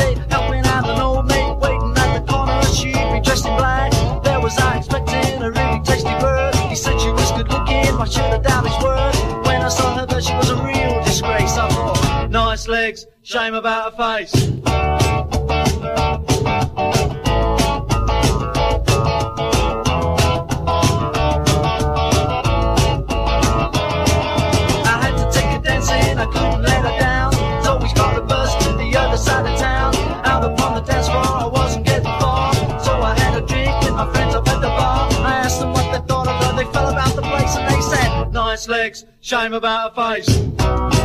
[38.68, 40.98] legs, shame about her face.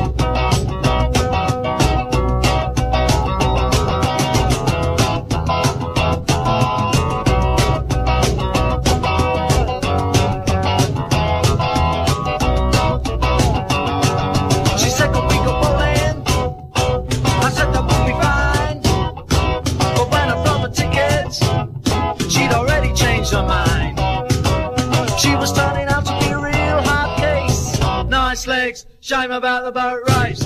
[29.34, 30.44] About the boat race.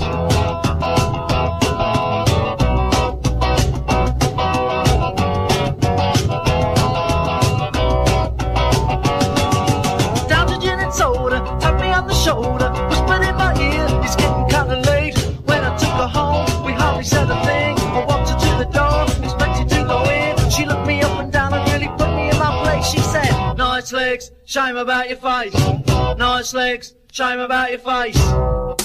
[10.91, 15.15] Soda, tapped me on the shoulder, whispered in my ear, it's getting kinda late.
[15.45, 17.77] When I took her home, we hardly said a thing.
[17.79, 20.49] I walked her to the door, expected to go in.
[20.49, 22.87] She looked me up and down and really put me in my place.
[22.87, 25.53] She said, Nice legs, shame about your face.
[26.17, 28.78] Nice legs, shame about your face.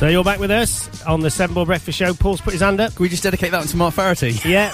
[0.00, 2.14] So you're back with us on the Seven Ball Breakfast Show.
[2.14, 2.94] Paul's put his hand up.
[2.94, 4.32] Can we just dedicate that one to Mark Farity?
[4.48, 4.72] Yeah.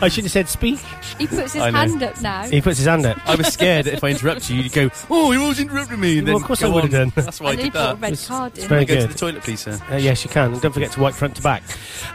[0.02, 0.80] I should have said speak.
[1.20, 1.78] He puts his I know.
[1.78, 2.42] hand up now.
[2.44, 3.18] He puts his hand up.
[3.28, 6.18] I was scared that if I interrupt you, you'd go, "Oh, you always interrupting me."
[6.18, 7.10] And Well, of course go I would have on.
[7.10, 7.12] done.
[7.24, 8.00] That's why and I he did put a that.
[8.00, 8.68] red card it's in.
[8.68, 9.10] very Go to good.
[9.10, 9.78] the toilet, please, sir.
[9.90, 10.52] Uh, yes, you can.
[10.52, 11.62] And don't forget to wipe front to back.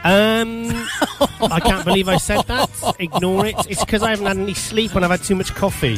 [0.04, 0.68] Um,
[1.42, 2.70] I can't believe I said that.
[3.00, 3.56] Ignore it.
[3.70, 5.98] It's because I haven't had any sleep and I've had too much coffee.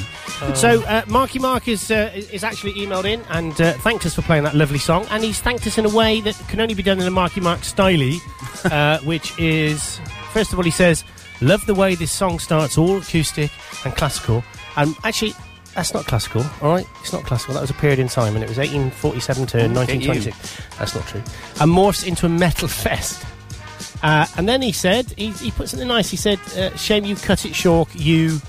[0.53, 4.13] So, uh, Marky Mark is, uh, is is actually emailed in and uh, thanked us
[4.15, 5.05] for playing that lovely song.
[5.09, 7.39] And he's thanked us in a way that can only be done in a Marky
[7.41, 8.11] Mark style,
[8.65, 9.99] uh, which is,
[10.33, 11.03] first of all, he says,
[11.41, 13.51] Love the way this song starts, all acoustic
[13.85, 14.43] and classical.
[14.75, 15.33] And actually,
[15.75, 16.85] that's not classical, all right?
[17.01, 17.53] It's not classical.
[17.53, 20.77] That was a period in time, and it was 1847 to Oh, get 1926.
[20.79, 21.21] That's not true.
[21.61, 23.23] And morphs into a metal fest.
[24.03, 26.09] Uh, and then he said, he, he put something nice.
[26.09, 27.93] He said, uh, "Shame you cut it short.
[27.95, 28.39] You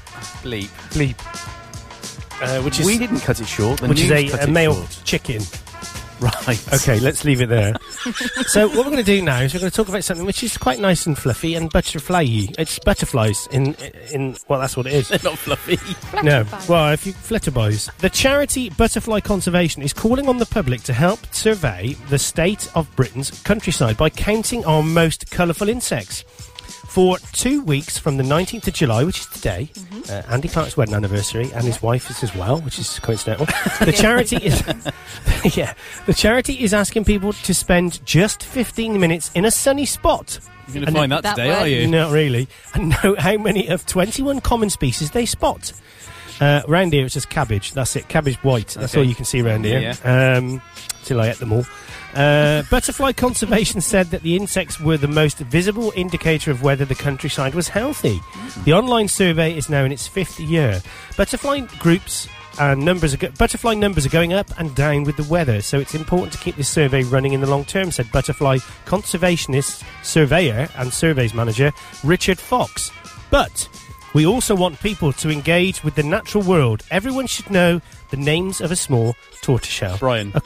[0.42, 0.68] Bleep.
[0.92, 1.16] bleep."
[2.40, 3.80] Uh, which is we didn't cut it short.
[3.82, 5.42] Which is a, a male chicken.
[6.48, 6.72] Right.
[6.74, 7.74] Okay, let's leave it there.
[8.46, 10.42] so what we're going to do now is we're going to talk about something which
[10.42, 12.48] is quite nice and fluffy and butterfly-y.
[12.58, 13.74] It's butterflies in
[14.12, 15.08] in well, that's what it is.
[15.08, 15.78] They're not fluffy.
[16.22, 16.44] No.
[16.68, 17.94] Well, if you flutterboys.
[17.98, 22.94] The charity Butterfly Conservation is calling on the public to help survey the state of
[22.96, 26.24] Britain's countryside by counting our most colourful insects.
[26.98, 29.70] For two weeks from the 19th of July, which is today,
[30.10, 33.46] uh, Andy Clark's wedding anniversary, and his wife is as well, which is coincidental.
[33.86, 34.60] the charity is,
[35.56, 35.74] yeah,
[36.06, 40.40] the charity is asking people to spend just 15 minutes in a sunny spot.
[40.66, 41.54] You're going to find that, That today, way.
[41.54, 41.86] are you?
[41.86, 42.48] Not really.
[42.74, 45.72] And note how many of 21 common species they spot.
[46.40, 47.74] Uh, round here it says cabbage.
[47.74, 48.08] That's it.
[48.08, 48.70] Cabbage white.
[48.70, 49.02] That's Okay.
[49.02, 49.94] all you can see round here.
[50.02, 50.60] Yeah, Um,
[51.04, 51.64] till I ate them all.
[52.14, 56.94] Uh, Butterfly Conservation said that the insects were the most visible indicator of whether the
[56.94, 58.20] countryside was healthy.
[58.64, 60.82] The online survey is now in its fifth year.
[61.16, 62.28] Butterfly groups
[62.58, 65.78] and numbers are go- butterfly numbers are going up and down with the weather, so
[65.78, 70.68] it's important to keep this survey running in the long term," said Butterfly conservationist surveyor
[70.76, 71.72] and surveys manager
[72.02, 72.90] Richard Fox.
[73.30, 73.68] But
[74.14, 76.82] we also want people to engage with the natural world.
[76.90, 77.80] Everyone should know
[78.10, 79.98] the names of a small tortoiseshell.
[79.98, 80.32] Brian.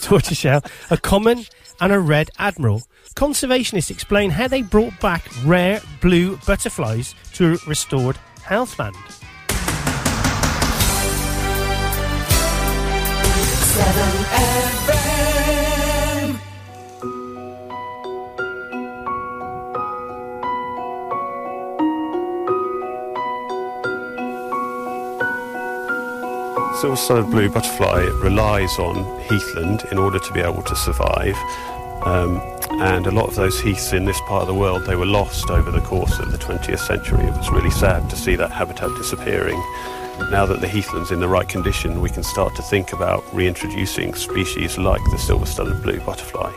[0.00, 1.44] tortoiseshell, a common
[1.80, 2.82] and a red admiral.
[3.14, 8.16] Conservationists explain how they brought back rare blue butterflies to a restored
[8.48, 8.96] heathland.
[26.80, 31.34] Silver-studded blue butterfly relies on heathland in order to be able to survive.
[32.04, 32.40] Um,
[32.70, 35.50] and a lot of those heaths in this part of the world, they were lost
[35.50, 37.24] over the course of the 20th century.
[37.24, 39.58] It was really sad to see that habitat disappearing.
[40.30, 44.14] Now that the heathland's in the right condition, we can start to think about reintroducing
[44.14, 46.52] species like the silver-studded blue butterfly.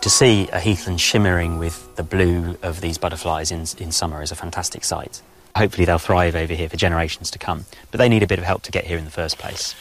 [0.00, 4.30] To see a heathland shimmering with the blue of these butterflies in, in summer is
[4.30, 5.20] a fantastic sight.
[5.56, 8.44] Hopefully they'll thrive over here for generations to come, but they need a bit of
[8.44, 9.74] help to get here in the first place.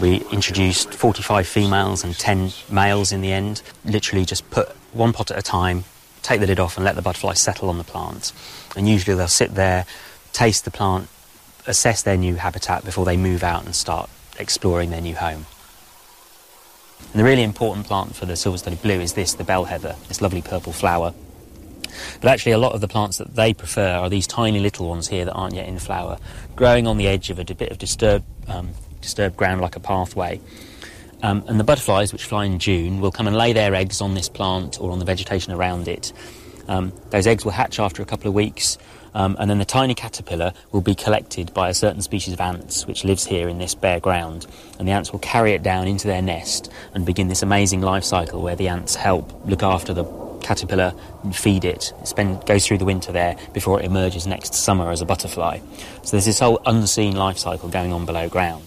[0.00, 3.60] We introduced 45 females and 10 males in the end.
[3.84, 5.84] Literally just put one pot at a time,
[6.22, 8.32] take the lid off and let the butterflies settle on the plant.
[8.74, 9.84] And usually they'll sit there,
[10.32, 11.08] taste the plant,
[11.66, 14.08] assess their new habitat before they move out and start
[14.38, 15.44] exploring their new home.
[17.12, 20.22] And the really important plant for the silver-studded blue is this, the bell heather, this
[20.22, 21.12] lovely purple flower.
[22.20, 25.08] But actually, a lot of the plants that they prefer are these tiny little ones
[25.08, 26.18] here that aren't yet in flower,
[26.54, 28.70] growing on the edge of a bit of disturbed, um,
[29.00, 30.40] disturbed ground like a pathway.
[31.22, 34.14] Um, and the butterflies, which fly in June, will come and lay their eggs on
[34.14, 36.12] this plant or on the vegetation around it.
[36.68, 38.76] Um, those eggs will hatch after a couple of weeks,
[39.16, 42.86] um, and then the tiny caterpillar will be collected by a certain species of ants
[42.86, 44.46] which lives here in this bare ground.
[44.78, 48.04] And the ants will carry it down into their nest and begin this amazing life
[48.04, 50.04] cycle where the ants help look after the
[50.42, 50.92] caterpillar
[51.32, 51.94] feed it.
[52.02, 55.60] It spend, goes through the winter there before it emerges next summer as a butterfly.
[56.02, 58.64] So there's this whole unseen life cycle going on below ground.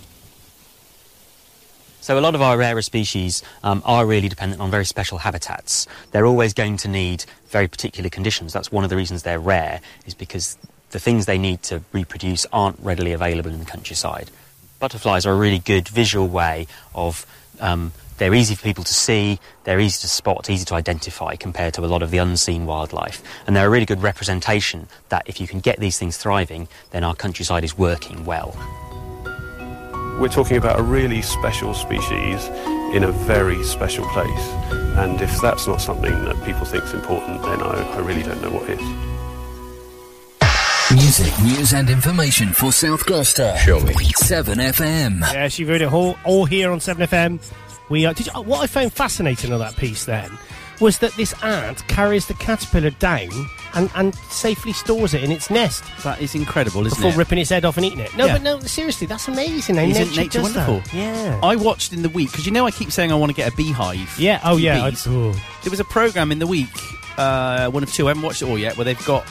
[2.01, 5.85] So a lot of our rarer species um, are really dependent on very special habitats.
[6.11, 8.53] They're always going to need very particular conditions.
[8.53, 10.57] That's one of the reasons they're rare, is because
[10.91, 14.31] the things they need to reproduce aren't readily available in the countryside.
[14.79, 17.25] Butterflies are a really good visual way of
[17.59, 21.73] um, they're easy for people to see, they're easy to spot, easy to identify compared
[21.75, 23.23] to a lot of the unseen wildlife.
[23.47, 27.03] And they're a really good representation that if you can get these things thriving, then
[27.03, 28.57] our countryside is working well.
[30.19, 32.47] We're talking about a really special species
[32.93, 34.49] in a very special place.
[34.97, 38.41] And if that's not something that people think is important, then I, I really don't
[38.41, 38.81] know what is.
[40.91, 43.55] Music, news, and information for South Gloucester.
[43.59, 43.93] Show me.
[43.93, 45.21] 7FM.
[45.31, 47.39] Yes, you've heard it all, all here on 7FM.
[47.89, 50.37] We are, did you, what I found fascinating on that piece then
[50.79, 53.29] was that this ant carries the caterpillar down
[53.75, 57.01] and, and safely stores it in its nest That is incredible, isn't it?
[57.01, 57.17] before it?
[57.17, 58.15] ripping its head off and eating it.
[58.17, 58.33] No, Yeah.
[58.33, 59.75] but no, seriously, that's amazing.
[59.75, 60.67] How Isn't nature, does that.
[60.67, 60.97] wonderful?
[60.97, 61.39] Yeah.
[61.43, 63.51] I watched in the week because you know I keep saying I want to get
[63.51, 64.17] a beehive.
[64.19, 65.05] Yeah, oh, yeah, Bees.
[65.05, 65.11] I-.
[65.63, 66.69] There was a program in the week,
[67.17, 68.07] uh, one of two.
[68.07, 68.77] I haven't watched it all yet.
[68.77, 69.27] Where they've got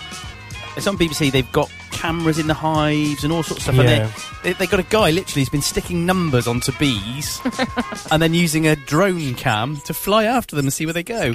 [0.76, 1.32] it's on BBC.
[1.32, 3.84] They've got cameras in the hives and all sorts of stuff.
[3.84, 3.90] Yeah.
[3.90, 4.12] And
[4.42, 7.40] they, they they got a guy literally who's been sticking numbers onto bees
[8.10, 11.34] and then using a drone cam to fly after them and see where they go.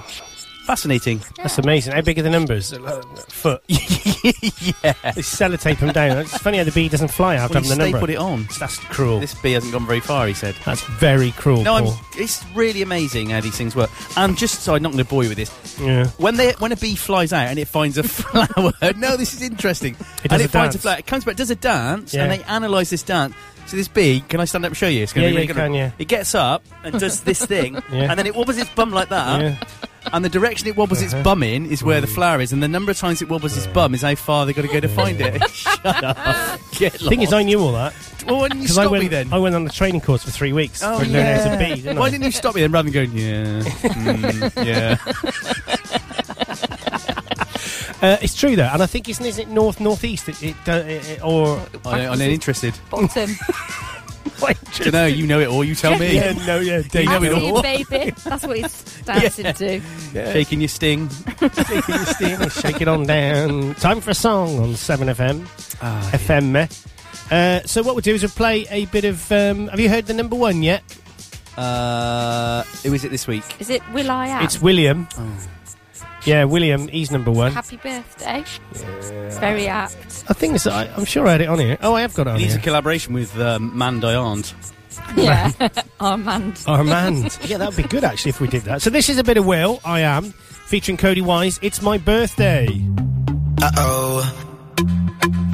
[0.65, 1.22] Fascinating.
[1.38, 1.94] That's amazing.
[1.94, 2.72] How big are the numbers?
[2.72, 3.61] A foot.
[3.68, 4.94] yeah.
[5.11, 6.19] They sellotape them down.
[6.19, 7.98] It's funny how the bee doesn't fly after Well, having he the number.
[7.98, 8.48] stapled it on.
[8.60, 9.19] That's cruel.
[9.19, 10.26] This bee hasn't gone very far.
[10.27, 10.56] He said.
[10.65, 11.64] That's very cruel.
[11.64, 13.90] No, I'm, it's really amazing how these things work.
[14.18, 16.07] And just so I'm not going to bore you with this, Yeah.
[16.18, 19.41] when they when a bee flies out and it finds a flower, no, this is
[19.41, 19.95] interesting.
[20.23, 22.23] It does and a it finds a flower, it comes back, does a dance, Yeah.
[22.23, 23.35] and they analyse this dance.
[23.65, 25.03] So this bee, can I stand up and show you?
[25.03, 25.76] It's gonna Yeah, be yeah, really you good.
[25.76, 25.91] yeah.
[25.98, 28.10] It gets up and does this thing, Yeah.
[28.10, 29.68] and then it wobbles its bum like that.
[30.03, 30.09] Yeah.
[30.13, 31.23] And the direction it wobbles its Uh-huh.
[31.23, 33.67] bum in is where the flower is, and the number of times it wobbles its
[33.67, 35.41] bum is how far they've got to go to find it.
[35.51, 36.59] Shut up.
[36.77, 37.31] Get Thing is.
[37.34, 37.93] I knew all that.
[38.27, 39.34] Well, why didn't you Because I stop went, me then?
[39.34, 41.75] I went on the training course for three weeks Oh, for learning how to yeah.
[41.75, 41.81] be.
[41.81, 42.09] Didn't Why I?
[42.09, 44.97] didn't you stop me then rather than going, yeah, mm, yeah?
[48.01, 50.27] Uh, it's true though, and I think isn't, isn't it north northeast?
[50.27, 52.73] It, it, uh, it, it- or I, I'm not interested.
[54.39, 54.57] Bottom.
[54.77, 55.05] Don't know.
[55.05, 55.63] You know it all.
[55.63, 56.15] You tell me.
[56.15, 57.03] Yeah, no, yeah, Dave.
[57.03, 57.61] You know it Absolute all.
[57.61, 58.11] baby.
[58.23, 59.51] That's what he's dancing Yeah.
[59.53, 59.81] to.
[60.33, 61.09] Shaking your sting.
[61.09, 62.49] Shaking your sting.
[62.49, 63.75] shake it on down.
[63.75, 65.45] Time for a song on Seven FM.
[65.81, 66.55] Ah, FM.
[67.31, 69.31] Uh, so what we'll do is we'll play a bit of.
[69.31, 70.83] Um, have you heard the number one yet?
[71.57, 73.43] Uh, who is it this week?
[73.59, 74.43] Is it will.i.am?
[74.43, 75.07] It's William.
[75.17, 75.37] Oh.
[76.25, 76.87] Yeah, William.
[76.87, 77.51] He's number one.
[77.51, 78.43] Happy birthday.
[78.71, 80.23] It's very apt.
[80.29, 81.77] I think it's, I, I'm sure I had it on here.
[81.81, 82.63] Oh, I have got it on It needs a here.
[82.63, 84.53] collaboration with um, Man Diant.
[85.17, 85.51] Yeah.
[85.99, 86.63] Armand.
[86.67, 87.37] Armand.
[87.45, 88.81] yeah, that would be good actually if we did that.
[88.81, 91.59] So this is a bit of will.i.am featuring Cody Wise.
[91.61, 92.67] It's my birthday.
[93.61, 94.49] Uh oh.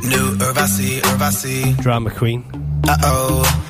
[0.03, 1.77] New Urvasi, Urvasi.
[1.81, 2.43] Drama queen.
[2.87, 3.65] Uh oh.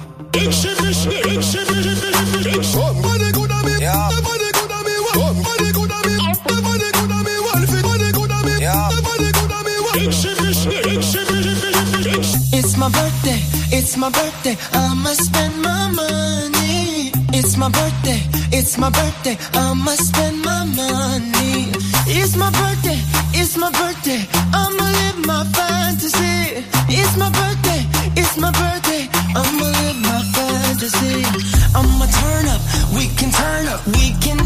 [12.92, 13.40] My birthday,
[13.78, 17.12] it's my birthday, I'ma spend my money.
[17.34, 18.22] It's my birthday,
[18.52, 21.72] it's my birthday, I'ma spend my money.
[22.08, 23.00] It's my birthday,
[23.40, 24.22] it's my birthday,
[24.54, 26.66] I'ma live my fantasy.
[26.90, 27.82] It's my birthday,
[28.20, 31.24] it's my birthday, I'ma live my fantasy.
[31.76, 32.62] I'ma turn up,
[32.96, 34.40] we can turn up, we can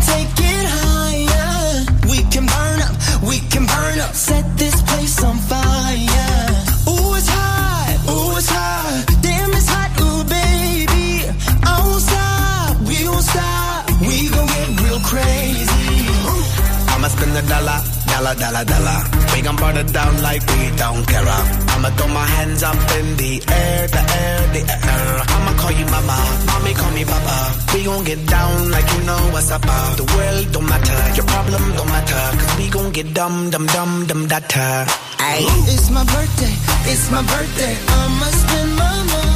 [18.36, 19.00] dollar, dollar.
[19.34, 21.28] We gon' burn it down like we don't care.
[21.74, 24.62] I'ma throw my hands up in the air, the air, the
[24.94, 25.12] air.
[25.36, 27.38] I'ma call you mama, mommy call me papa.
[27.74, 29.62] We gon' get down like you know what's up.
[29.62, 32.24] The world don't matter, your problem don't matter.
[32.40, 34.86] Cause we gon' get dumb, dumb, dumb, dumb, data.
[35.18, 35.48] Ayy.
[35.74, 36.54] It's my birthday,
[36.92, 37.76] it's my birthday.
[38.00, 39.34] I'ma spend my money.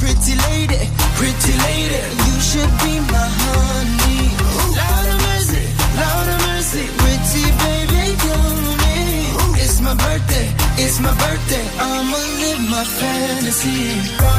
[0.00, 0.82] Pretty lady,
[1.18, 3.43] pretty lady, you should be my
[10.84, 11.64] it's my birthday.
[11.78, 14.34] I'ma live my fantasy.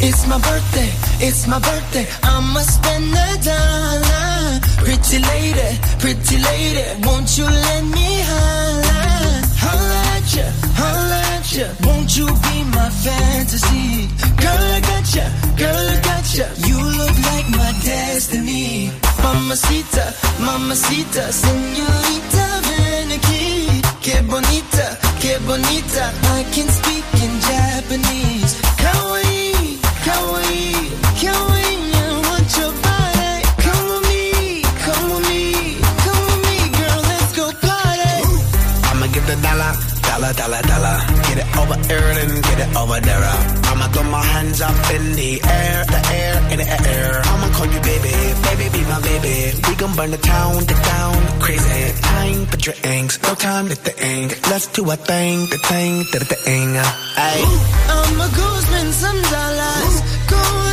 [0.00, 0.90] It's my birthday,
[1.26, 2.06] it's my birthday.
[2.22, 4.27] I'ma spend the dollar.
[4.88, 8.96] Pretty lady, pretty lady, won't you let me holla?
[9.62, 10.46] Holla at ya,
[10.80, 11.66] holla at ya.
[11.84, 14.08] Won't you be my fantasy?
[14.40, 15.26] Girl, I got ya,
[15.60, 16.46] girl, I got ya.
[16.66, 18.90] You look like my destiny.
[19.22, 20.04] Mamacita,
[20.40, 23.68] mamacita, señorita, ven aquí.
[24.00, 24.86] Que bonita,
[25.20, 26.04] que bonita.
[26.38, 28.52] I can speak in Japanese.
[28.80, 29.27] Kawaii,
[39.28, 39.72] the dollar,
[40.08, 40.96] dollar, dollar, dollar.
[41.28, 42.08] Get it over here
[42.48, 43.24] get it over there.
[43.68, 47.12] I'ma throw my hands up in the air, the air, in the air.
[47.32, 48.14] I'ma call you baby,
[48.46, 49.36] baby, be my baby.
[49.68, 51.82] We gon' burn the town, the town, crazy.
[52.00, 54.28] Time for drinks, no time to think.
[54.50, 56.68] Let's do a thing, the thing, the thing.
[57.28, 57.44] Ayy.
[57.96, 59.94] I'ma go spend some dollars.
[60.32, 60.67] Go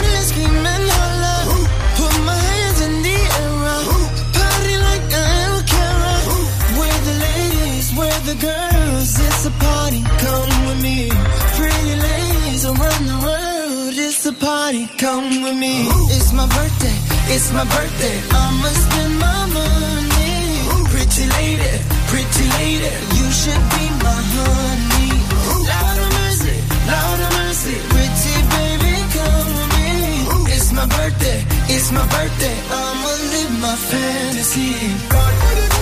[8.39, 11.09] girls, it's a party, come with me.
[11.57, 15.87] Pretty ladies around the world, it's a party, come with me.
[15.87, 16.07] Ooh.
[16.15, 16.97] It's my birthday,
[17.33, 20.35] it's my birthday, I'ma spend my money.
[20.71, 20.85] Ooh.
[20.91, 21.73] Pretty lady,
[22.11, 25.11] pretty lady, you should be my honey.
[25.15, 25.63] Ooh.
[25.71, 26.57] Loud of mercy,
[26.87, 29.91] loud of mercy, pretty baby, come with me.
[30.33, 30.53] Ooh.
[30.55, 31.39] It's my birthday,
[31.73, 35.74] it's my birthday, I'ma live my fantasy.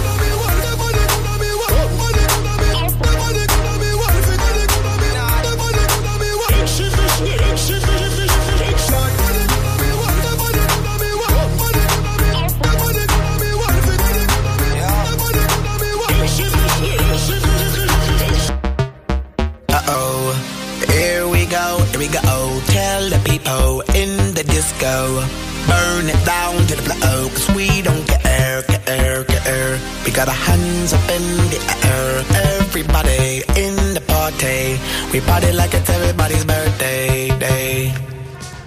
[21.54, 22.20] Go, here we go.
[22.66, 25.22] Tell the people in the disco,
[25.70, 29.80] burn it down to the floor, cause we don't care, care, care.
[30.04, 31.22] We got our hands up in
[31.54, 31.62] the
[31.94, 32.26] air,
[32.58, 34.80] everybody in the party.
[35.14, 37.94] We party like it's everybody's birthday day.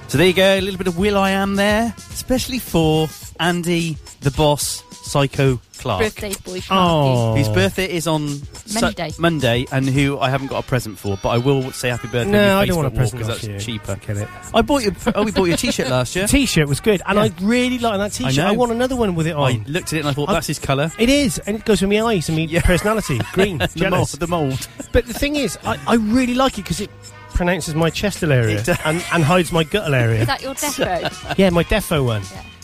[0.06, 3.08] So there you go, a little bit of will.i.am there, especially for
[3.40, 6.02] Andy, the boss, Psycho Clark.
[6.02, 7.36] Birthday boy Clarky.
[7.38, 7.54] Whose oh.
[7.54, 9.10] birthday is on Su- Monday.
[9.18, 12.32] Monday, and who I haven't got a present for, but I will say happy birthday.
[12.32, 13.52] No, on your I don't want a present wall, off 'cause you.
[13.52, 13.96] that's cheaper.
[14.06, 14.28] Get it.
[14.52, 14.94] I bought you.
[15.14, 16.26] Oh, we bought you a T-shirt last year.
[16.28, 17.24] T-shirt was good, and Yeah.
[17.24, 18.36] I really like that T-shirt.
[18.36, 18.46] know.
[18.48, 19.44] I, want another one with it on.
[19.52, 20.90] I looked at it and I thought that's his colour.
[20.98, 23.20] It is, and it goes with my eyes and my personality.
[23.32, 24.18] Green, the jealous.
[24.18, 24.20] mold.
[24.20, 24.68] The mold.
[24.92, 26.90] But the thing is, I, I really like it because it
[27.34, 30.22] pronounces my chestal area and, and hides my guttal area.
[30.22, 31.38] Is that your defo?
[31.38, 32.22] yeah, my defo one.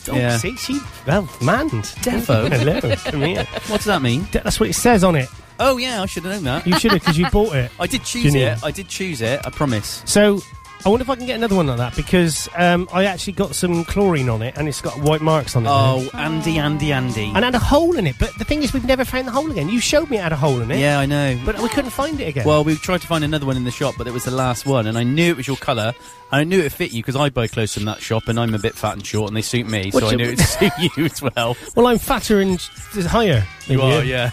[0.09, 0.37] Oh, Yeah.
[0.37, 1.71] see, she well manned.
[2.03, 2.49] Defo?
[2.51, 3.45] Hello, come here.
[3.67, 4.23] What does that mean?
[4.31, 5.29] De- That's what it says on it.
[5.59, 6.67] Oh yeah, I should have known that.
[6.67, 7.71] You should have because you bought it.
[7.79, 8.47] I did choose Didn't you?
[8.47, 8.63] it.
[8.63, 9.39] I did choose it.
[9.45, 10.01] I promise.
[10.05, 10.41] So
[10.85, 13.55] I wonder if I can get another one like that because um, I actually got
[13.55, 15.69] some chlorine on it and it's got white marks on it.
[15.69, 17.31] Oh, Andy, Andy, Andy.
[17.33, 19.49] And had a hole in it, but the thing is, we've never found the hole
[19.49, 19.69] again.
[19.69, 20.79] You showed me it had a hole in it.
[20.79, 21.39] Yeah, I know.
[21.45, 22.45] But we couldn't find it again.
[22.45, 24.65] Well, we tried to find another one in the shop, but it was the last
[24.65, 25.93] one, and I knew it was your colour,
[26.31, 28.37] and I knew it would fit you because I buy clothes from that shop, and
[28.37, 30.39] I'm a bit fat and short, and they suit me, so I knew it would
[30.47, 31.55] suit you as well.
[31.77, 32.59] Well, I'm fatter and
[33.07, 33.45] higher.
[33.67, 34.31] than You are, yeah.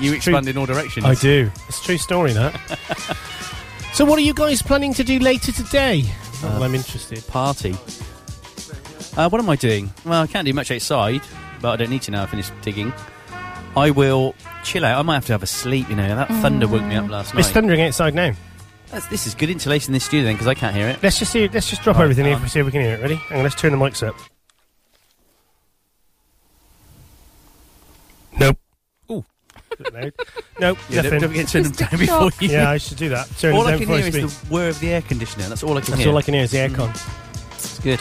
[0.00, 0.34] You It's true.
[0.34, 1.04] expand in all directions.
[1.04, 1.50] I do.
[1.68, 2.54] It's a true story, that.
[3.92, 6.04] so, what are you guys planning to do later today?
[6.42, 7.26] well, I'm interested.
[7.26, 7.74] Party.
[9.16, 9.92] Uh, what am I doing?
[10.04, 11.20] Well, I can't do much outside,
[11.60, 12.22] but I don't need to now.
[12.22, 12.92] I finished digging.
[13.76, 14.98] I will chill out.
[14.98, 15.88] I might have to have a sleep.
[15.88, 17.40] You know, that thunder woke me up last night.
[17.40, 18.32] It's thundering outside now.
[18.90, 21.02] That's, this is good insulation in this studio then, because I can't hear it.
[21.02, 21.48] Let's just see.
[21.48, 23.00] Let's just drop Right, everything here um, and see if we can hear it.
[23.00, 23.14] Ready?
[23.16, 24.14] Hang on, let's turn the mics up.
[28.38, 28.58] Nope.
[29.88, 29.94] Ooh.
[29.94, 30.12] Loud.
[30.60, 30.78] Nope.
[30.88, 31.20] Yeah, nothing.
[31.20, 32.48] don't forget to turn them down before you.
[32.48, 33.28] Yeah, I should do that.
[33.38, 34.28] Turn all I can hear is speak.
[34.28, 35.48] the whir of the air conditioner.
[35.48, 35.96] That's all I can hear.
[35.96, 36.12] That's hear.
[36.12, 36.88] all I can hear is the aircon.
[36.90, 37.52] Mm.
[37.54, 38.00] It's good.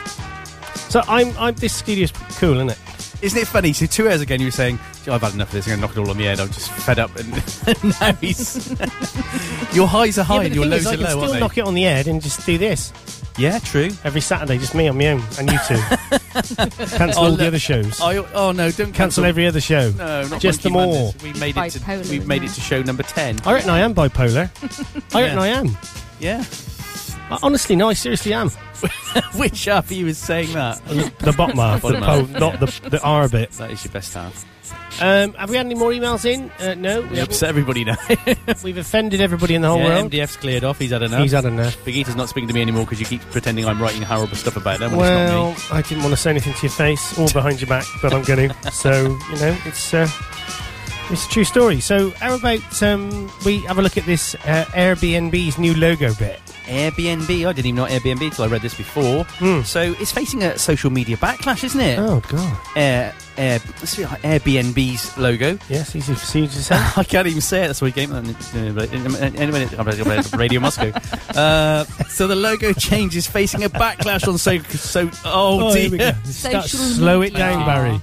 [0.91, 1.35] So I'm.
[1.37, 1.55] I'm.
[1.55, 2.77] This studio's cool, isn't it?
[3.21, 3.71] Isn't it funny?
[3.71, 5.67] So two hours ago, you were saying, "Gee, "I've had enough of this.
[5.67, 6.39] I'm going to knock it all on the head.
[6.39, 7.31] I'm just fed up." And
[8.01, 8.69] now he's
[9.73, 11.03] your highs are high yeah, but and the your thing lows is, I are can
[11.03, 11.39] low, still aren't they?
[11.39, 12.91] knock it on the head and just do this.
[13.37, 13.89] Yeah, true.
[14.03, 15.75] Every Saturday, just me on my own, and you two.
[16.97, 17.99] cancel Oh, all the other shows.
[18.01, 18.69] I, oh no!
[18.71, 19.91] Don't cancel cancel every other show.
[19.91, 21.05] No, not just them Monkey all.
[21.13, 21.23] Madness.
[21.33, 21.71] We made it.
[21.71, 23.39] To, we've made it to show number ten.
[23.45, 24.49] I reckon I am bipolar.
[25.15, 25.43] I reckon Yeah.
[25.43, 25.77] I am.
[26.19, 26.43] Yeah.
[27.29, 28.49] I, honestly, no, I seriously am.
[29.35, 30.83] Which half of you is saying that?
[30.85, 32.31] The, the bottom half, Bottom half.
[32.33, 33.51] po- not the the R bit.
[33.51, 34.45] That is your best half.
[34.99, 36.51] Um, have we had any more emails in?
[36.59, 37.95] Uh, no, we upset everybody now.
[38.63, 40.11] We've offended everybody in the whole yeah, world.
[40.11, 40.79] MDF's cleared off.
[40.79, 41.21] He's had enough.
[41.21, 41.83] He's had enough.
[41.85, 44.57] Big Eater's not speaking to me anymore because you keep pretending I'm writing horrible stuff
[44.57, 44.95] about them.
[44.95, 45.77] When it's not Well.
[45.77, 48.23] I didn't want to say anything to your face or behind your back, but I'm
[48.23, 48.71] going to.
[48.71, 50.07] So you know, it's uh,
[51.09, 51.79] it's a true story.
[51.79, 56.39] So how about um, we have a look at this uh, Airbnb's new logo bit?
[56.71, 57.47] Airbnb.
[57.47, 59.25] I didn't even know Airbnb until I read this before.
[59.63, 61.99] So it's facing a social media backlash, isn't it?
[61.99, 62.57] Oh god.
[62.75, 65.57] Air, Air, let's see, Airbnb's logo.
[65.69, 66.75] Yes, easy for you to say.
[66.97, 67.67] I can't even say it.
[67.67, 68.13] That's why we came.
[68.13, 69.67] Anyway,
[70.37, 70.91] Radio Moscow.
[71.35, 75.09] Uh, so the logo change is facing a backlash on so so.
[75.25, 75.81] Oh, Oh, dear.
[75.81, 76.11] here we go.
[76.25, 77.99] Start- slow it down, Barry.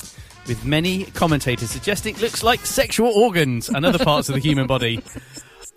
[0.46, 4.66] With many commentators suggesting it looks like sexual organs and other parts of the human
[4.66, 5.02] body.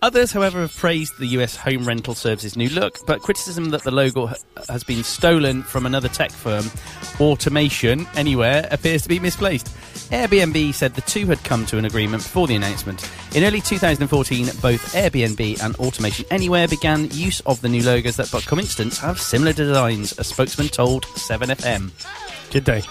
[0.02, 3.92] Others, however, have praised the US home rental service's new look, but criticism that the
[3.92, 4.34] logo ha-
[4.68, 6.68] has been stolen from another tech firm,
[7.20, 9.66] Automation Anywhere, appears to be misplaced.
[10.10, 13.08] Airbnb said the two had come to an agreement before the announcement.
[13.36, 18.30] In early 2014, both Airbnb and Automation Anywhere began use of the new logos that,
[18.32, 21.92] by coincidence, have similar designs, a spokesman told 7FM.
[22.50, 22.82] Did they?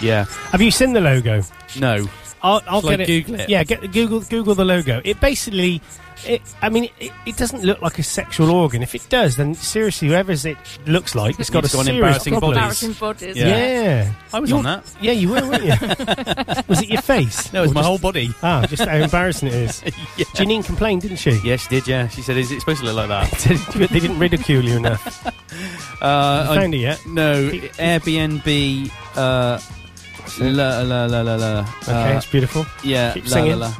[0.00, 0.24] Yeah.
[0.50, 1.42] Have you seen the logo?
[1.78, 2.08] No.
[2.44, 3.06] I'll, I'll Shall I get it.
[3.24, 3.48] Google it?
[3.48, 5.00] Yeah, get Google Google the logo.
[5.04, 5.80] It basically,
[6.26, 8.82] it, I mean, it, it doesn't look like a sexual organ.
[8.82, 12.00] If it does, then seriously, whoever's it looks like, it's got It's a got serious
[12.04, 12.54] embarrassing problem.
[12.54, 12.82] bodies.
[12.82, 13.36] Embarrassing bodies.
[13.36, 14.12] Yeah.
[14.32, 14.84] I was You- on that.
[15.00, 15.70] Yeah, you were, weren't you?
[16.68, 17.50] was it your face?
[17.52, 18.34] No, it was Or my just- whole body.
[18.42, 19.80] Ah, just how embarrassing it is.
[20.36, 21.40] Janine complained, didn't she?
[21.44, 21.88] Yeah, she did.
[21.88, 25.26] Yeah, she said, "Is it supposed to look like that?" they didn't ridicule you enough.
[26.02, 27.00] Uh, You I- found it yet?
[27.06, 28.90] No, Airbnb.
[29.16, 29.58] Uh,
[30.40, 31.60] la la la la la.
[31.82, 32.66] Okay, uh, it's beautiful.
[32.82, 33.58] Yeah, Keep la, singing.
[33.58, 33.74] la, la.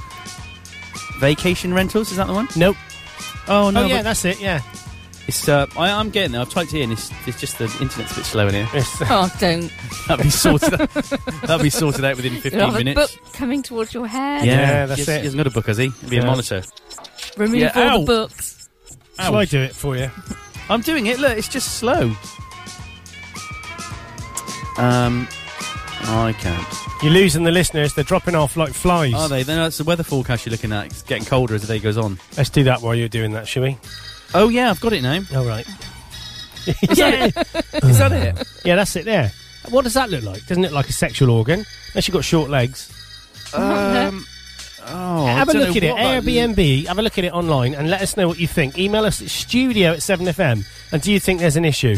[1.21, 2.49] Vacation rentals is that the one?
[2.57, 2.77] Nope.
[3.49, 4.41] Oh no, oh yeah, that's it.
[4.41, 4.61] Yeah.
[5.27, 5.49] it's.
[5.49, 6.41] Uh, I, I'm getting there.
[6.41, 6.93] I've typed it in.
[6.93, 8.69] It's, it's just the internet's a bit slow in here.
[9.03, 9.71] Oh, don't.
[10.09, 10.81] That'll be sorted.
[10.81, 10.91] out.
[10.93, 13.16] That'll be sorted out within 15 You'll have a minutes.
[13.16, 14.45] book coming towards your head.
[14.47, 15.19] Yeah, that's Yes, it.
[15.19, 15.87] He hasn't got a book, has he?
[15.87, 16.23] It'll be Yeah.
[16.23, 16.62] a monitor.
[17.37, 17.99] Remove Yeah, all ow.
[18.01, 18.69] the books.
[19.19, 20.11] Shall I do it for you?
[20.69, 21.19] I'm doing it.
[21.19, 22.12] Look, it's just slow.
[24.79, 25.29] Um,
[26.06, 26.66] I can't.
[27.02, 27.94] You're losing the listeners.
[27.94, 29.14] They're dropping off like flies.
[29.14, 29.43] Are they?
[29.43, 30.86] Then that's the weather forecast you're looking at.
[30.86, 32.18] It's getting colder as the day goes on.
[32.36, 33.78] Let's do that while you're doing that, shall we?
[34.35, 35.20] Oh yeah, I've got it now.
[35.35, 35.66] All right.
[36.94, 38.48] yeah, is that it?
[38.64, 39.32] Yeah, that's it there.
[39.70, 40.47] What does that look like?
[40.47, 41.64] Doesn't it look like a sexual organ?
[41.93, 42.90] Unless you've got short legs.
[43.55, 44.26] Um,
[44.86, 45.90] oh, have a look at it.
[45.93, 48.47] what that- Airbnb, have a look at it online and let us know what you
[48.48, 48.78] think.
[48.78, 50.64] Email us at studio at 7fm.
[50.93, 51.97] And do you think there's an issue?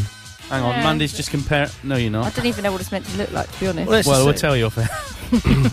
[0.49, 0.85] Hang on, Yeah.
[0.85, 1.69] Mandy's just compare.
[1.83, 2.21] No, you're not.
[2.21, 2.35] I not.
[2.37, 3.89] don't even know what it's meant to look like, to be honest.
[3.89, 4.89] Well, let's we'll tell you off air.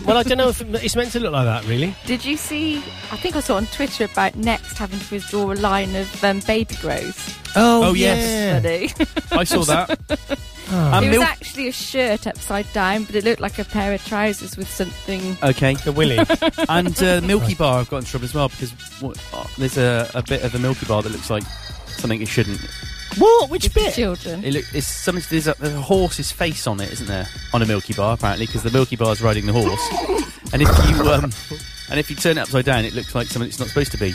[0.04, 1.94] well, I don't know if it's meant to look like that, really.
[2.06, 2.78] Did you see?
[3.12, 6.40] I think I saw on Twitter about Next having to withdraw a line of um,
[6.40, 7.40] baby growth.
[7.56, 8.62] Oh, Oh, yes.
[8.62, 9.38] Funny.
[9.38, 9.90] I saw that.
[10.70, 13.92] And it was milk- actually a shirt upside down, but it looked like a pair
[13.92, 15.36] of trousers with something.
[15.40, 15.74] Okay.
[15.74, 16.18] The willy.
[16.68, 20.10] and uh, Milky Bar I've got in trouble as well because what, oh, there's a,
[20.16, 21.44] a bit of the Milky Bar that looks like
[21.86, 22.60] something it shouldn't.
[23.18, 23.50] What?
[23.50, 23.94] Which for bit?
[23.94, 24.44] children.
[24.44, 25.24] It look, it's something.
[25.30, 27.26] There's a, there's a horse's face on it, isn't there?
[27.52, 30.52] On a Milky Bar, apparently, because the Milky Bar is riding the horse.
[30.52, 31.32] and if you um,
[31.90, 33.98] and if you turn it upside down, it looks like something it's not supposed to
[33.98, 34.12] be.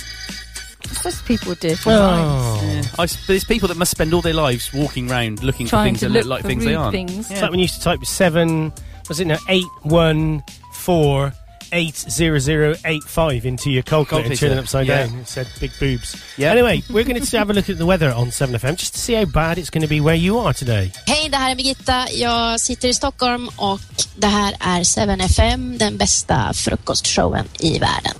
[1.04, 1.76] Most people do.
[1.76, 1.92] for.
[1.92, 2.62] Oh.
[2.64, 2.82] Yeah.
[2.98, 6.00] I s there's people that must spend all their lives walking around looking for things
[6.00, 6.94] to that look look like things they aren't.
[6.94, 7.30] things.
[7.30, 8.74] It's like when you used to type seven,
[9.08, 10.44] was it no, eight, one,
[10.74, 11.34] four,
[11.72, 15.08] eight, zero, zero, eight, five into your calculator and Calculator, turn it upside yeah.
[15.08, 15.20] down.
[15.20, 16.16] It said big boobs.
[16.38, 16.52] Yeah.
[16.52, 19.14] Anyway, we're going to have a look at the weather on 7FM just to see
[19.14, 20.92] how bad it's going to be where you are today.
[21.06, 22.08] Hej, det här är Birgitta.
[22.14, 23.80] Jag sitter i Stockholm och
[24.16, 28.14] det här är 7FM, den bästa frukostshowen i världen.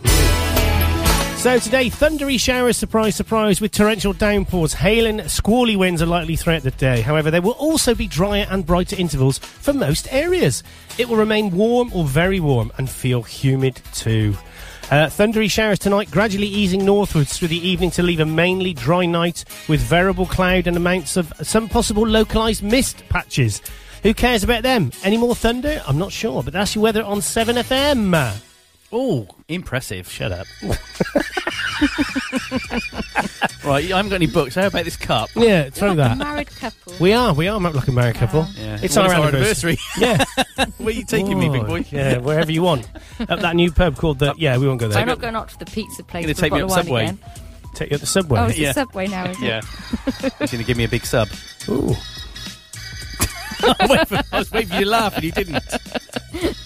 [1.40, 6.36] So today, thundery showers, surprise, surprise, with torrential downpours, hail and squally winds are likely
[6.36, 7.00] throughout the day.
[7.00, 10.64] However, there will also be drier and brighter intervals for most areas.
[10.98, 14.36] It will remain warm or very warm and feel humid too.
[14.92, 19.06] Uh, thundery showers tonight, gradually easing northwards through the evening to leave a mainly dry
[19.06, 23.62] night with variable cloud and amounts of some possible localised mist patches.
[24.04, 24.92] Who cares about them?
[25.06, 25.82] Any more thunder?
[25.88, 28.49] I'm not sure, but that's your weather on 7FM.
[28.92, 30.10] Oh, impressive.
[30.10, 30.48] Shut up.
[33.64, 34.56] right, I haven't got any books.
[34.56, 35.30] How about this cup?
[35.36, 36.18] Yeah, throw A that.
[36.18, 36.94] married couple.
[37.00, 38.48] We are, we are like a married couple.
[38.56, 38.80] Yeah.
[38.82, 39.78] It's Well, our it's our anniversary.
[39.98, 40.24] yeah.
[40.78, 41.86] Where are you taking me, big boy?
[41.92, 42.90] Yeah, wherever you want.
[43.20, 44.34] At that new pub called the.
[44.38, 45.00] Yeah, we won't go there.
[45.00, 46.84] I'm not going up to the pizza place Gonna for take a me bottle up
[46.86, 47.28] of wine Subway.
[47.28, 47.46] again.
[47.76, 48.40] Take you at the subway.
[48.40, 48.72] Oh, it's Yeah.
[48.72, 49.44] a Subway now, is it?
[49.44, 49.62] Yeah.
[50.40, 51.30] He's going to give me a big sub.
[51.70, 51.96] Ooh.
[53.62, 55.62] I, wait for, I was waiting for you to laugh and you didn't.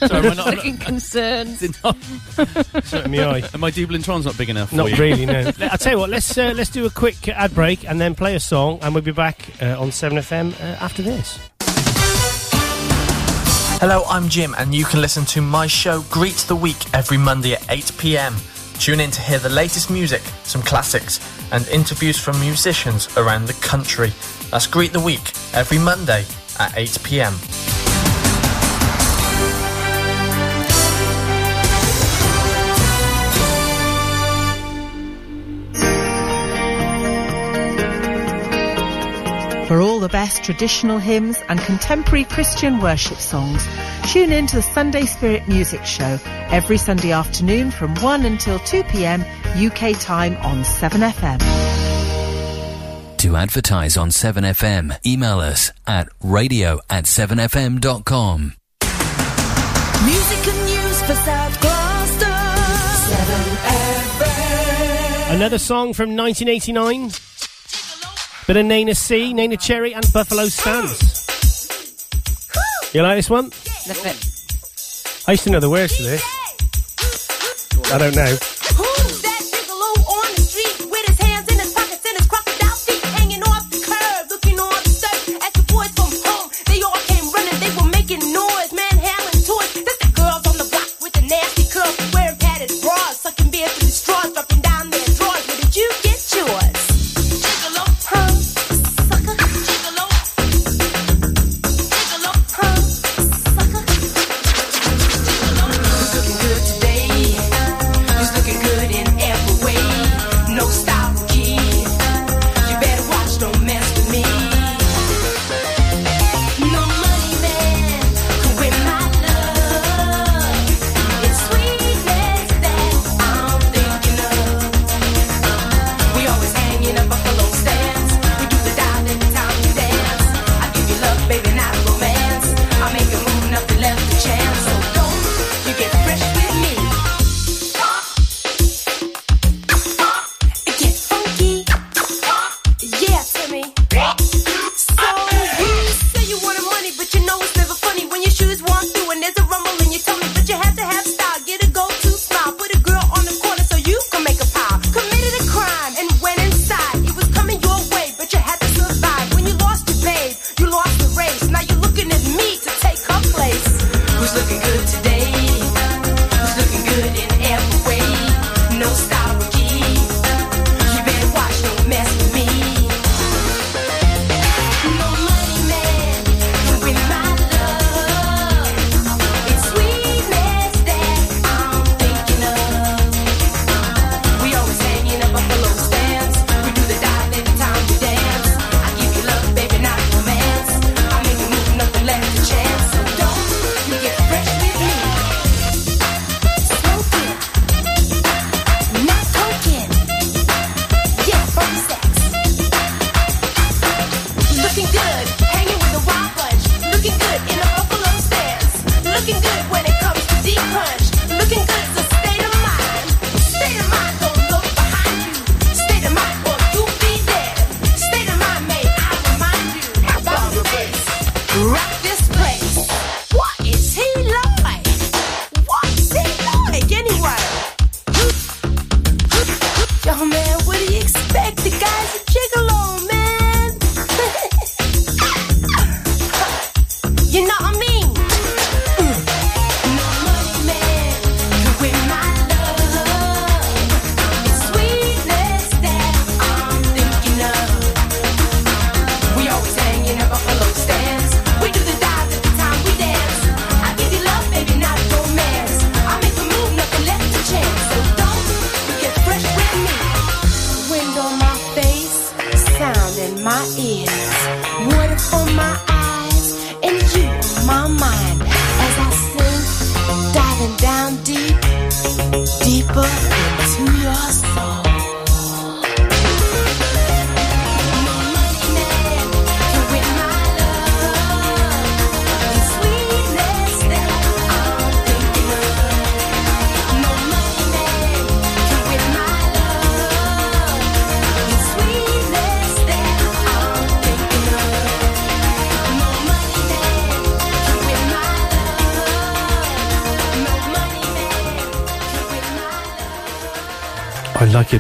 [0.04, 1.58] Sorry, am I not, I'm Looking concerned.
[1.84, 1.96] not,
[2.86, 3.38] Shut me eye.
[3.52, 4.98] and my Dublintron's not big enough for Not you.
[4.98, 5.40] really, no.
[5.62, 8.36] I'll tell you what, let's uh, let's do a quick ad break and then play
[8.36, 11.40] a song, and we'll be back uh, on 7FM uh, after this.
[13.80, 17.54] Hello, I'm Jim, and you can listen to my show Greet the Week every Monday
[17.54, 18.36] at 8 pm.
[18.80, 21.20] Tune in to hear the latest music, some classics,
[21.52, 24.12] and interviews from musicians around the country.
[24.52, 26.24] That's Greet the Week every Monday
[26.60, 27.34] at 8 pm.
[39.74, 43.68] For all the best traditional hymns and contemporary Christian worship songs,
[44.12, 46.20] tune in to the Sunday Spirit Music Show
[46.52, 49.22] every Sunday afternoon from 1 until 2 pm
[49.56, 52.03] UK time on 7FM.
[53.24, 58.54] To advertise on 7FM, email us at radio at 7fm.com.
[60.04, 62.26] Music and news for South Gloucester.
[64.26, 65.36] 7FM.
[65.36, 67.12] Another song from 1989.
[68.46, 71.24] Bit of Nana C, Neneh Cherry, and Buffalo Stance.
[72.94, 73.46] You like this one?
[73.88, 74.18] Love it.
[75.30, 76.22] I used to know the words to this.
[77.90, 78.36] I don't know.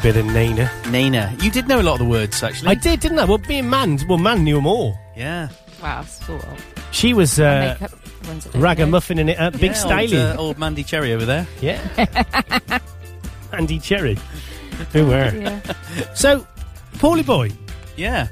[0.04, 0.70] Bit of Nana.
[0.90, 1.34] Nana.
[1.40, 2.68] You did know a lot of the words, actually.
[2.68, 3.24] I did, didn't I?
[3.24, 5.00] Well, being and Man, well, Man knew them all.
[5.16, 5.48] Yeah.
[5.82, 6.66] Wow, sort of.
[6.92, 8.68] She was I uh, make up the ones that don't know.
[8.68, 10.18] ragamuffin in it at Big Yeah, Staley.
[10.22, 11.48] Old, uh, old Mandy Cherry over there.
[11.62, 11.80] Yeah.
[13.54, 14.18] Mandy Cherry.
[14.92, 15.34] Who were?
[15.34, 15.62] Yeah.
[16.16, 16.46] So,
[16.96, 17.52] Paulie boy.
[17.96, 18.28] Yeah.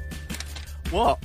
[0.90, 1.20] What?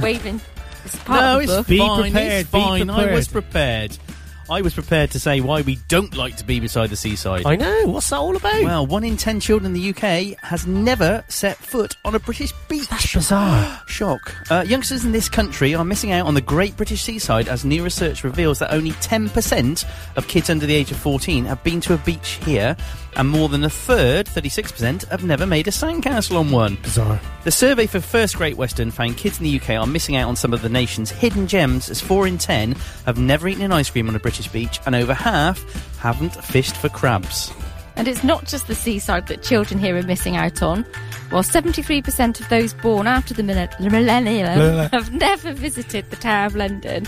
[0.00, 0.40] Waving.
[0.84, 1.66] It's part no, of the it's book.
[1.66, 2.00] Be fine.
[2.12, 2.90] prepared, It's be fine.
[2.90, 3.97] I was prepared.
[4.50, 7.44] I was prepared to say why we don't like to be beside the seaside.
[7.44, 7.86] I know.
[7.86, 8.62] What's that all about?
[8.62, 12.52] Well, one in ten children in the UK has never set foot on a British
[12.68, 12.88] beach.
[12.88, 13.82] That's bizarre.
[13.86, 14.34] Shock.
[14.50, 17.84] Uh, youngsters in this country are missing out on the great British seaside as new
[17.84, 19.84] research reveals that only 10%
[20.16, 22.76] of kids under the age of 14 have been to a beach here,
[23.16, 26.76] and more than a third, 36%, have never made a sandcastle on one.
[26.82, 27.20] Bizarre.
[27.48, 30.36] The survey for First Great Western found kids in the UK are missing out on
[30.36, 32.72] some of the nation's hidden gems, as 4 in 10
[33.06, 35.58] have never eaten an ice cream on a British beach, and over half
[35.96, 37.50] haven't fished for crabs.
[37.96, 40.84] And it's not just the seaside that children here are missing out on.
[41.30, 44.90] While 73% of those born after the millen- millennium Millennium.
[44.92, 47.06] have never visited the Tower of London,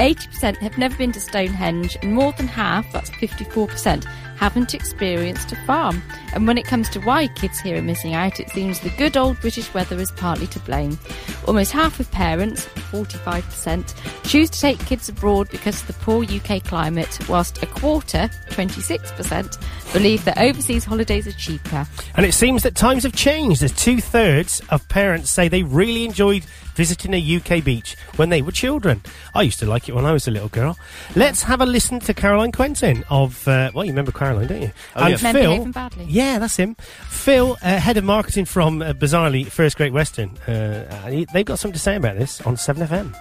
[0.00, 4.04] 80% have never been to Stonehenge, and more than half, that's 54%,
[4.38, 6.02] haven't experienced a farm.
[6.32, 9.16] And when it comes to why kids here are missing out, it seems the good
[9.16, 10.98] old British weather is partly to blame.
[11.46, 13.94] Almost half of parents, 45%,
[14.24, 19.92] choose to take kids abroad because of the poor UK climate, whilst a quarter, 26%,
[19.92, 21.86] believe that overseas holidays are cheaper.
[22.14, 26.04] And it seems that times have changed as two thirds of parents say they really
[26.04, 26.44] enjoyed
[26.76, 29.02] visiting a UK beach when they were children.
[29.34, 30.78] I used to like it when I was a little girl.
[31.16, 34.70] Let's have a listen to Caroline Quentin of, uh, well, you remember Caroline, don't you?
[34.94, 35.32] Oh, and yeah.
[35.32, 35.72] Men Phil.
[35.72, 36.04] badly.
[36.04, 36.76] Yeah, that's him.
[37.08, 40.36] Phil, uh, head of marketing from uh, bizarrely First Great Western.
[40.46, 43.14] Uh, uh, they've got something to say about this on 7FM.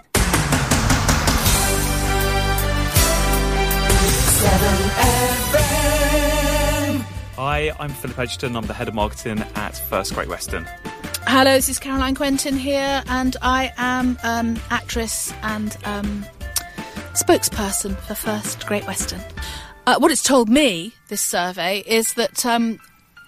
[7.38, 8.56] Hi, I'm Philip Edgerton.
[8.56, 10.68] I'm the head of marketing at First Great Western.
[11.28, 16.24] Hello, this is Caroline Quentin here, and I am an actress and um,
[17.14, 19.20] spokesperson for First Great Western.
[19.88, 22.80] Uh, what it's told me, this survey, is that um,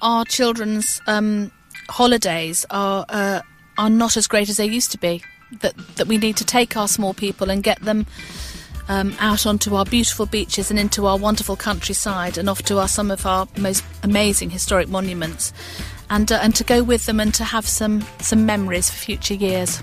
[0.03, 1.52] our children's um,
[1.90, 3.41] holidays are uh,
[3.80, 5.24] are not as great as they used to be.
[5.61, 8.06] That that we need to take our small people and get them
[8.90, 12.88] um, out onto our beautiful beaches and into our wonderful countryside and off to our,
[12.88, 15.52] some of our most amazing historic monuments,
[16.10, 19.34] and uh, and to go with them and to have some some memories for future
[19.34, 19.82] years.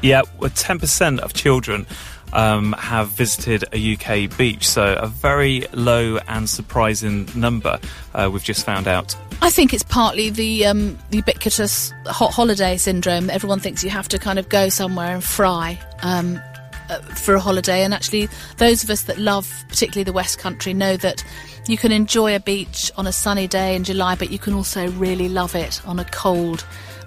[0.00, 1.84] Yeah, well, 10% of children
[2.32, 7.80] um, have visited a UK beach, so a very low and surprising number
[8.14, 9.16] uh, we've just found out.
[9.40, 13.30] I think it's partly the um, ubiquitous hot holiday syndrome.
[13.30, 16.40] Everyone thinks you have to kind of go somewhere and fry um,
[16.88, 20.74] uh, for a holiday, and actually, those of us that love, particularly the West Country,
[20.74, 21.24] know that
[21.66, 24.88] you can enjoy a beach on a sunny day in July, but you can also
[24.92, 26.64] really love it on a cold,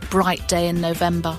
[0.09, 1.37] bright day in November.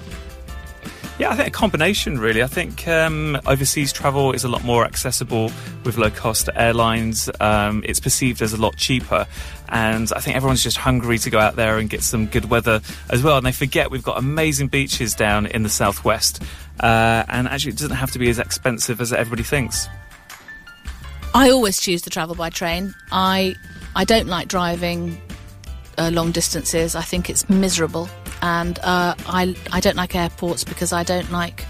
[1.18, 2.42] Yeah, I think a combination really.
[2.42, 5.52] I think um, overseas travel is a lot more accessible
[5.84, 7.30] with low cost airlines.
[7.38, 9.26] Um, it's perceived as a lot cheaper.
[9.72, 12.82] And I think everyone's just hungry to go out there and get some good weather
[13.08, 13.38] as well.
[13.38, 16.42] And they forget we've got amazing beaches down in the southwest.
[16.78, 19.88] Uh, and actually, it doesn't have to be as expensive as everybody thinks.
[21.34, 22.94] I always choose to travel by train.
[23.10, 23.54] I
[23.96, 25.18] I don't like driving
[25.96, 26.94] uh, long distances.
[26.94, 28.10] I think it's miserable,
[28.42, 31.64] and uh, I I don't like airports because I don't like.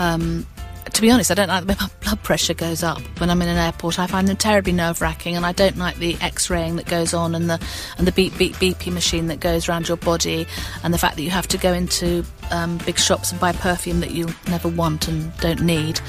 [0.00, 0.44] Um,
[0.92, 3.48] to be honest, I don't like when my blood pressure goes up when I'm in
[3.48, 3.98] an airport.
[3.98, 7.34] I find them terribly nerve wracking, and I don't like the X-raying that goes on
[7.34, 7.60] and the
[7.98, 10.46] and the beep beep beepy machine that goes around your body,
[10.82, 14.00] and the fact that you have to go into um, big shops and buy perfume
[14.00, 16.00] that you never want and don't need.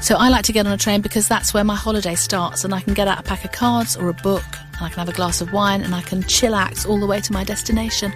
[0.00, 2.74] So I like to get on a train because that's where my holiday starts, and
[2.74, 4.44] I can get out a pack of cards or a book,
[4.74, 7.20] and I can have a glass of wine, and I can chillax all the way
[7.20, 8.12] to my destination.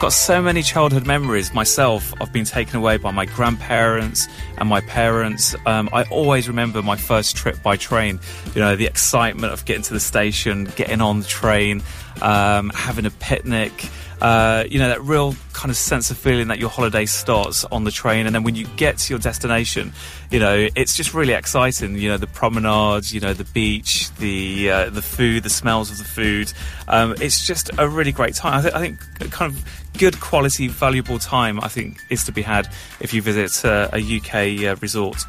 [0.00, 2.14] Got so many childhood memories myself.
[2.22, 5.54] I've been taken away by my grandparents and my parents.
[5.66, 8.18] Um, I always remember my first trip by train.
[8.54, 11.82] You know, the excitement of getting to the station, getting on the train.
[12.22, 13.72] Um, having a picnic.
[14.20, 17.84] Uh, you know that real kind of sense of feeling that your holiday starts on
[17.84, 19.94] the train, and then when you get to your destination,
[20.30, 21.96] you know it's just really exciting.
[21.96, 25.96] You know the promenades, you know the beach, the uh, the food, the smells of
[25.96, 26.52] the food.
[26.88, 28.58] Um, it's just a really great time.
[28.58, 29.64] I, th- I think kind of
[29.98, 31.60] good quality, valuable time.
[31.60, 32.68] I think is to be had
[33.00, 35.22] if you visit uh, a UK uh, resort.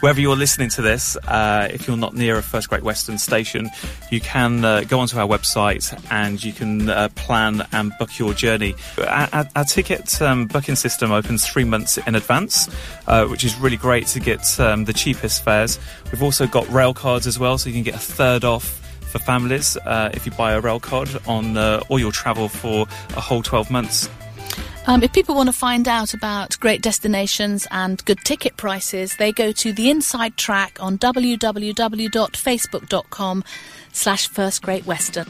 [0.00, 3.70] Wherever you're listening to this, uh, if you're not near a first Great Western station,
[4.10, 8.34] you can uh, go onto our website and you can uh, plan and book your
[8.34, 8.74] journey.
[8.98, 12.68] Our, our, ticket um, booking system opens three months in advance,
[13.06, 15.78] uh, which is really great to get um, the cheapest fares.
[16.12, 18.64] We've also got rail cards as well, so you can get a third off
[19.00, 22.86] for families uh, if you buy a rail card on uh, all your travel for
[23.16, 24.08] a whole 12 months.
[24.88, 29.32] Um, if people want to find out about great destinations and good ticket prices, they
[29.32, 33.44] go to the Inside Track on www.facebook.com
[33.96, 35.26] slash First Great Western.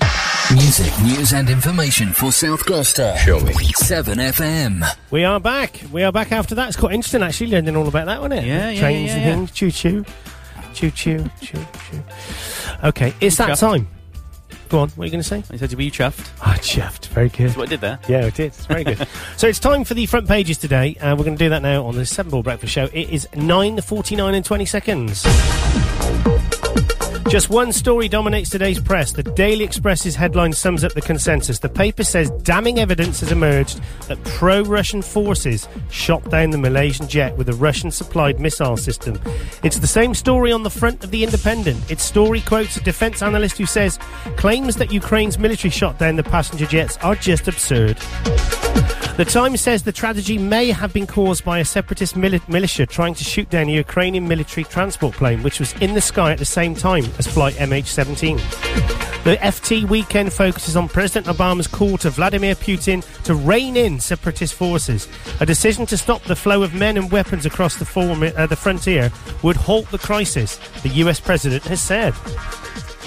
[0.52, 3.14] Music, news, and information for South Gloucester.
[3.18, 3.52] Show me.
[3.54, 4.84] 7FM.
[5.10, 5.80] We are back.
[5.92, 6.68] We are back after that.
[6.68, 8.46] It's quite interesting, actually, learning all about that, wasn't it?
[8.46, 9.52] Yeah, yeah, Trains yeah, and things.
[9.52, 10.04] Choo choo.
[10.74, 11.24] Choo choo.
[11.40, 11.58] Choo
[11.90, 12.02] choo.
[12.84, 13.60] Okay, it's that Chuffed.
[13.60, 13.88] time.
[14.68, 15.44] Go on, what are you going to say?
[15.48, 16.28] I said, were you chuffed?
[16.40, 17.06] Ah, chuffed.
[17.06, 17.46] Very good.
[17.48, 18.00] That's what I did there.
[18.08, 18.46] Yeah, it did.
[18.46, 19.06] It's very good.
[19.36, 20.96] so it's time for the front pages today.
[20.96, 22.86] Uh, we're going to do that now on the Seven Ball Breakfast Show.
[22.92, 25.22] It is 9.49 and 20 seconds.
[27.28, 29.10] Just one story dominates today's press.
[29.12, 31.58] The Daily Express's headline sums up the consensus.
[31.58, 37.08] The paper says damning evidence has emerged that pro Russian forces shot down the Malaysian
[37.08, 39.20] jet with a Russian supplied missile system.
[39.64, 41.90] It's the same story on the front of The Independent.
[41.90, 43.98] Its story quotes a defense analyst who says
[44.36, 47.98] claims that Ukraine's military shot down the passenger jets are just absurd.
[49.16, 53.14] The Times says the tragedy may have been caused by a separatist mili- militia trying
[53.14, 56.44] to shoot down a Ukrainian military transport plane, which was in the sky at the
[56.44, 58.36] same time as flight MH17.
[59.24, 64.52] The FT weekend focuses on President Obama's call to Vladimir Putin to rein in separatist
[64.52, 65.08] forces.
[65.40, 68.54] A decision to stop the flow of men and weapons across the, form- uh, the
[68.54, 69.10] frontier
[69.42, 72.12] would halt the crisis, the US president has said.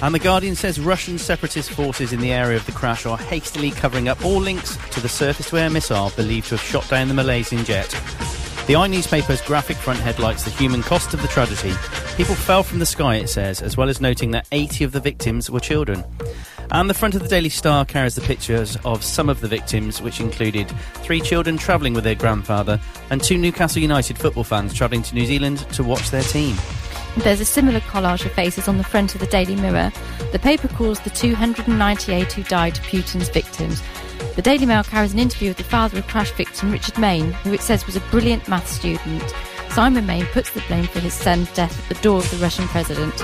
[0.02, 3.70] And The Guardian says Russian separatist forces in the area of the crash are hastily
[3.70, 7.08] covering up all links to the surface to air missile believed to have shot down
[7.08, 7.88] the Malaysian jet.
[8.66, 11.74] The i newspaper's graphic front headlights the human cost of the tragedy.
[12.16, 15.00] People fell from the sky, it says, as well as noting that 80 of the
[15.00, 16.02] victims were children.
[16.70, 20.00] And the front of the Daily Star carries the pictures of some of the victims,
[20.00, 20.70] which included
[21.02, 25.26] three children travelling with their grandfather and two Newcastle United football fans travelling to New
[25.26, 26.56] Zealand to watch their team.
[27.18, 29.92] There's a similar collage of faces on the front of the Daily Mirror.
[30.32, 33.82] The paper calls the 298 who died Putin's victims.
[34.36, 37.52] The Daily Mail carries an interview with the father of crash victim Richard Mayne, who
[37.52, 39.34] it says was a brilliant math student.
[39.70, 42.66] Simon Mayne puts the blame for his son's death at the door of the Russian
[42.68, 43.14] president.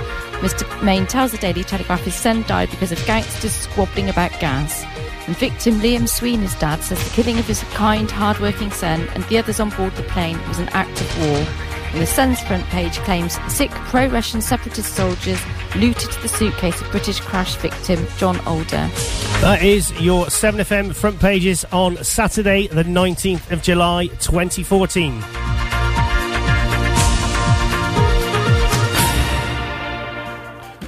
[0.41, 0.83] Mr.
[0.83, 4.85] Mayne tells the Daily Telegraph his son died because of gangsters squabbling about gas.
[5.27, 9.39] And victim Liam Sweeney's dad says the killing of his kind, hard-working son and the
[9.39, 11.47] others on board the plane was an act of war.
[11.93, 15.41] And the Sun's front page claims sick pro-Russian separatist soldiers
[15.75, 18.89] looted the suitcase of British crash victim John Alder.
[19.41, 25.23] That is your 7FM front pages on Saturday, the 19th of July, 2014.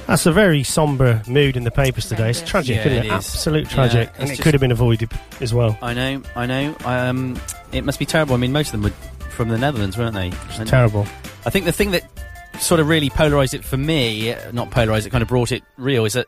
[0.09, 2.31] That's a very sombre mood in the papers today.
[2.31, 2.97] It's tragic, Yeah, isn't it?
[2.97, 3.11] it is.
[3.11, 4.09] Absolute tragic.
[4.09, 5.77] it's and it just- could have been avoided as well.
[5.83, 6.75] I know, I know.
[6.83, 7.39] Um,
[7.71, 8.33] it must be terrible.
[8.33, 10.31] I mean, most of them were from the Netherlands, weren't they?
[10.57, 11.05] And terrible.
[11.45, 12.03] I think the thing that
[12.59, 15.61] sort of really polarised it for me, uh, not polarised, it kind of brought it
[15.77, 16.27] real, is that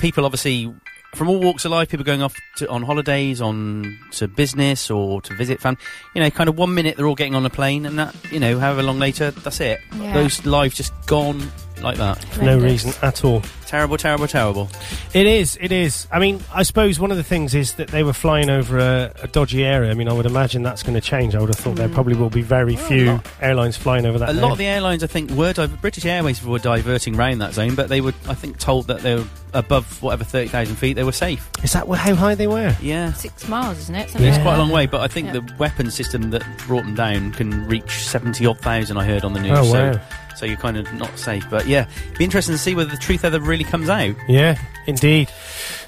[0.00, 0.74] people obviously
[1.14, 5.22] from all walks of life, people going off to, on holidays, on to business or
[5.22, 5.78] to visit family.
[6.16, 8.40] You know, kind of one minute they're all getting on a plane, and that you
[8.40, 9.78] know, however long later, that's it.
[9.96, 10.14] Yeah.
[10.14, 11.40] Those lives just gone
[11.82, 12.18] like that.
[12.24, 13.42] For no reason at all.
[13.66, 14.68] Terrible, terrible, terrible.
[15.14, 16.06] It is, it is.
[16.12, 19.12] I mean, I suppose one of the things is that they were flying over a,
[19.22, 19.90] a dodgy area.
[19.90, 21.34] I mean, I would imagine that's going to change.
[21.34, 21.94] I would have thought there Mm.
[21.94, 24.52] probably will be very few airlines flying over that A lot area.
[24.52, 27.88] of the airlines, I think, were diver- British Airways were diverting around that zone, but
[27.88, 29.24] they were, I think, told that they were
[29.54, 31.48] above whatever thirty thousand feet, they were safe.
[31.64, 32.76] Is that wh- how high they were?
[32.80, 34.14] Yeah, Six miles, isn't it?
[34.14, 34.86] it's quite a long way.
[34.86, 35.40] But I think Yeah.
[35.40, 38.96] the weapon system that brought them down can reach seventy odd thousand.
[38.98, 39.58] I heard on the news.
[39.58, 40.00] Oh, so, wow.
[40.36, 41.44] So you're kind of not safe.
[41.50, 41.88] But yeah,
[42.18, 44.14] be interesting to see whether the truth ever really comes out.
[44.28, 45.28] Yeah, indeed.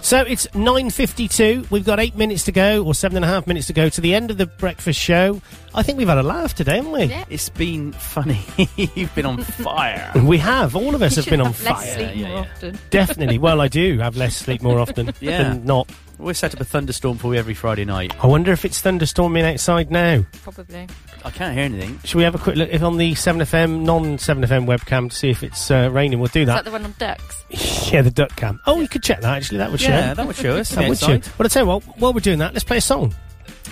[0.01, 1.71] So it's 9.52.
[1.71, 4.01] We've got eight minutes to go, or seven and a half minutes to go to
[4.01, 5.41] the end of the breakfast show.
[5.75, 7.05] I think we've had a laugh today, haven't we?
[7.05, 7.25] Yeah.
[7.29, 8.41] It's been funny.
[8.77, 10.13] You've been on fire.
[10.23, 10.75] We have.
[10.77, 11.95] All of us You have been should on have less fire.
[11.97, 12.51] sleep Yeah, more yeah.
[12.53, 12.79] often.
[12.91, 13.39] Definitely.
[13.39, 15.43] Well, I do have less sleep more often Yeah.
[15.43, 15.91] than not.
[16.19, 18.15] We set up a thunderstorm for you every Friday night.
[18.25, 20.25] I wonder if it's thunderstorming outside now.
[20.43, 20.87] Probably.
[21.25, 21.99] I can't hear anything.
[22.05, 25.31] Should we have a quick look if on the 7FM, non 7FM webcam to see
[25.31, 26.19] if it's uh, raining?
[26.21, 26.57] We'll do Is that.
[26.57, 27.45] that the one on ducks?
[27.93, 28.61] yeah, the duck cam.
[28.67, 29.59] Oh, you could check that actually.
[29.59, 29.89] That would show.
[29.91, 30.71] Yeah, that would show us.
[30.71, 31.15] that would show.
[31.15, 31.33] outside.
[31.39, 33.15] Well, I tell you what, while we're doing that, let's play a song.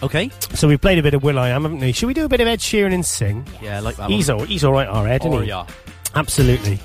[0.02, 0.30] Okay.
[0.54, 1.92] So we've played a bit of will.i.am, haven't we?
[1.92, 3.46] Should we do a bit of Ed Sheeran and sing?
[3.62, 4.40] Yeah, I like that He's one.
[4.40, 5.48] all, he's all right, our Ed, isn't Oh, he?
[5.48, 5.66] yeah.
[6.16, 6.76] Absolutely.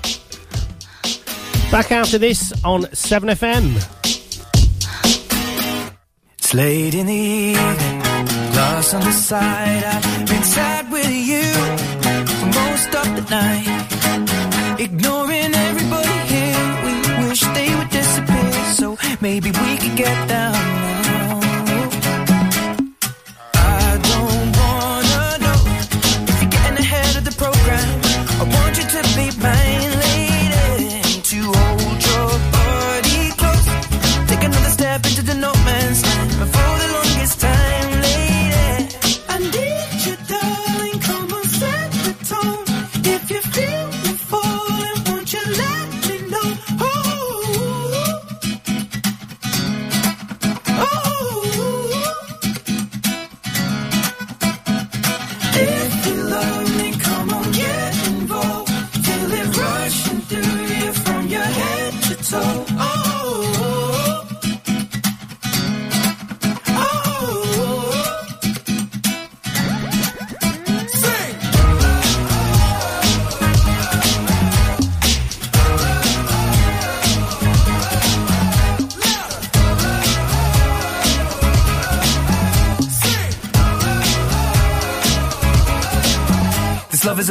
[1.70, 3.76] Back after this on 7FM.
[6.38, 7.99] It's late in the evening,
[8.80, 9.84] on the side.
[9.84, 11.44] I've been sad with you
[12.38, 14.80] for most of the night.
[14.80, 18.52] Ignoring everybody here, we wish they would disappear.
[18.74, 20.99] So maybe we could get down now.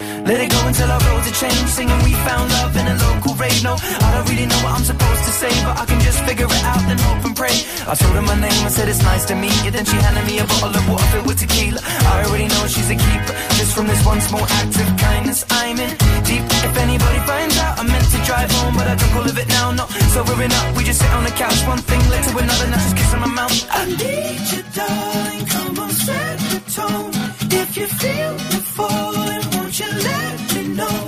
[0.00, 1.68] Let it go until our roads are changed.
[1.70, 3.62] Singing, we found love in a local rave.
[3.62, 6.46] No, I don't really know what I'm supposed to say, but I can just figure
[6.46, 7.56] it out and hope and pray.
[7.86, 9.70] I told her my name, I said it's nice to meet you.
[9.70, 11.80] Then she handed me a bottle of water filled with tequila.
[11.82, 13.34] I already know she's a keeper.
[13.58, 15.90] Just from this one small act of kindness, I'm in
[16.26, 16.44] deep.
[16.66, 19.48] If anybody finds out, I'm meant to drive home, but I drunk all of it
[19.48, 19.70] now.
[19.72, 21.60] No, sobering up, we just sit on the couch.
[21.66, 23.54] One thing led to another, now just kiss on my mouth.
[23.70, 25.46] I need you, darling.
[25.46, 27.12] Come on, set the tone.
[27.62, 29.45] If you feel the falling,
[29.78, 31.05] you let me know?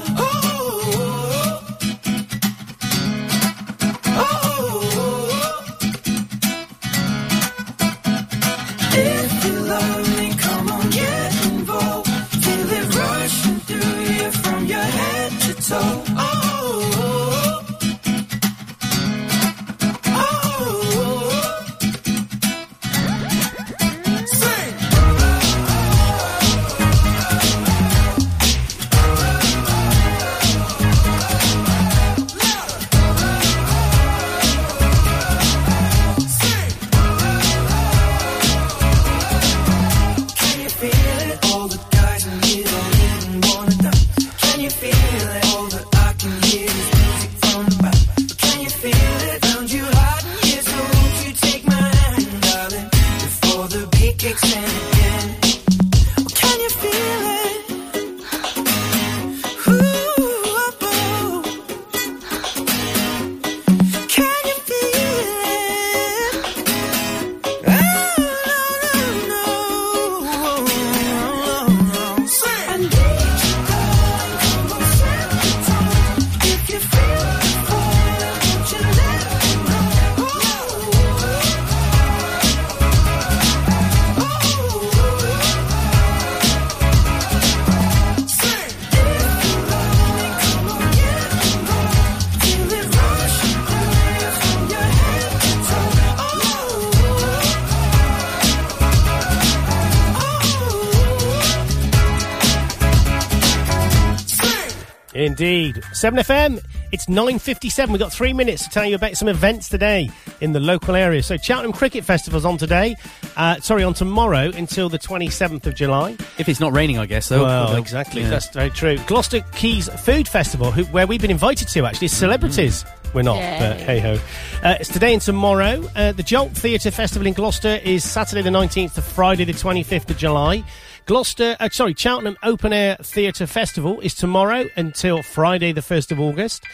[105.39, 105.77] Indeed.
[105.93, 106.61] 7FM,
[106.91, 107.91] it's 9.57.
[107.91, 110.11] We've got three minutes to tell you about some events today
[110.41, 111.23] in the local area.
[111.23, 112.97] So Cheltenham Cricket Festival's on today,
[113.37, 116.17] uh, sorry, on tomorrow until the 27th of July.
[116.39, 117.45] If it's not raining, I guess, though.
[117.45, 118.23] Well, Although- exactly.
[118.23, 118.31] yeah.
[118.31, 118.99] That's very true.
[119.07, 122.85] Gloucester Quays Food Festival, who, where we've been invited to, actually, celebrities.
[123.15, 123.57] We're not, Yay.
[123.61, 124.19] but hey ho.
[124.63, 125.89] Uh, it's today and tomorrow.
[125.95, 130.11] Uh, the Jolt Theatre Festival in Gloucester is Saturday the 19th to Friday the 25th
[130.11, 130.63] of July.
[131.09, 136.21] Gloucester, uh, sorry, Cheltenham Open Air Theatre Festival is tomorrow until Friday the 1st of
[136.21, 136.65] August.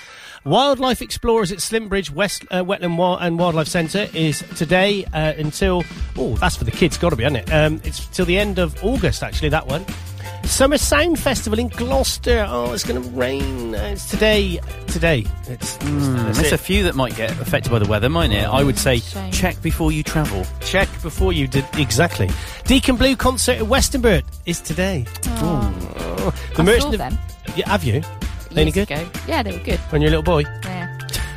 [0.45, 5.85] Wildlife Explorers at Slimbridge West uh, Wetland and Wildlife Centre is today uh, until
[6.17, 7.53] oh that's for the kids, got to be, isn't it?
[7.53, 9.87] Um, it's till the end of August actually that one.
[10.47, 12.47] Summer Sound Festival in Gloucester.
[12.49, 13.75] Oh, it's going to rain.
[13.75, 14.61] Uh, it's today.
[14.87, 15.25] Today.
[15.49, 15.77] It's.
[15.79, 16.55] Mm, that's there's it.
[16.55, 18.45] a few that might get affected by the weather, mightn't it?
[18.45, 19.01] I would say
[19.33, 20.45] check before you travel.
[20.61, 22.31] Check before you did exactly.
[22.67, 25.05] Deacon Blue concert at Westonbirt is today.
[25.27, 26.33] Oh.
[26.55, 27.19] The I Merchant saw of- them
[27.57, 28.03] Yeah, have you?
[28.53, 28.91] Any years good?
[28.93, 29.09] ago.
[29.27, 29.81] Yeah, they were good.
[29.91, 30.45] When you're a little boy.
[30.63, 30.94] Yeah.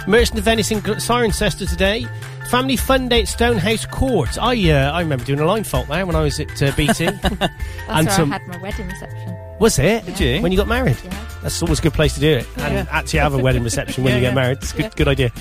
[0.08, 2.06] Merchant of Venice in Gl- Cirencester today.
[2.50, 4.38] Family Fun Day at Stonehouse Court.
[4.42, 7.06] I uh, I remember doing a line fault there when I was at uh, BT.
[7.22, 7.42] That's
[7.90, 9.36] and where some I had my wedding reception.
[9.60, 10.06] was it?
[10.06, 10.42] Did you?
[10.42, 10.96] When you got married?
[11.04, 11.26] Yeah.
[11.44, 12.48] That's always a good place to do it.
[12.58, 12.86] And Yeah.
[12.90, 14.60] actually have a wedding reception when Yeah, you get married.
[14.60, 14.90] It's a good, Yeah.
[14.96, 15.32] good idea.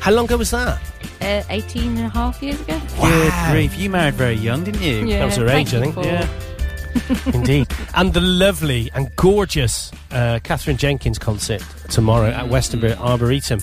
[0.00, 0.80] How long ago was that?
[1.20, 2.80] Uh, 18 and a half years ago.
[3.00, 5.06] Good grief, you married very young, didn't you?
[5.06, 5.96] Yeah, that was her age, I think.
[5.96, 6.55] you for-
[7.34, 7.66] Indeed.
[7.94, 13.60] And the lovely and gorgeous uh, Katherine Jenkins concert tomorrow at Westonbirt Arboretum.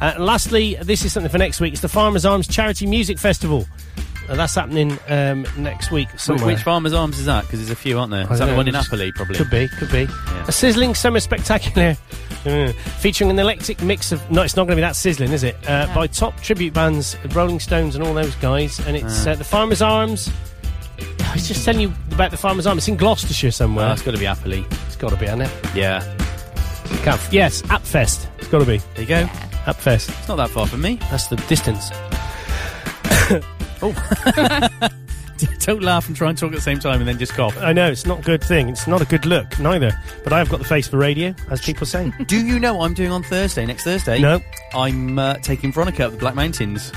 [0.00, 1.72] Uh, and lastly, this is something for next week.
[1.72, 3.66] It's the Farmers Arms Charity Music Festival.
[4.28, 6.46] Uh, that's happening um, next week somewhere.
[6.46, 7.42] Which Farmer's Arms is that?
[7.44, 8.26] Because there's a few, aren't there?
[8.28, 9.36] I Is that don't the one in just- Apperley, probably?
[9.36, 10.08] Could be, could be.
[10.48, 11.96] A sizzling summer spectacular
[12.44, 14.28] uh, featuring an electric mix of.
[14.30, 15.54] No, it's not going to be that sizzling, is it?
[15.68, 18.80] Uh, By top tribute bands, Rolling Stones and all those guys.
[18.80, 19.30] And it's Uh.
[19.30, 20.28] uh, the Farmers Arms.
[20.98, 22.78] I was just telling you about the Farmers Arms.
[22.78, 23.88] It's in Gloucestershire somewhere.
[23.88, 24.64] Oh, it's got to be Apperley.
[24.86, 25.74] It's got to be, hasn't it?
[25.74, 26.00] Yeah.
[27.02, 28.28] Can't, yes, Appfest.
[28.38, 28.78] It's got to be.
[28.94, 29.24] There you go.
[29.66, 30.08] Appfest.
[30.08, 30.96] It's not that far from me.
[31.10, 31.90] That's the distance.
[33.82, 33.92] Oh.
[35.60, 37.56] Don't laugh and try and talk at the same time and then just cough.
[37.58, 38.68] I know, it's not a good thing.
[38.68, 39.92] It's not a good look, neither.
[40.24, 42.12] But I have got the face for radio, as people say.
[42.26, 44.18] Do you know what I'm doing on Thursday, next Thursday?
[44.18, 44.40] No.
[44.74, 46.90] I'm uh, taking Veronica up the Black Mountains.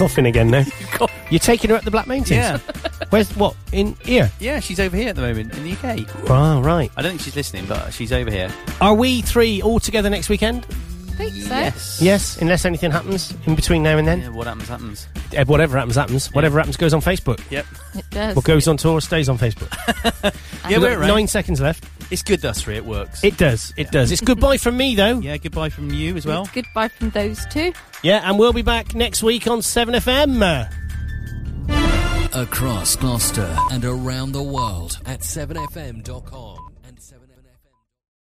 [0.00, 0.64] Coughing again now.
[1.30, 2.30] You're taking her up the Black Mountains?
[2.30, 2.56] Yeah.
[3.10, 3.54] Where's what?
[3.70, 4.30] In here?
[4.40, 6.08] Yeah, she's over here at the moment in the UK.
[6.30, 6.90] Oh, right.
[6.96, 8.50] I don't think she's listening, but she's over here.
[8.80, 10.64] Are we three all together next weekend?
[10.64, 11.54] I think so.
[11.54, 11.98] Yes.
[12.00, 14.22] Yes, unless anything happens in between now and then.
[14.22, 15.06] Yeah, what happens, happens.
[15.34, 16.32] Eh, Whatever happens, happens.
[16.32, 17.38] Whatever happens goes on Facebook.
[17.50, 17.66] Yep.
[17.96, 18.36] It does.
[18.36, 19.68] What goes on tour stays on Facebook.
[20.68, 21.08] Yeah, We've we're got around.
[21.08, 21.84] nine seconds left.
[22.12, 22.76] It's good, thus three.
[22.76, 23.24] It works.
[23.24, 23.72] It does.
[23.76, 24.12] It does.
[24.12, 25.18] It's goodbye from me, though.
[25.18, 26.42] Yeah, goodbye from you as well.
[26.42, 27.72] It's goodbye from those two.
[28.02, 30.70] Yeah, and we'll be back next week on 7FM.
[32.34, 36.59] Across Gloucester and around the world at 7fm.com.